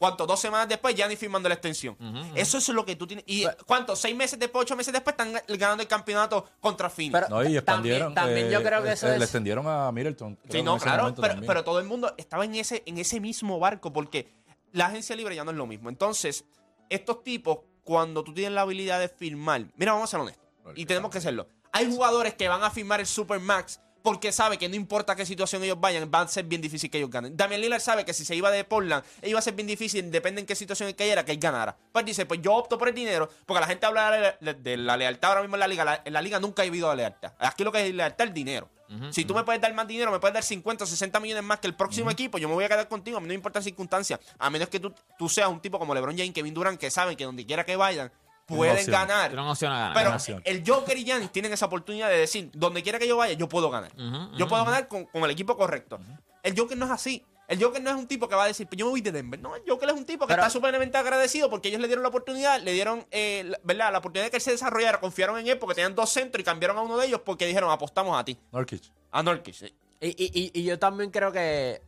¿Cuánto? 0.00 0.26
Dos 0.26 0.40
semanas 0.40 0.66
después, 0.66 0.94
Giannis 0.94 1.18
firmando 1.18 1.46
la 1.46 1.56
extensión. 1.56 1.94
Eso 2.34 2.56
es 2.56 2.66
lo 2.70 2.86
que 2.86 2.96
tú 2.96 3.06
tienes. 3.06 3.22
¿Y 3.28 3.44
cuánto? 3.66 3.94
¿Seis 3.94 4.16
meses 4.16 4.38
después, 4.38 4.62
ocho 4.62 4.74
meses 4.74 4.94
después 4.94 5.12
están 5.12 5.34
ganando 5.58 5.82
el 5.82 5.88
campeonato 5.90 6.48
contra 6.58 6.88
Phoenix? 6.88 7.12
Pero- 7.12 7.28
No, 7.28 7.44
y 7.46 7.54
expandieron. 7.54 8.14
También- 8.14 8.46
también 8.46 8.50
yo 8.50 8.66
creo 8.66 8.82
que 8.82 8.92
eso 8.92 9.06
eh, 9.08 9.12
es- 9.12 9.18
Le 9.18 9.24
extendieron 9.24 9.66
a 9.68 9.92
Middleton. 9.92 10.38
Sí, 10.48 10.62
no, 10.62 10.78
claro, 10.78 11.14
pero, 11.46 11.64
todo 11.64 11.80
el 11.80 11.84
mundo 11.84 12.14
estaba 12.16 12.46
en 12.46 12.54
ese, 12.54 12.82
en 12.86 12.96
ese 12.96 13.20
mismo 13.20 13.58
barco 13.58 13.92
porque 13.92 14.32
la 14.72 14.86
agencia 14.86 15.14
libre 15.14 15.36
ya 15.36 15.44
no 15.44 15.50
es 15.50 15.58
lo 15.58 15.66
mismo. 15.66 15.90
Entonces, 15.90 16.46
estos 16.88 17.22
tipos, 17.22 17.58
cuando 17.84 18.24
tú 18.24 18.32
tienes 18.32 18.52
la 18.54 18.62
habilidad 18.62 19.00
de 19.00 19.10
firmar, 19.10 19.66
mira, 19.76 19.92
vamos 19.92 20.08
a 20.08 20.10
ser 20.12 20.20
honestos, 20.20 20.48
y 20.76 20.86
tenemos 20.86 21.10
que 21.10 21.18
hacerlo. 21.18 21.46
Hay 21.72 21.90
jugadores 21.94 22.32
que 22.36 22.48
van 22.48 22.62
a 22.64 22.70
firmar 22.70 23.00
el 23.00 23.06
Supermax 23.06 23.80
porque 24.02 24.32
sabe 24.32 24.56
que 24.58 24.68
no 24.68 24.74
importa 24.76 25.14
qué 25.14 25.26
situación 25.26 25.62
ellos 25.62 25.78
vayan, 25.80 26.10
va 26.12 26.22
a 26.22 26.28
ser 26.28 26.44
bien 26.44 26.60
difícil 26.60 26.90
que 26.90 26.98
ellos 26.98 27.10
ganen. 27.10 27.36
Damian 27.36 27.60
Lillard 27.60 27.80
sabe 27.80 28.04
que 28.04 28.12
si 28.14 28.24
se 28.24 28.34
iba 28.34 28.50
de 28.50 28.64
Portland, 28.64 29.04
iba 29.22 29.38
a 29.38 29.42
ser 29.42 29.54
bien 29.54 29.66
difícil, 29.66 30.10
depende 30.10 30.40
en 30.40 30.46
qué 30.46 30.54
situación 30.54 30.88
él 30.88 30.94
cayera, 30.96 31.24
que 31.24 31.32
él 31.32 31.38
ganara. 31.38 31.76
Pues 31.92 32.04
dice, 32.04 32.26
pues 32.26 32.40
yo 32.42 32.54
opto 32.54 32.78
por 32.78 32.88
el 32.88 32.94
dinero, 32.94 33.28
porque 33.46 33.60
la 33.60 33.66
gente 33.66 33.86
habla 33.86 34.34
de 34.40 34.76
la, 34.76 34.96
lealtad 34.96 35.30
ahora 35.30 35.42
mismo 35.42 35.56
en 35.56 35.60
la 35.60 35.68
liga. 35.68 35.84
La- 35.84 36.02
en 36.04 36.12
la 36.12 36.22
liga 36.22 36.40
nunca 36.40 36.62
ha 36.62 36.66
habido 36.66 36.88
la 36.88 36.94
lealtad. 36.94 37.32
Aquí 37.38 37.64
lo 37.64 37.72
que 37.72 37.86
es 37.86 37.94
lealtad 37.94 38.24
es 38.24 38.28
el 38.28 38.34
dinero. 38.34 38.68
si 39.12 39.24
tú 39.24 39.34
me 39.34 39.44
puedes 39.44 39.60
dar 39.62 39.72
más 39.72 39.86
dinero, 39.86 40.10
me 40.10 40.18
puedes 40.18 40.34
dar 40.34 40.42
50 40.42 40.82
o 40.82 40.86
60 40.86 41.20
millones 41.20 41.44
más 41.44 41.60
que 41.60 41.68
el 41.68 41.74
próximo 41.74 42.10
equipo, 42.10 42.38
yo 42.38 42.48
me 42.48 42.54
voy 42.54 42.64
a 42.64 42.68
quedar 42.68 42.88
contigo, 42.88 43.18
a 43.18 43.20
mí 43.20 43.26
no 43.26 43.30
me 43.30 43.34
importa 43.36 43.60
la 43.60 43.62
circunstancia. 43.62 44.18
A 44.36 44.50
menos 44.50 44.68
que 44.68 44.80
tú, 44.80 44.92
tú 45.16 45.28
seas 45.28 45.48
un 45.48 45.60
tipo 45.60 45.78
como 45.78 45.94
LeBron 45.94 46.16
James, 46.16 46.32
Kevin 46.34 46.52
Durant, 46.52 46.76
que 46.80 46.90
saben 46.90 47.16
que 47.16 47.24
donde 47.24 47.46
quiera 47.46 47.64
que 47.64 47.76
vayan, 47.76 48.10
pueden 48.56 48.76
opción. 48.76 48.92
ganar. 48.92 49.28
Tiene 49.28 49.42
una 49.42 49.52
opción 49.52 49.72
a 49.72 49.78
ganar. 49.78 49.94
Pero 49.94 50.14
opción. 50.14 50.42
el 50.44 50.62
Joker 50.66 50.96
y 50.98 51.04
Giannis 51.04 51.30
tienen 51.32 51.52
esa 51.52 51.66
oportunidad 51.66 52.08
de 52.08 52.16
decir, 52.18 52.50
donde 52.54 52.82
quiera 52.82 52.98
que 52.98 53.06
yo 53.08 53.16
vaya, 53.16 53.34
yo 53.34 53.48
puedo 53.48 53.70
ganar. 53.70 53.92
Ujú, 53.94 54.02
yo 54.02 54.44
ujú, 54.44 54.48
puedo 54.48 54.62
ujú. 54.62 54.70
ganar 54.70 54.88
con, 54.88 55.04
con 55.06 55.22
el 55.24 55.30
equipo 55.30 55.56
correcto. 55.56 55.98
El 56.42 56.56
Joker 56.58 56.76
no 56.76 56.86
es 56.86 56.90
así. 56.92 57.24
El 57.48 57.60
Joker 57.60 57.82
no 57.82 57.90
es 57.90 57.96
un 57.96 58.06
tipo 58.06 58.28
que 58.28 58.36
va 58.36 58.44
a 58.44 58.46
decir, 58.46 58.68
pues 58.68 58.78
yo 58.78 58.84
me 58.86 58.90
voy 58.92 59.00
de 59.00 59.10
Denver. 59.10 59.40
No, 59.40 59.56
el 59.56 59.62
Joker 59.66 59.88
es 59.88 59.94
un 59.96 60.04
tipo 60.06 60.24
que 60.24 60.34
Pero- 60.34 60.42
está 60.42 60.50
súpermente 60.50 60.96
agradecido 60.96 61.50
porque 61.50 61.66
ellos 61.68 61.80
le 61.80 61.88
dieron 61.88 62.04
la 62.04 62.08
oportunidad, 62.08 62.60
le 62.60 62.72
dieron, 62.72 63.04
eh, 63.10 63.42
la- 63.44 63.58
¿verdad? 63.64 63.90
La 63.90 63.98
oportunidad 63.98 64.26
de 64.26 64.30
que 64.30 64.36
él 64.36 64.42
se 64.42 64.52
desarrollara, 64.52 65.00
confiaron 65.00 65.36
en 65.38 65.48
él 65.48 65.58
porque 65.58 65.74
tenían 65.74 65.96
dos 65.96 66.10
centros 66.10 66.40
y 66.40 66.44
cambiaron 66.44 66.78
a 66.78 66.82
uno 66.82 66.96
de 66.96 67.08
ellos 67.08 67.22
porque 67.24 67.46
dijeron, 67.46 67.68
apostamos 67.72 68.16
a 68.16 68.24
ti, 68.24 68.38
Nurkic. 68.52 68.84
a 69.10 69.22
Norkic. 69.24 69.54
sí. 69.54 69.74
Y, 70.00 70.08
y- 70.10 70.30
y- 70.54 70.60
y 70.60 70.62
yo 70.64 70.78
también 70.78 71.10
creo 71.10 71.32
que 71.32 71.82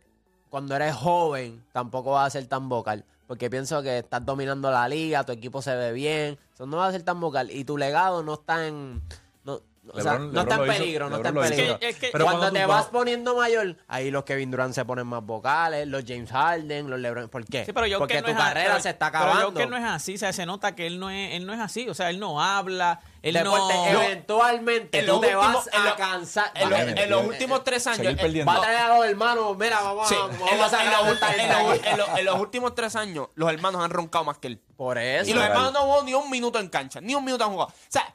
cuando 0.49 0.75
eres 0.75 0.93
joven 0.95 1.63
tampoco 1.71 2.11
vas 2.11 2.27
a 2.27 2.29
ser 2.31 2.45
tan 2.47 2.67
vocal. 2.67 3.05
Porque 3.27 3.49
pienso 3.49 3.81
que 3.81 3.99
estás 3.99 4.25
dominando 4.25 4.69
la 4.69 4.87
liga, 4.87 5.23
tu 5.23 5.31
equipo 5.31 5.61
se 5.61 5.75
ve 5.75 5.93
bien. 5.93 6.37
Eso 6.53 6.65
no 6.65 6.77
va 6.77 6.87
a 6.87 6.91
ser 6.91 7.03
tan 7.03 7.19
vocal. 7.19 7.49
Y 7.51 7.63
tu 7.63 7.77
legado 7.77 8.23
no 8.23 8.33
está 8.33 8.67
en. 8.67 9.01
No, 9.83 9.91
o 9.95 10.01
sea, 10.01 10.13
LeBron- 10.13 10.31
no 10.31 10.41
está 10.41 10.55
en 10.55 10.61
hizo- 10.63 10.73
peligro, 10.77 11.09
no 11.09 11.15
está 11.17 11.29
en 11.29 11.35
peligro. 11.35 11.73
Es 11.73 11.79
que- 11.79 11.89
es 11.89 11.95
que- 11.97 12.09
Pero 12.13 12.23
cuando, 12.23 12.39
cuando 12.43 12.59
te 12.59 12.65
vas 12.65 12.77
vas- 12.83 12.85
poniendo 12.87 13.35
mayor, 13.35 13.75
ahí 13.89 14.11
los 14.11 14.23
Kevin 14.23 14.49
Durant 14.49 14.73
se 14.73 14.85
ponen 14.85 15.05
más 15.07 15.21
vocales, 15.25 15.87
los 15.89 16.03
James 16.07 16.31
Harden, 16.31 16.89
los 16.89 16.99
LeBron. 17.01 17.27
¿Por 17.27 17.45
qué? 17.45 17.65
Sí, 17.65 17.73
pero 17.73 17.99
Porque 17.99 18.21
no 18.21 18.23
tu 18.27 18.31
es 18.31 18.37
carrera 18.37 18.69
pero- 18.71 18.81
se 18.81 18.89
está 18.91 19.11
Pero 19.11 19.23
acabando. 19.25 19.47
Joker 19.51 19.69
no 19.69 19.75
es 19.77 19.83
así, 19.83 20.15
o 20.15 20.17
sea, 20.17 20.31
se 20.31 20.45
nota 20.45 20.73
que 20.73 20.87
él 20.87 20.99
no 20.99 21.09
es, 21.09 21.33
él 21.33 21.45
no 21.45 21.53
es 21.53 21.59
así, 21.59 21.89
o 21.89 21.93
sea, 21.93 22.09
él 22.09 22.17
no 22.19 22.41
habla, 22.41 23.01
él 23.21 23.33
Deporte, 23.33 23.73
no... 23.91 24.01
eventualmente 24.03 24.99
en 24.99 25.05
tú 25.05 25.11
los 25.13 25.21
te 25.21 25.35
últimos- 25.35 25.53
vas 25.65 25.67
en 25.73 25.81
a 25.81 25.85
lo- 25.89 25.95
cansar. 25.97 26.51
En, 26.55 26.69
los- 26.69 26.79
en 26.79 27.13
últimos 27.15 27.63
tres 27.65 27.85
años, 27.87 28.13
perdiendo. 28.15 28.51
Va 28.51 28.57
a 28.59 28.61
traer 28.61 28.77
a 28.79 28.95
los 28.97 29.05
hermanos, 29.05 29.57
mira, 29.57 29.81
vamos, 29.81 30.07
Sí, 30.07 30.15
en, 30.15 30.21
vamos 30.39 30.51
los- 30.57 30.61
a 30.61 30.69
sacar 30.69 30.85
en 30.87 30.93
a 30.93 31.97
los- 31.97 32.09
en 32.19 32.29
últimos 32.39 32.73
tres 32.75 32.95
años, 32.95 33.27
los 33.35 33.51
hermanos 33.51 33.83
han 33.83 33.91
roncado 33.91 34.23
más 34.23 34.37
que 34.37 34.47
él. 34.47 34.61
Por 34.77 34.97
eso. 34.97 35.29
Y 35.29 35.33
los 35.33 35.43
hermanos 35.43 35.73
no 35.73 35.81
jugó 35.81 36.03
ni 36.03 36.13
un 36.13 36.29
minuto 36.29 36.57
en 36.59 36.69
cancha, 36.69 36.99
ni 37.01 37.15
un 37.15 37.23
minuto 37.25 37.43
han 37.43 37.51
jugado. 37.51 37.69
O 37.69 37.73
sea, 37.89 38.01
eh, 38.01 38.13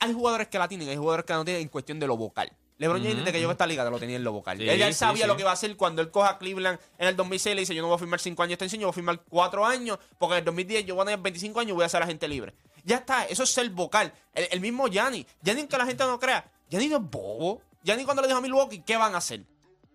hay 0.00 0.12
jugadores 0.12 0.48
que 0.48 0.58
la 0.58 0.68
tienen, 0.68 0.88
hay 0.88 0.96
jugadores 0.96 1.24
que 1.24 1.32
no 1.32 1.44
tienen 1.44 1.62
en 1.62 1.68
cuestión 1.68 1.98
de 1.98 2.06
lo 2.06 2.16
vocal. 2.16 2.52
LeBron 2.78 3.02
James, 3.02 3.16
desde 3.18 3.32
que 3.32 3.38
llegó 3.38 3.50
a 3.50 3.54
esta 3.54 3.66
liga, 3.66 3.84
te 3.84 3.90
lo 3.90 3.98
tenía 3.98 4.16
en 4.16 4.22
lo 4.22 4.30
vocal. 4.32 4.56
Sí, 4.56 4.68
él 4.68 4.78
ya 4.78 4.86
sí, 4.86 4.94
sabía 4.94 5.22
sí. 5.24 5.28
lo 5.28 5.34
que 5.34 5.42
iba 5.42 5.50
a 5.50 5.54
hacer 5.54 5.76
cuando 5.76 6.00
él 6.00 6.12
coja 6.12 6.30
a 6.30 6.38
Cleveland 6.38 6.78
en 6.96 7.08
el 7.08 7.16
2006. 7.16 7.56
Le 7.56 7.60
dice: 7.62 7.74
Yo 7.74 7.82
no 7.82 7.88
voy 7.88 7.96
a 7.96 7.98
firmar 7.98 8.20
5 8.20 8.40
años 8.40 8.50
de 8.50 8.54
extensión, 8.54 8.80
yo 8.80 8.86
voy 8.86 8.92
a 8.92 8.94
firmar 8.94 9.20
4 9.28 9.66
años, 9.66 9.98
porque 10.16 10.34
en 10.34 10.38
el 10.38 10.44
2010 10.44 10.86
yo 10.86 10.94
voy 10.94 11.02
a 11.02 11.06
tener 11.06 11.18
25 11.20 11.58
años 11.58 11.70
y 11.70 11.74
voy 11.74 11.84
a 11.84 11.88
ser 11.88 12.02
agente 12.02 12.28
libre. 12.28 12.54
Ya 12.84 12.98
está, 12.98 13.24
eso 13.24 13.42
es 13.42 13.50
ser 13.50 13.68
vocal. 13.70 14.12
El, 14.32 14.46
el 14.52 14.60
mismo 14.60 14.86
Gianni. 14.86 15.26
Gianni, 15.42 15.66
que 15.66 15.76
la 15.76 15.86
gente 15.86 16.04
no 16.04 16.20
crea, 16.20 16.48
Gianni 16.70 16.86
no 16.88 16.98
es 16.98 17.02
bobo. 17.02 17.60
Gianni, 17.82 18.04
cuando 18.04 18.22
le 18.22 18.28
dijo 18.28 18.38
a 18.38 18.42
Milwaukee, 18.42 18.82
¿qué 18.86 18.96
van 18.96 19.12
a 19.14 19.18
hacer? 19.18 19.40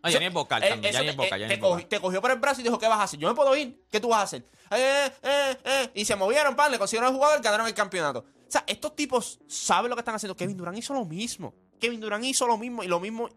No, 0.03 0.09
Gianni 0.09 0.25
es 0.25 0.33
vocal 0.33 0.61
Eh, 0.61 0.69
también, 0.69 0.91
Gianni 0.93 1.09
es 1.09 1.15
vocal, 1.15 1.41
eh, 1.41 1.47
te, 1.47 1.55
vocal. 1.55 1.69
cogió, 1.69 1.87
te 1.87 1.99
cogió 2.01 2.21
por 2.21 2.31
el 2.31 2.39
brazo 2.39 2.59
y 2.59 2.65
dijo, 2.65 2.77
¿qué 2.77 2.89
vas 2.89 2.99
a 2.99 3.03
hacer? 3.03 3.17
Yo 3.17 3.29
me 3.29 3.33
puedo 3.33 3.55
ir. 3.55 3.81
¿Qué 3.89 4.01
tú 4.01 4.09
vas 4.09 4.19
a 4.19 4.23
hacer? 4.23 4.43
Eh, 4.71 5.09
eh, 5.23 5.57
eh. 5.63 5.89
Y 5.93 6.03
se 6.03 6.17
movieron, 6.17 6.53
pan, 6.55 6.69
le 6.71 6.77
consiguieron 6.77 7.07
al 7.09 7.15
jugador, 7.15 7.41
ganaron 7.41 7.67
el 7.67 7.73
campeonato. 7.73 8.25
O 8.53 8.57
sea, 8.59 8.63
estos 8.67 8.95
tipos 8.95 9.39
saben 9.47 9.89
lo 9.89 9.95
que 9.95 10.01
están 10.01 10.13
haciendo. 10.13 10.35
Kevin 10.35 10.55
Durant 10.55 10.77
hizo 10.77 10.93
lo 10.93 11.05
mismo. 11.05 11.55
Kevin 11.79 11.99
Durant 11.99 12.23
hizo 12.23 12.45
lo 12.45 12.55
mismo 12.55 12.83
y 12.83 12.87
lo 12.87 12.99
mismo, 12.99 13.27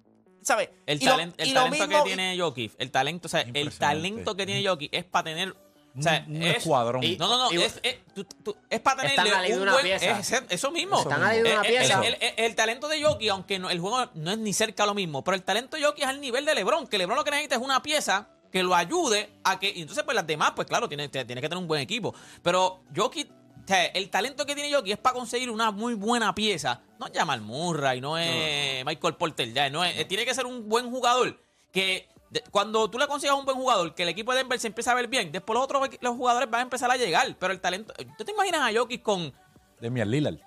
¿sabes? 0.43 0.69
El, 0.85 1.01
talent- 1.01 1.35
talento 1.37 1.71
mismo- 1.71 1.89
que 1.89 2.03
tiene 2.05 2.39
Jokic, 2.39 2.75
el 2.77 2.91
talento, 2.91 3.25
o 3.27 3.29
sea, 3.31 3.41
el 3.41 3.73
talento 3.79 4.37
que 4.37 4.45
tiene 4.45 4.67
Jokic 4.69 4.93
es 4.93 5.05
para 5.05 5.25
tener... 5.25 5.57
O 5.99 6.03
sea, 6.03 6.23
Un- 6.29 6.37
un 6.37 6.43
es, 6.43 6.57
escuadrón. 6.59 7.03
y- 7.03 7.17
no, 7.17 7.29
no, 7.29 7.39
no, 7.39 7.51
Y- 7.51 7.63
es, 7.63 7.81
es, 7.83 7.97
tú- 8.15 8.25
tú- 8.25 8.55
es 8.69 8.79
para 8.81 9.05
Están 9.05 9.25
tenerle 9.25 9.49
de 9.49 9.55
un 9.57 9.63
una 9.63 9.73
buen... 9.73 9.85
pieza. 9.87 10.19
es- 10.19 10.43
eso 10.51 10.71
mismo. 10.71 10.99
Están 11.01 11.23
a 11.23 11.29
la 11.29 11.33
de 11.33 11.41
una 11.41 11.63
Eh, 11.63 11.75
eh, 11.75 11.79
pieza. 11.79 12.07
El, 12.07 12.15
el- 12.21 12.35
el 12.37 12.55
talento 12.55 12.87
de 12.89 13.03
Jokic, 13.03 13.31
aunque 13.31 13.59
no- 13.59 13.71
el 13.71 13.81
juego 13.81 14.11
no 14.15 14.31
es 14.33 14.37
ni 14.39 14.53
cerca 14.53 14.85
lo 14.85 14.93
mismo, 14.93 15.25
pero 15.25 15.35
el 15.35 15.43
talento 15.45 15.79
de 15.79 15.85
Jokic 15.85 16.03
es 16.03 16.09
al 16.11 16.21
nivel 16.21 16.45
de 16.45 16.55
LeBron, 16.55 16.87
que 16.89 16.99
LeBron 16.99 17.17
lo 17.17 17.25
que 17.25 17.31
necesita 17.31 17.55
es 17.55 17.63
una 17.63 17.81
pieza 17.83 18.29
que 18.53 18.63
lo 18.63 18.75
ayude 18.75 19.31
a 19.45 19.59
que... 19.59 19.71
Y 19.75 19.81
entonces, 19.81 20.05
pues 20.05 20.15
las 20.15 20.27
demás, 20.27 20.53
pues 20.55 20.69
claro, 20.69 20.87
tiene, 20.87 21.09
tiene 21.09 21.41
que 21.41 21.49
tener 21.49 21.57
un 21.57 21.67
buen 21.67 21.81
equipo. 21.81 22.15
Pero 22.43 22.83
Jokic... 22.95 23.31
o 23.67 23.69
sea, 23.69 23.87
el 23.87 24.11
talento 24.11 24.47
que 24.47 24.55
tiene 24.55 24.73
Jokic 24.73 24.93
es 24.93 24.99
para 24.99 25.15
conseguir 25.15 25.51
una 25.51 25.73
muy 25.73 25.95
buena 25.95 26.33
pieza. 26.33 26.83
No 27.01 27.07
es 27.07 27.13
Jamal 27.13 27.41
Murray, 27.41 28.01
no 28.01 28.17
es 28.17 28.85
Michael 28.85 29.17
Porter, 29.17 29.53
ya, 29.53 29.69
no 29.71 29.83
es, 29.83 30.07
tiene 30.07 30.25
que 30.25 30.33
ser 30.35 30.47
un 30.47 30.69
buen 30.69 30.89
jugador 30.89 31.37
que 31.73 32.09
cuando 32.53 32.89
tú 32.89 32.99
le 32.99 33.09
consigas 33.09 33.37
un 33.37 33.45
buen 33.45 33.57
jugador, 33.57 33.93
que 33.93 34.05
el 34.05 34.09
equipo 34.09 34.33
de 34.33 34.39
Denver 34.39 34.59
se 34.61 34.69
empieza 34.69 34.93
a 34.93 34.95
ver 34.95 35.09
bien, 35.09 35.33
después 35.33 35.55
los 35.55 35.65
otros 35.65 35.89
los 36.01 36.15
jugadores 36.15 36.49
van 36.49 36.61
a 36.61 36.63
empezar 36.63 36.91
a 36.91 36.97
llegar. 36.97 37.35
Pero 37.39 37.53
el 37.53 37.61
talento. 37.61 37.93
¿Tú 38.17 38.25
te 38.25 38.33
imaginas 38.33 38.61
a 38.63 38.79
Jokic 38.79 39.03
con. 39.03 39.33
Demian 39.81 40.11
Lillard. 40.11 40.39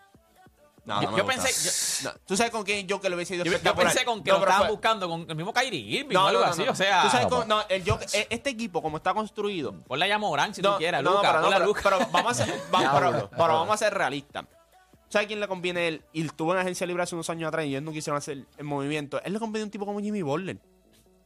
No, 0.85 1.01
yo 1.01 1.11
no 1.11 1.25
pensé. 1.25 2.03
yo- 2.03 2.09
No, 2.09 2.15
¿Tú 2.25 2.35
sabes 2.37 2.51
con 2.51 2.63
quién 2.63 2.87
yo 2.87 2.99
que 3.01 3.09
lo 3.09 3.15
hubiese 3.15 3.35
ido 3.35 3.45
Yo, 3.45 3.51
yo 3.61 3.75
pensé 3.75 4.05
con 4.05 4.23
que 4.23 4.31
No, 4.31 4.37
lo 4.37 4.39
pero 4.41 4.51
estaban 4.51 4.67
fue- 4.67 4.75
buscando 4.75 5.07
con 5.09 5.25
el 5.29 5.35
mismo 5.35 5.53
Kyrie 5.53 5.79
Irving 5.99 6.13
No, 6.13 6.23
o 6.23 6.27
algo 6.27 6.39
no, 6.41 6.45
no, 6.47 6.51
así. 6.51 6.63
no. 6.63 6.71
O 6.71 6.75
sea, 6.75 7.01
¿Tú 7.03 7.09
sabes 7.09 7.25
Vamos. 7.25 7.39
con- 7.39 7.47
no, 7.49 7.63
el 7.69 7.83
e- 8.13 8.27
este 8.29 8.49
equipo, 8.49 8.81
como 8.81 8.97
está 8.97 9.13
construido, 9.13 9.73
ponle 9.87 10.11
a 10.11 10.17
Morán 10.17 10.53
si 10.55 10.61
tú 10.61 10.69
quieras, 10.77 11.03
no, 11.03 11.11
Luca. 11.11 11.21
pero, 11.21 11.33
no, 11.33 11.41
ponle 11.41 11.55
a 11.55 11.59
pero- 11.59 11.67
Luka. 11.67 11.81
pero 11.83 11.99
vamos 12.11 12.31
a 12.39 12.45
ser, 12.45 12.53
pero- 12.71 13.29
pero 13.29 13.47
vamos 13.53 13.69
a 13.73 13.77
ser 13.77 13.93
realistas. 13.93 14.45
¿Sabes 15.09 15.27
quién 15.27 15.39
le 15.39 15.47
conviene 15.47 15.87
él? 15.87 16.03
Y 16.13 16.25
estuvo 16.25 16.53
en 16.53 16.59
agencia 16.59 16.85
libre 16.85 17.01
hace 17.03 17.15
unos 17.15 17.29
años 17.31 17.47
atrás 17.47 17.65
y 17.65 17.69
ellos 17.69 17.81
no 17.81 17.91
quisieron 17.91 18.17
hacer 18.17 18.45
el 18.57 18.63
movimiento. 18.63 19.19
Él 19.23 19.33
le 19.33 19.39
conviene 19.39 19.63
un 19.65 19.71
tipo 19.71 19.85
como 19.85 19.99
Jimmy 19.99 20.21
Butler. 20.21 20.57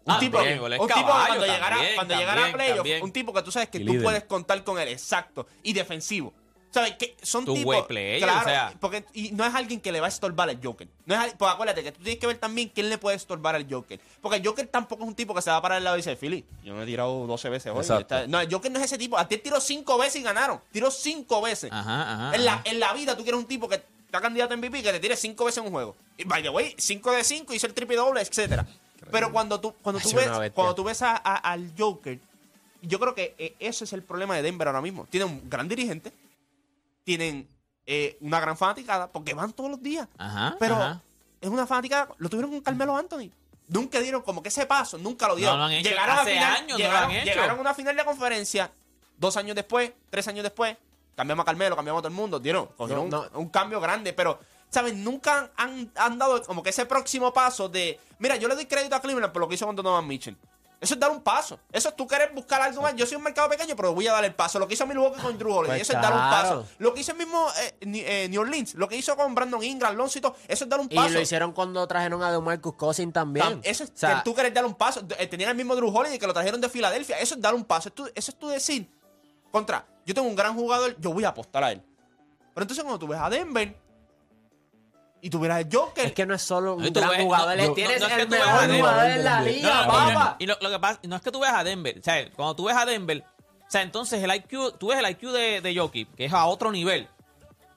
Un 0.05 0.13
Ah, 0.13 0.19
tipo, 0.19 0.37
un 0.37 0.45
tipo 0.45 0.87
caballo 0.87 1.27
cuando 1.27 1.45
llegara, 1.45 1.69
también, 1.77 1.95
cuando 1.95 2.15
llegara 2.15 2.45
a 2.47 2.51
playoff, 2.51 2.87
un 3.03 3.11
tipo 3.13 3.33
que 3.33 3.41
tú 3.41 3.51
sabes 3.51 3.69
que 3.69 3.77
Y 3.77 3.85
tú 3.85 3.91
líder. 3.93 4.03
puedes 4.03 4.23
contar 4.25 4.61
con 4.63 4.77
él, 4.79 4.89
exacto, 4.89 5.47
y 5.63 5.71
defensivo. 5.73 6.33
¿Sabes? 6.73 6.95
Que 6.97 7.15
son 7.21 7.45
Two-way 7.45 7.59
tipos. 7.63 7.85
player, 7.85 8.19
claro, 8.19 8.39
o 8.41 8.43
sea. 8.45 8.73
porque, 8.79 9.05
y 9.13 9.31
no 9.31 9.45
es 9.45 9.53
alguien 9.53 9.79
que 9.79 9.91
le 9.91 9.99
va 9.99 10.07
a 10.07 10.09
estorbar 10.09 10.49
al 10.49 10.59
Joker. 10.63 10.87
No 11.05 11.21
es, 11.23 11.33
pues 11.35 11.51
acuérdate 11.51 11.83
que 11.83 11.91
tú 11.91 12.01
tienes 12.01 12.19
que 12.19 12.25
ver 12.25 12.37
también 12.39 12.69
quién 12.73 12.89
le 12.89 12.97
puede 12.97 13.15
estorbar 13.15 13.53
al 13.55 13.67
Joker. 13.71 13.99
Porque 14.21 14.37
el 14.37 14.45
Joker 14.47 14.65
tampoco 14.67 15.03
es 15.03 15.07
un 15.09 15.13
tipo 15.15 15.35
que 15.35 15.41
se 15.43 15.51
va 15.51 15.57
a 15.57 15.61
parar 15.61 15.77
al 15.77 15.83
lado 15.83 15.95
y 15.97 15.99
dice, 15.99 16.15
Philly, 16.15 16.43
yo 16.63 16.73
me 16.73 16.81
he 16.81 16.85
tirado 16.87 17.27
12 17.27 17.49
veces 17.49 17.71
hoy. 17.71 17.81
Está- 17.99 18.25
No, 18.27 18.39
el 18.41 18.51
Joker 18.51 18.71
no 18.71 18.79
es 18.79 18.85
ese 18.85 18.97
tipo. 18.97 19.17
A 19.19 19.27
ti 19.27 19.37
tiró 19.37 19.61
5 19.61 19.97
veces 19.99 20.19
y 20.19 20.23
ganaron. 20.23 20.59
Tiró 20.71 20.89
5 20.89 21.41
veces. 21.43 21.71
Ajá, 21.71 22.13
ajá. 22.29 22.35
En 22.35 22.43
la, 22.45 22.53
ajá. 22.55 22.61
en 22.65 22.79
la 22.79 22.93
vida 22.93 23.15
tú 23.15 23.21
quieres 23.21 23.39
un 23.39 23.45
tipo 23.47 23.69
que 23.69 23.75
está 23.75 24.19
candidato 24.19 24.55
a 24.55 24.57
MVP 24.57 24.81
que 24.81 24.91
te 24.93 24.99
tire 24.99 25.15
5 25.15 25.45
veces 25.45 25.59
en 25.59 25.65
un 25.65 25.71
juego. 25.73 25.95
Y 26.17 26.23
by 26.23 26.41
the 26.41 26.49
way, 26.49 26.73
5 26.77 27.11
de 27.11 27.23
5, 27.23 27.53
hizo 27.53 27.67
el 27.67 27.75
triple 27.75 27.97
doble, 27.97 28.19
etcétera. 28.21 28.65
Pero 29.11 29.31
cuando 29.31 29.59
tú, 29.59 29.73
cuando 29.83 30.01
tú 30.01 30.07
Es 30.09 30.15
ves, 30.15 30.51
cuando 30.55 30.73
tú 30.73 30.83
ves 30.85 31.03
a- 31.03 31.17
a- 31.17 31.35
al 31.51 31.71
Joker, 31.77 32.17
yo 32.81 32.99
creo 32.99 33.13
que 33.13 33.35
eh, 33.37 33.55
ese 33.59 33.83
es 33.83 33.93
el 33.93 34.01
problema 34.01 34.35
de 34.35 34.41
Denver 34.41 34.67
ahora 34.67 34.81
mismo. 34.81 35.05
Tienen 35.09 35.29
un 35.29 35.49
gran 35.49 35.67
dirigente, 35.69 36.11
tienen 37.03 37.49
eh, 37.85 38.17
una 38.21 38.39
gran 38.39 38.57
fanaticada, 38.57 39.11
porque 39.11 39.33
van 39.33 39.51
todos 39.53 39.69
los 39.69 39.81
días. 39.81 40.07
Ajá, 40.17 40.55
Pero 40.59 40.75
ajá. 40.75 41.01
es 41.41 41.49
una 41.49 41.67
fanaticada, 41.67 42.09
lo 42.17 42.29
tuvieron 42.29 42.51
con 42.51 42.61
Carmelo 42.61 42.95
Anthony. 42.95 43.29
Nunca 43.67 43.99
dieron 43.99 44.21
como 44.21 44.41
que 44.43 44.49
ese 44.49 44.65
paso, 44.65 44.97
nunca 44.97 45.27
lo 45.27 45.35
dieron. 45.35 45.55
No 45.55 45.59
lo 45.59 45.65
han 45.65 45.71
hecho. 45.73 45.89
Llegaron 45.89 46.17
a 46.17 46.21
Hace 46.21 46.31
final, 46.33 46.51
años 46.55 46.67
no 46.67 46.73
lo 46.73 46.77
llegaron, 46.77 47.09
han 47.11 47.15
hecho. 47.17 47.25
llegaron 47.25 47.57
a 47.57 47.61
una 47.61 47.73
final 47.73 47.95
de 47.95 48.05
conferencia, 48.05 48.71
dos 49.17 49.37
años 49.37 49.55
después, 49.55 49.91
tres 50.09 50.27
años 50.27 50.43
después, 50.43 50.75
cambiamos 51.15 51.43
a 51.43 51.45
Carmelo, 51.45 51.75
cambiamos 51.75 51.99
a 51.99 52.01
todo 52.03 52.09
el 52.09 52.13
mundo, 52.15 52.39
dieron, 52.39 52.67
cogieron 52.77 53.09
No, 53.09 53.21
un- 53.33 53.37
un, 53.37 53.49
cambio 53.49 53.79
grande, 53.79 54.11
pero, 54.13 54.39
¿sabes? 54.69 54.93
Nunca 54.95 55.51
han, 55.55 55.91
han 55.95 56.17
dado 56.17 56.41
como 56.43 56.61
que 56.63 56.71
ese 56.71 56.85
próximo 56.85 57.31
paso 57.33 57.69
de, 57.69 57.99
mira, 58.19 58.35
yo 58.35 58.47
le 58.47 58.55
doy 58.55 58.65
crédito 58.65 58.95
a 58.95 59.01
Cleveland 59.01 59.31
por 59.31 59.41
lo 59.41 59.47
que 59.47 59.55
hizo 59.55 59.65
con 59.65 59.75
Donovan 59.75 60.07
Mitchell. 60.07 60.35
Eso 60.83 60.93
es 60.95 60.99
dar 60.99 61.09
un 61.11 61.21
paso. 61.21 61.59
Eso 61.71 61.89
es 61.89 61.95
tú 61.95 62.05
querer 62.05 62.31
buscar 62.33 62.61
algo 62.61 62.81
más. 62.81 62.93
Yo 62.95 63.05
soy 63.05 63.15
un 63.17 63.23
mercado 63.23 63.49
pequeño, 63.49 63.75
pero 63.75 63.93
voy 63.93 64.05
a 64.07 64.11
dar 64.11 64.25
el 64.25 64.35
paso. 64.35 64.59
Lo 64.59 64.67
que 64.67 64.73
hizo 64.73 64.85
Milwaukee 64.85 65.21
con 65.21 65.37
Drew 65.37 65.51
Holiday, 65.53 65.77
Pues 65.79 65.89
eso 65.89 65.97
es 65.97 66.01
dar 66.03 66.13
un 66.13 66.19
paso. 66.19 66.67
Lo 66.77 66.93
que 66.93 66.99
hizo 67.01 67.13
el 67.13 67.17
mismo 67.17 67.47
eh, 67.59 67.75
eh, 67.81 68.27
New 68.29 68.41
Orleans, 68.41 68.75
lo 68.75 68.87
que 68.89 68.97
hizo 68.97 69.15
con 69.15 69.33
Brandon 69.33 69.63
Ingram, 69.63 69.91
Alonso 69.93 70.17
y 70.19 70.21
todo, 70.21 70.35
eso 70.47 70.65
es 70.65 70.69
dar 70.69 70.79
un 70.79 70.87
Y 70.91 70.95
paso. 70.95 71.09
lo 71.13 71.21
hicieron 71.21 71.53
cuando 71.53 71.87
trajeron 71.87 72.21
a 72.21 72.31
DeMarcus 72.31 72.75
Cousins 72.75 73.13
también. 73.13 73.45
Tam- 73.45 73.61
Eso 73.63 73.85
es 73.85 73.89
O 73.91 73.93
sea, 73.95 74.15
que 74.17 74.21
tú 74.23 74.35
querés 74.35 74.53
dar 74.53 74.65
un 74.65 74.75
paso. 74.75 75.01
Eh, 75.17 75.27
Tenían 75.27 75.49
el 75.51 75.55
mismo 75.55 75.75
Drew 75.75 75.87
Holiday 75.95 76.19
que 76.19 76.27
lo 76.27 76.33
trajeron 76.33 76.59
de 76.61 76.67
Filadelfia. 76.69 77.17
Eso 77.19 77.35
es 77.35 77.41
dar 77.41 77.55
un 77.55 77.63
paso. 77.63 77.89
Es 77.89 77.95
tú- 77.95 78.11
Eso 78.13 78.31
es 78.31 78.37
tú 78.37 78.49
decir, 78.49 78.89
contra, 79.51 79.85
yo 80.05 80.13
tengo 80.13 80.27
un 80.27 80.35
gran 80.35 80.53
jugador, 80.55 80.95
yo 80.99 81.13
voy 81.13 81.23
a 81.23 81.29
apostar 81.29 81.63
a 81.63 81.71
él. 81.71 81.81
Pero 82.53 82.63
entonces 82.65 82.83
cuando 82.83 82.99
tú 82.99 83.07
ves 83.07 83.19
a 83.19 83.29
Denver 83.29 83.75
y 85.23 85.29
tú 85.29 85.39
verás 85.39 85.63
al 85.65 85.69
Joker, 85.73 86.05
es 86.05 86.11
que 86.13 86.25
no 86.25 86.35
es 86.35 86.41
solo 86.41 86.75
un 86.75 86.83
tú 86.91 86.99
gran 86.99 87.09
ves- 87.11 87.21
jugador, 87.23 87.55
no, 87.57 87.63
es- 87.63 87.69
no, 87.69 87.73
tienes 87.75 87.99
no 88.01 88.07
es 88.07 88.13
que 88.13 88.21
el 88.21 88.27
tú 88.27 88.35
mejor 88.35 88.75
jugador 88.77 89.09
en 89.11 89.23
la 89.23 89.41
liga, 89.41 89.87
papá. 89.87 90.35
y 90.37 90.45
lo, 90.45 90.57
lo 90.61 90.69
que 90.69 90.79
pasa, 90.79 90.99
no 91.03 91.15
es 91.15 91.21
que 91.21 91.31
tú 91.31 91.39
veas 91.39 91.53
a 91.55 91.63
Denver, 91.63 91.97
o 91.97 92.03
sea, 92.03 92.29
cuando 92.31 92.55
tú 92.55 92.65
ves 92.65 92.75
a 92.75 92.85
Denver, 92.85 93.23
o 93.65 93.65
sea, 93.71 93.81
entonces 93.81 94.21
el 94.21 94.35
IQ, 94.35 94.77
tú 94.77 94.87
ves 94.89 94.99
el 94.99 95.09
IQ 95.09 95.31
de, 95.31 95.61
de 95.61 95.75
Jokic, 95.75 96.13
que 96.15 96.25
es 96.25 96.33
a 96.33 96.45
otro 96.45 96.71
nivel, 96.71 97.07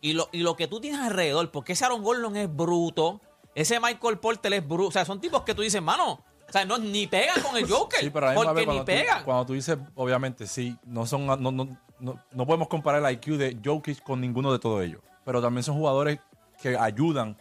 y 0.01 0.13
lo, 0.13 0.29
y 0.33 0.41
lo 0.41 0.57
que 0.57 0.67
tú 0.67 0.81
tienes 0.81 1.01
alrededor, 1.01 1.51
porque 1.51 1.73
ese 1.75 1.85
Aaron 1.85 2.03
Gordon 2.03 2.37
es 2.37 2.55
bruto, 2.55 3.21
ese 3.55 3.81
Michael 3.81 4.19
Porter 4.19 4.53
es 4.53 4.67
bruto, 4.67 4.89
o 4.89 4.93
sea, 4.93 5.05
son 5.05 5.21
tipos 5.21 5.43
que 5.43 5.55
tú 5.55 5.63
dices, 5.63 5.81
mano, 5.81 6.21
o 6.49 6.53
sea, 6.53 6.65
no, 6.65 6.79
ni 6.79 7.07
pegan 7.07 7.41
con 7.43 7.57
el 7.57 7.69
Joker, 7.71 8.01
Sí, 8.01 8.11
pero 8.11 8.29
a 8.29 8.35
porque 8.35 8.53
vez, 8.53 8.61
ni 8.61 8.65
cuando, 8.67 8.85
pegan. 8.85 9.19
tú, 9.21 9.25
cuando 9.25 9.47
tú 9.47 9.53
dices, 9.55 9.79
obviamente, 9.95 10.47
sí, 10.47 10.77
no 10.85 11.07
son 11.07 11.27
no, 11.27 11.37
no, 11.37 11.53
no, 11.99 12.23
no 12.31 12.47
podemos 12.47 12.69
comparar 12.69 13.05
el 13.05 13.13
IQ 13.13 13.37
de 13.39 13.57
Jokic 13.65 14.03
con 14.03 14.21
ninguno 14.21 14.53
de 14.53 14.59
todos 14.59 14.85
ellos. 14.85 15.01
Pero 15.25 15.41
también 15.43 15.65
son 15.65 15.75
jugadores 15.77 16.21
que 16.61 16.77
ayudan 16.77 17.37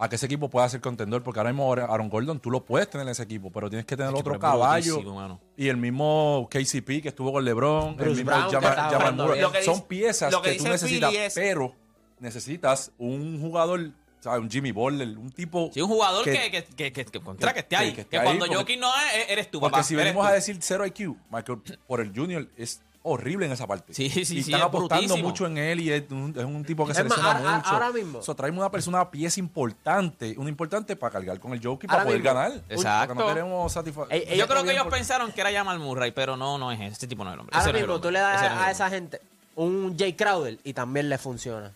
a 0.00 0.08
que 0.08 0.14
ese 0.14 0.26
equipo 0.26 0.48
pueda 0.48 0.68
ser 0.68 0.80
contendor. 0.80 1.22
Porque 1.24 1.40
ahora 1.40 1.52
mismo 1.52 1.72
Aaron 1.72 2.08
Gordon, 2.08 2.38
tú 2.38 2.50
lo 2.50 2.64
puedes 2.64 2.88
tener 2.88 3.06
en 3.06 3.10
ese 3.10 3.24
equipo, 3.24 3.50
pero 3.50 3.68
tienes 3.68 3.84
que 3.86 3.96
tener 3.96 4.14
otro 4.14 4.38
caballo. 4.38 5.00
mano. 5.14 5.40
Y 5.56 5.68
el 5.68 5.76
mismo 5.76 6.48
KCP 6.50 7.02
que 7.02 7.08
estuvo 7.08 7.32
con 7.32 7.44
LeBron, 7.44 7.96
el 7.98 8.10
mismo 8.10 8.24
Brown, 8.26 8.50
Jamal, 8.50 8.76
Jamal 8.76 9.14
Murray. 9.16 9.42
Son 9.64 9.82
piezas 9.82 10.30
lo 10.32 10.40
que 10.42 10.52
que, 10.52 10.58
tú 10.58 10.64
necesitas, 10.64 11.12
es- 11.12 11.34
pero 11.34 11.74
necesitas 12.20 12.92
un 12.98 13.40
jugador, 13.40 13.90
¿sabes? 14.20 14.40
Un 14.40 14.50
Jimmy 14.50 14.72
Butler, 14.72 15.16
un 15.18 15.30
tipo. 15.30 15.70
Sí, 15.72 15.80
un 15.80 15.88
jugador 15.88 16.24
que, 16.24 16.32
que- 16.32 16.50
que, 16.50 16.64
que, 16.74 16.92
que, 16.92 17.04
que 17.04 17.20
contra, 17.20 17.52
que- 17.52 17.60
esté 17.60 17.76
ahí. 17.76 17.88
que 17.90 17.94
Que, 17.96 18.00
esté 18.02 18.18
ahí, 18.18 18.24
cuando 18.24 18.46
Jokic 18.46 18.78
no 18.78 18.88
es, 19.14 19.28
eres 19.30 19.50
tú, 19.50 19.60
Porque 19.60 19.72
papá. 19.72 19.82
si 19.82 19.94
venimos 19.94 20.24
tú. 20.24 20.28
a 20.28 20.32
decir 20.32 20.56
cero 20.60 20.86
IQ, 20.86 21.16
Michael 21.30 21.60
por 21.86 22.00
el 22.00 22.12
Junior 22.14 22.48
es 22.56 22.82
horrible 23.08 23.46
en 23.46 23.52
esa 23.52 23.66
parte. 23.66 23.92
Sí, 23.94 24.08
sí, 24.10 24.20
y 24.20 24.24
sí, 24.24 24.38
están 24.40 24.60
es 24.60 24.66
apostando 24.66 25.02
brutísimo. 25.06 25.28
mucho 25.28 25.46
en 25.46 25.58
él 25.58 25.80
y 25.80 25.92
es 25.92 26.04
un, 26.10 26.34
es 26.36 26.44
un 26.44 26.64
tipo 26.64 26.84
que 26.84 26.92
Es 26.92 26.98
se 26.98 27.04
lesiona 27.04 27.34
mucho. 27.56 27.68
ahora 27.70 27.90
mismo. 27.92 28.22
So, 28.22 28.34
traemos 28.34 28.60
una 28.60 28.70
persona, 28.70 29.10
pieza 29.10 29.40
importante, 29.40 30.34
una 30.38 30.48
importante 30.48 30.96
para 30.96 31.12
cargar 31.12 31.38
con 31.40 31.52
el 31.52 31.62
Joker 31.64 31.88
Ahora 31.90 32.04
para 32.04 32.06
poder 32.08 32.20
mismo. 32.22 32.34
ganar. 32.34 32.60
Exacto. 32.68 33.14
Porque 33.14 33.22
no 33.28 33.34
queremos 33.34 33.72
satisfacer. 33.72 34.36
Yo 34.36 34.46
creo 34.48 34.64
que 34.64 34.70
ellos 34.72 34.84
por- 34.84 34.92
pensaron 34.92 35.32
que 35.32 35.40
era 35.40 35.52
Jamal 35.52 35.78
Murray, 35.78 36.12
pero 36.12 36.36
no, 36.36 36.58
no 36.58 36.70
es 36.72 36.80
ese, 36.80 36.92
ese 36.92 37.06
tipo 37.06 37.24
no 37.24 37.30
es 37.30 37.34
el 37.34 37.40
hombre. 37.40 37.56
Ahora 37.56 37.72
no 37.72 37.78
es 37.78 37.82
mismo 37.84 38.00
tú 38.00 38.10
le 38.10 38.18
das 38.20 38.42
a, 38.42 38.70
esa 38.70 38.88
gente 38.90 39.20
un 39.56 39.96
Jay 39.98 40.12
Crowder 40.12 40.58
y 40.64 40.72
también 40.72 41.08
le 41.08 41.18
funciona. 41.18 41.72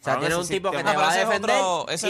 O 0.00 0.04
sea, 0.04 0.18
tiene 0.18 0.36
un 0.36 0.46
tipo 0.46 0.70
que 0.70 0.78
Ah, 0.78 0.80
te 0.84 0.86
pero 0.90 1.00
va 1.00 1.10
a 1.10 1.16
defender 1.16 1.56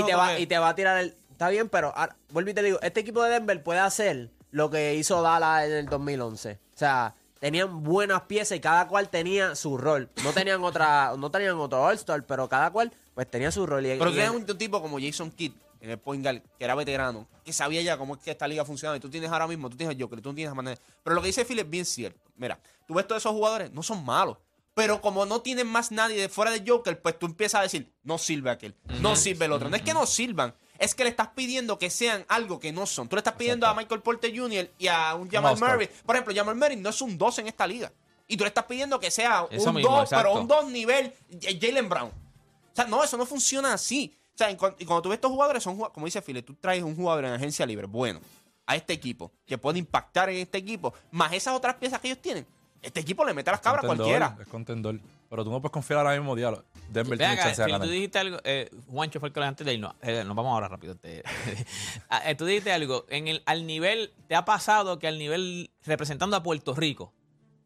y, 0.00 0.02
te 0.04 0.14
va, 0.14 0.38
y 0.38 0.46
te 0.46 0.58
va 0.58 0.68
a 0.68 0.74
tirar 0.74 0.98
el... 0.98 1.14
Está 1.32 1.48
bien, 1.48 1.68
pero 1.68 1.92
ahora, 1.96 2.14
vuelvo 2.30 2.50
y 2.50 2.54
te 2.54 2.62
digo, 2.62 2.78
este 2.82 3.00
equipo 3.00 3.22
de 3.22 3.30
Denver 3.30 3.62
puede 3.62 3.80
hacer 3.80 4.28
lo 4.52 4.70
que 4.70 4.94
hizo 4.94 5.20
Dallas 5.22 5.64
en 5.66 5.72
el 5.72 5.86
2011. 5.86 6.52
O 6.74 6.78
sea, 6.78 7.14
tenían 7.38 7.82
buenas 7.82 8.22
piezas 8.22 8.58
y 8.58 8.60
cada 8.60 8.88
cual 8.88 9.08
tenía 9.08 9.54
su 9.54 9.76
rol. 9.76 10.08
No 10.24 10.32
tenían 10.32 10.62
otra, 10.62 11.14
no 11.16 11.30
tenían 11.30 11.56
otro 11.56 11.82
All-Star, 11.84 12.24
pero 12.26 12.48
cada 12.48 12.70
cual 12.70 12.92
pues 13.14 13.30
tenía 13.30 13.50
su 13.50 13.66
rol. 13.66 13.86
Y, 13.86 13.98
Pero 13.98 14.12
tienes 14.12 14.30
un 14.30 14.44
tipo 14.58 14.80
como 14.80 14.98
Jason 15.00 15.30
Kidd 15.30 15.52
en 15.80 15.90
el 15.90 15.98
point 15.98 16.22
guard, 16.22 16.42
que 16.58 16.64
era 16.64 16.74
veterano, 16.74 17.26
que 17.44 17.52
sabía 17.52 17.80
ya 17.82 17.96
cómo 17.96 18.16
es 18.16 18.22
que 18.22 18.30
esta 18.30 18.48
liga 18.48 18.64
funciona. 18.64 18.96
Y 18.96 19.00
tú 19.00 19.08
tienes 19.08 19.30
ahora 19.30 19.46
mismo, 19.46 19.70
tú 19.70 19.76
tienes 19.76 19.96
a 19.96 20.00
Joker, 20.00 20.20
tú 20.20 20.34
tienes 20.34 20.50
a 20.50 20.54
manera. 20.54 20.80
Pero 21.02 21.14
lo 21.14 21.22
que 21.22 21.28
dice 21.28 21.44
Phil 21.44 21.58
es 21.58 21.68
bien 21.68 21.84
cierto. 21.84 22.20
Mira, 22.36 22.58
tú 22.86 22.94
ves 22.94 23.06
todos 23.06 23.22
esos 23.22 23.32
jugadores, 23.32 23.72
no 23.72 23.82
son 23.82 24.04
malos. 24.04 24.38
Pero 24.74 25.00
como 25.00 25.24
no 25.24 25.40
tienen 25.40 25.66
más 25.66 25.90
nadie 25.90 26.20
de 26.20 26.28
fuera 26.28 26.50
de 26.50 26.62
Joker, 26.66 27.00
pues 27.00 27.18
tú 27.18 27.24
empiezas 27.24 27.60
a 27.60 27.62
decir, 27.62 27.90
no 28.02 28.18
sirve 28.18 28.50
aquel, 28.50 28.74
no 29.00 29.16
sirve 29.16 29.46
el 29.46 29.52
otro. 29.52 29.70
No 29.70 29.76
es 29.76 29.82
que 29.82 29.94
no 29.94 30.04
sirvan, 30.04 30.54
es 30.78 30.94
que 30.94 31.04
le 31.04 31.10
estás 31.10 31.28
pidiendo 31.28 31.78
que 31.78 31.90
sean 31.90 32.24
algo 32.28 32.58
que 32.60 32.72
no 32.72 32.86
son. 32.86 33.08
Tú 33.08 33.16
le 33.16 33.20
estás 33.20 33.34
pidiendo 33.34 33.66
a 33.66 33.74
Michael 33.74 34.02
Porter 34.02 34.36
Jr. 34.36 34.70
y 34.78 34.88
a 34.88 35.14
un 35.14 35.30
Jamal. 35.30 35.56
Murray. 35.58 35.88
Por 36.04 36.16
ejemplo, 36.16 36.34
Jamal 36.34 36.56
Murray 36.56 36.76
no 36.76 36.90
es 36.90 37.00
un 37.00 37.16
2 37.16 37.38
en 37.40 37.46
esta 37.48 37.66
liga. 37.66 37.92
Y 38.28 38.36
tú 38.36 38.44
le 38.44 38.48
estás 38.48 38.64
pidiendo 38.64 38.98
que 38.98 39.10
sea 39.10 39.46
Eso 39.50 39.68
un 39.70 39.76
mismo, 39.76 39.96
2, 39.98 40.10
pero 40.10 40.34
un 40.34 40.48
2 40.48 40.70
nivel 40.70 41.12
Jalen 41.40 41.88
Brown. 41.88 42.08
O 42.08 42.76
sea, 42.76 42.86
no, 42.86 43.02
eso 43.02 43.16
no 43.16 43.24
funciona 43.24 43.72
así. 43.72 44.16
O 44.34 44.38
sea, 44.38 44.50
y 44.50 44.56
cuando 44.56 45.02
tú 45.02 45.08
ves 45.08 45.16
estos 45.16 45.30
jugadores, 45.30 45.62
son 45.62 45.78
como 45.78 46.06
dice 46.06 46.20
Philip, 46.20 46.44
tú 46.44 46.54
traes 46.54 46.82
un 46.82 46.94
jugador 46.94 47.24
en 47.24 47.32
agencia 47.32 47.64
libre 47.64 47.86
bueno 47.86 48.20
a 48.66 48.76
este 48.76 48.92
equipo, 48.92 49.32
que 49.46 49.56
puede 49.56 49.78
impactar 49.78 50.28
en 50.28 50.38
este 50.38 50.58
equipo, 50.58 50.92
más 51.12 51.32
esas 51.32 51.54
otras 51.54 51.76
piezas 51.76 52.00
que 52.00 52.08
ellos 52.08 52.20
tienen. 52.20 52.46
Este 52.82 53.00
equipo 53.00 53.24
le 53.24 53.32
mete 53.32 53.48
a 53.48 53.52
las 53.52 53.60
cabras 53.60 53.84
a 53.84 53.86
Contendor, 53.86 54.06
cualquiera. 54.06 54.42
Es 54.42 54.48
contendor. 54.48 55.00
Pero 55.28 55.44
tú 55.44 55.50
no 55.50 55.60
puedes 55.60 55.72
confiar 55.72 55.98
ahora 55.98 56.12
mismo, 56.16 56.36
diablo. 56.36 56.64
Denver 56.88 57.18
tiene 57.18 57.36
chance 57.36 57.60
de 57.62 57.70
ganar. 57.70 57.86
tú 57.86 57.92
dijiste 57.92 58.18
algo, 58.18 58.38
eh, 58.44 58.70
Juancho 58.88 59.18
fue 59.18 59.28
el 59.28 59.32
que 59.32 59.40
lo 59.40 59.46
antes 59.46 59.66
de 59.66 59.74
irnos. 59.74 59.94
Eh, 60.02 60.22
nos 60.24 60.36
vamos 60.36 60.52
ahora 60.52 60.68
rápido. 60.68 60.94
te- 60.96 61.22
Ah, 62.08 62.30
eh, 62.30 62.34
tú 62.36 62.44
dijiste 62.46 62.72
algo, 62.72 63.06
en 63.08 63.26
el, 63.28 63.42
al 63.46 63.66
nivel, 63.66 64.12
¿te 64.28 64.36
ha 64.36 64.44
pasado 64.44 64.98
que 65.00 65.08
al 65.08 65.18
nivel 65.18 65.70
representando 65.84 66.36
a 66.36 66.42
Puerto 66.42 66.74
Rico, 66.74 67.12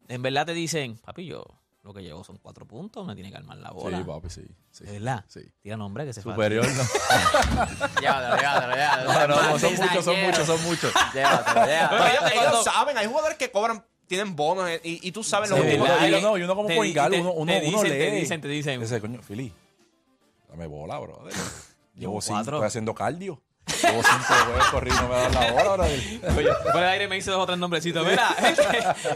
en 0.07 0.21
verdad 0.23 0.45
te 0.47 0.53
dicen, 0.53 0.97
papi, 0.97 1.25
yo 1.25 1.45
lo 1.83 1.93
que 1.93 2.01
llevo 2.01 2.23
son 2.23 2.37
cuatro 2.37 2.65
puntos, 2.67 3.05
me 3.05 3.13
tiene 3.15 3.29
que 3.31 3.37
armar 3.37 3.57
la 3.57 3.69
bola? 3.71 3.97
Sí, 3.99 4.03
papi, 4.03 4.29
sí. 4.29 4.41
sí. 4.71 4.83
¿De 4.85 4.93
verdad? 4.93 5.23
Sí. 5.27 5.41
Tira 5.61 5.77
nombre 5.77 6.05
que 6.05 6.13
se 6.13 6.21
Superior, 6.23 6.65
no. 6.65 6.83
Llévatelo, 8.01 8.37
llévatelo, 8.37 8.73
llévatelo. 8.75 9.13
No, 9.13 9.27
no, 9.27 9.49
no, 9.51 9.59
son 9.59 9.75
muchos, 9.75 10.05
son 10.05 10.21
muchos, 10.21 10.45
son 10.47 10.63
muchos. 10.63 10.93
Llévatelo, 11.13 11.65
llévatelo. 11.67 11.89
Pero 12.03 12.05
ellos, 12.27 12.31
ellos 12.49 12.63
saben, 12.63 12.97
hay 12.97 13.05
jugadores 13.07 13.37
que 13.37 13.51
cobran, 13.51 13.83
tienen 14.11 14.35
bonos 14.35 14.67
eh, 14.67 14.81
y, 14.83 15.07
y 15.07 15.13
tú 15.13 15.23
sabes 15.23 15.49
lo 15.49 15.55
que 15.55 15.77
¿verdad? 15.77 16.05
y 16.05 16.09
uno, 16.09 16.19
no, 16.19 16.37
y 16.37 16.41
uno 16.41 16.53
como 16.53 16.67
Te 16.67 16.75
point 16.75 16.93
guard, 16.93 17.13
uno, 17.13 17.31
uno, 17.31 17.49
te 17.49 17.65
uno 17.69 17.83
lee. 17.83 17.89
te 17.91 18.11
dicen, 18.11 18.41
te 18.41 18.49
dicen. 18.49 18.81
Ese 18.81 18.99
coño, 18.99 19.21
Fili, 19.21 19.53
dame 20.49 20.67
bola, 20.67 20.99
bro. 20.99 21.23
Llevo 21.95 22.21
cinco, 22.21 22.41
estoy 22.41 22.65
haciendo 22.65 22.93
cardio. 22.93 23.41
Llevo 23.81 24.03
cinco 24.03 24.33
juegos 24.45 24.67
corridos, 24.69 25.01
no 25.01 25.07
me 25.07 25.15
dan 25.15 25.33
la 25.33 25.51
bola, 25.53 25.77
bro. 25.77 25.85
Por 26.73 26.83
el 26.83 26.89
aire 26.89 27.07
me 27.07 27.15
hice 27.15 27.31
dos 27.31 27.39
o 27.39 27.45
tres 27.45 27.57
nombrecitos. 27.57 28.05
Mira, 28.05 28.27
gente, 28.37 28.63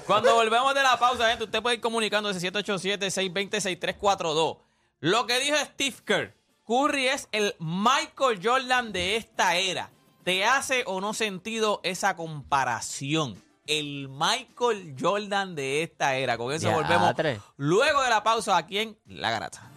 cuando 0.08 0.34
volvemos 0.34 0.74
de 0.74 0.82
la 0.82 0.98
pausa, 0.98 1.28
gente, 1.28 1.44
usted 1.44 1.62
puede 1.62 1.76
ir 1.76 1.82
comunicando 1.82 2.30
ese 2.30 2.50
787-620-6342. 2.54 4.58
Lo 5.02 5.28
que 5.28 5.40
dijo 5.42 5.58
Steve 5.58 5.98
Kerr, 6.06 6.34
Curry 6.66 7.08
es 7.08 7.28
el 7.34 7.54
Michael 7.60 8.40
Jordan 8.42 8.94
de 8.94 9.18
esta 9.18 9.58
era. 9.58 9.92
¿Te 10.24 10.46
hace 10.46 10.84
o 10.88 11.02
no 11.02 11.14
sentido 11.14 11.82
esa 11.84 12.16
comparación? 12.16 13.44
El 13.68 14.10
Michael 14.10 14.96
Jordan 15.00 15.56
de 15.56 15.84
esta 15.84 16.16
era. 16.16 16.38
Con 16.38 16.52
eso 16.54 16.68
Ya, 16.70 16.76
volvemos 16.76 17.16
tres. 17.16 17.40
luego 17.58 18.02
de 18.04 18.10
la 18.10 18.24
pausa 18.24 18.58
aquí 18.58 18.80
en 18.80 18.98
La 19.06 19.32
Garata. 19.32 19.72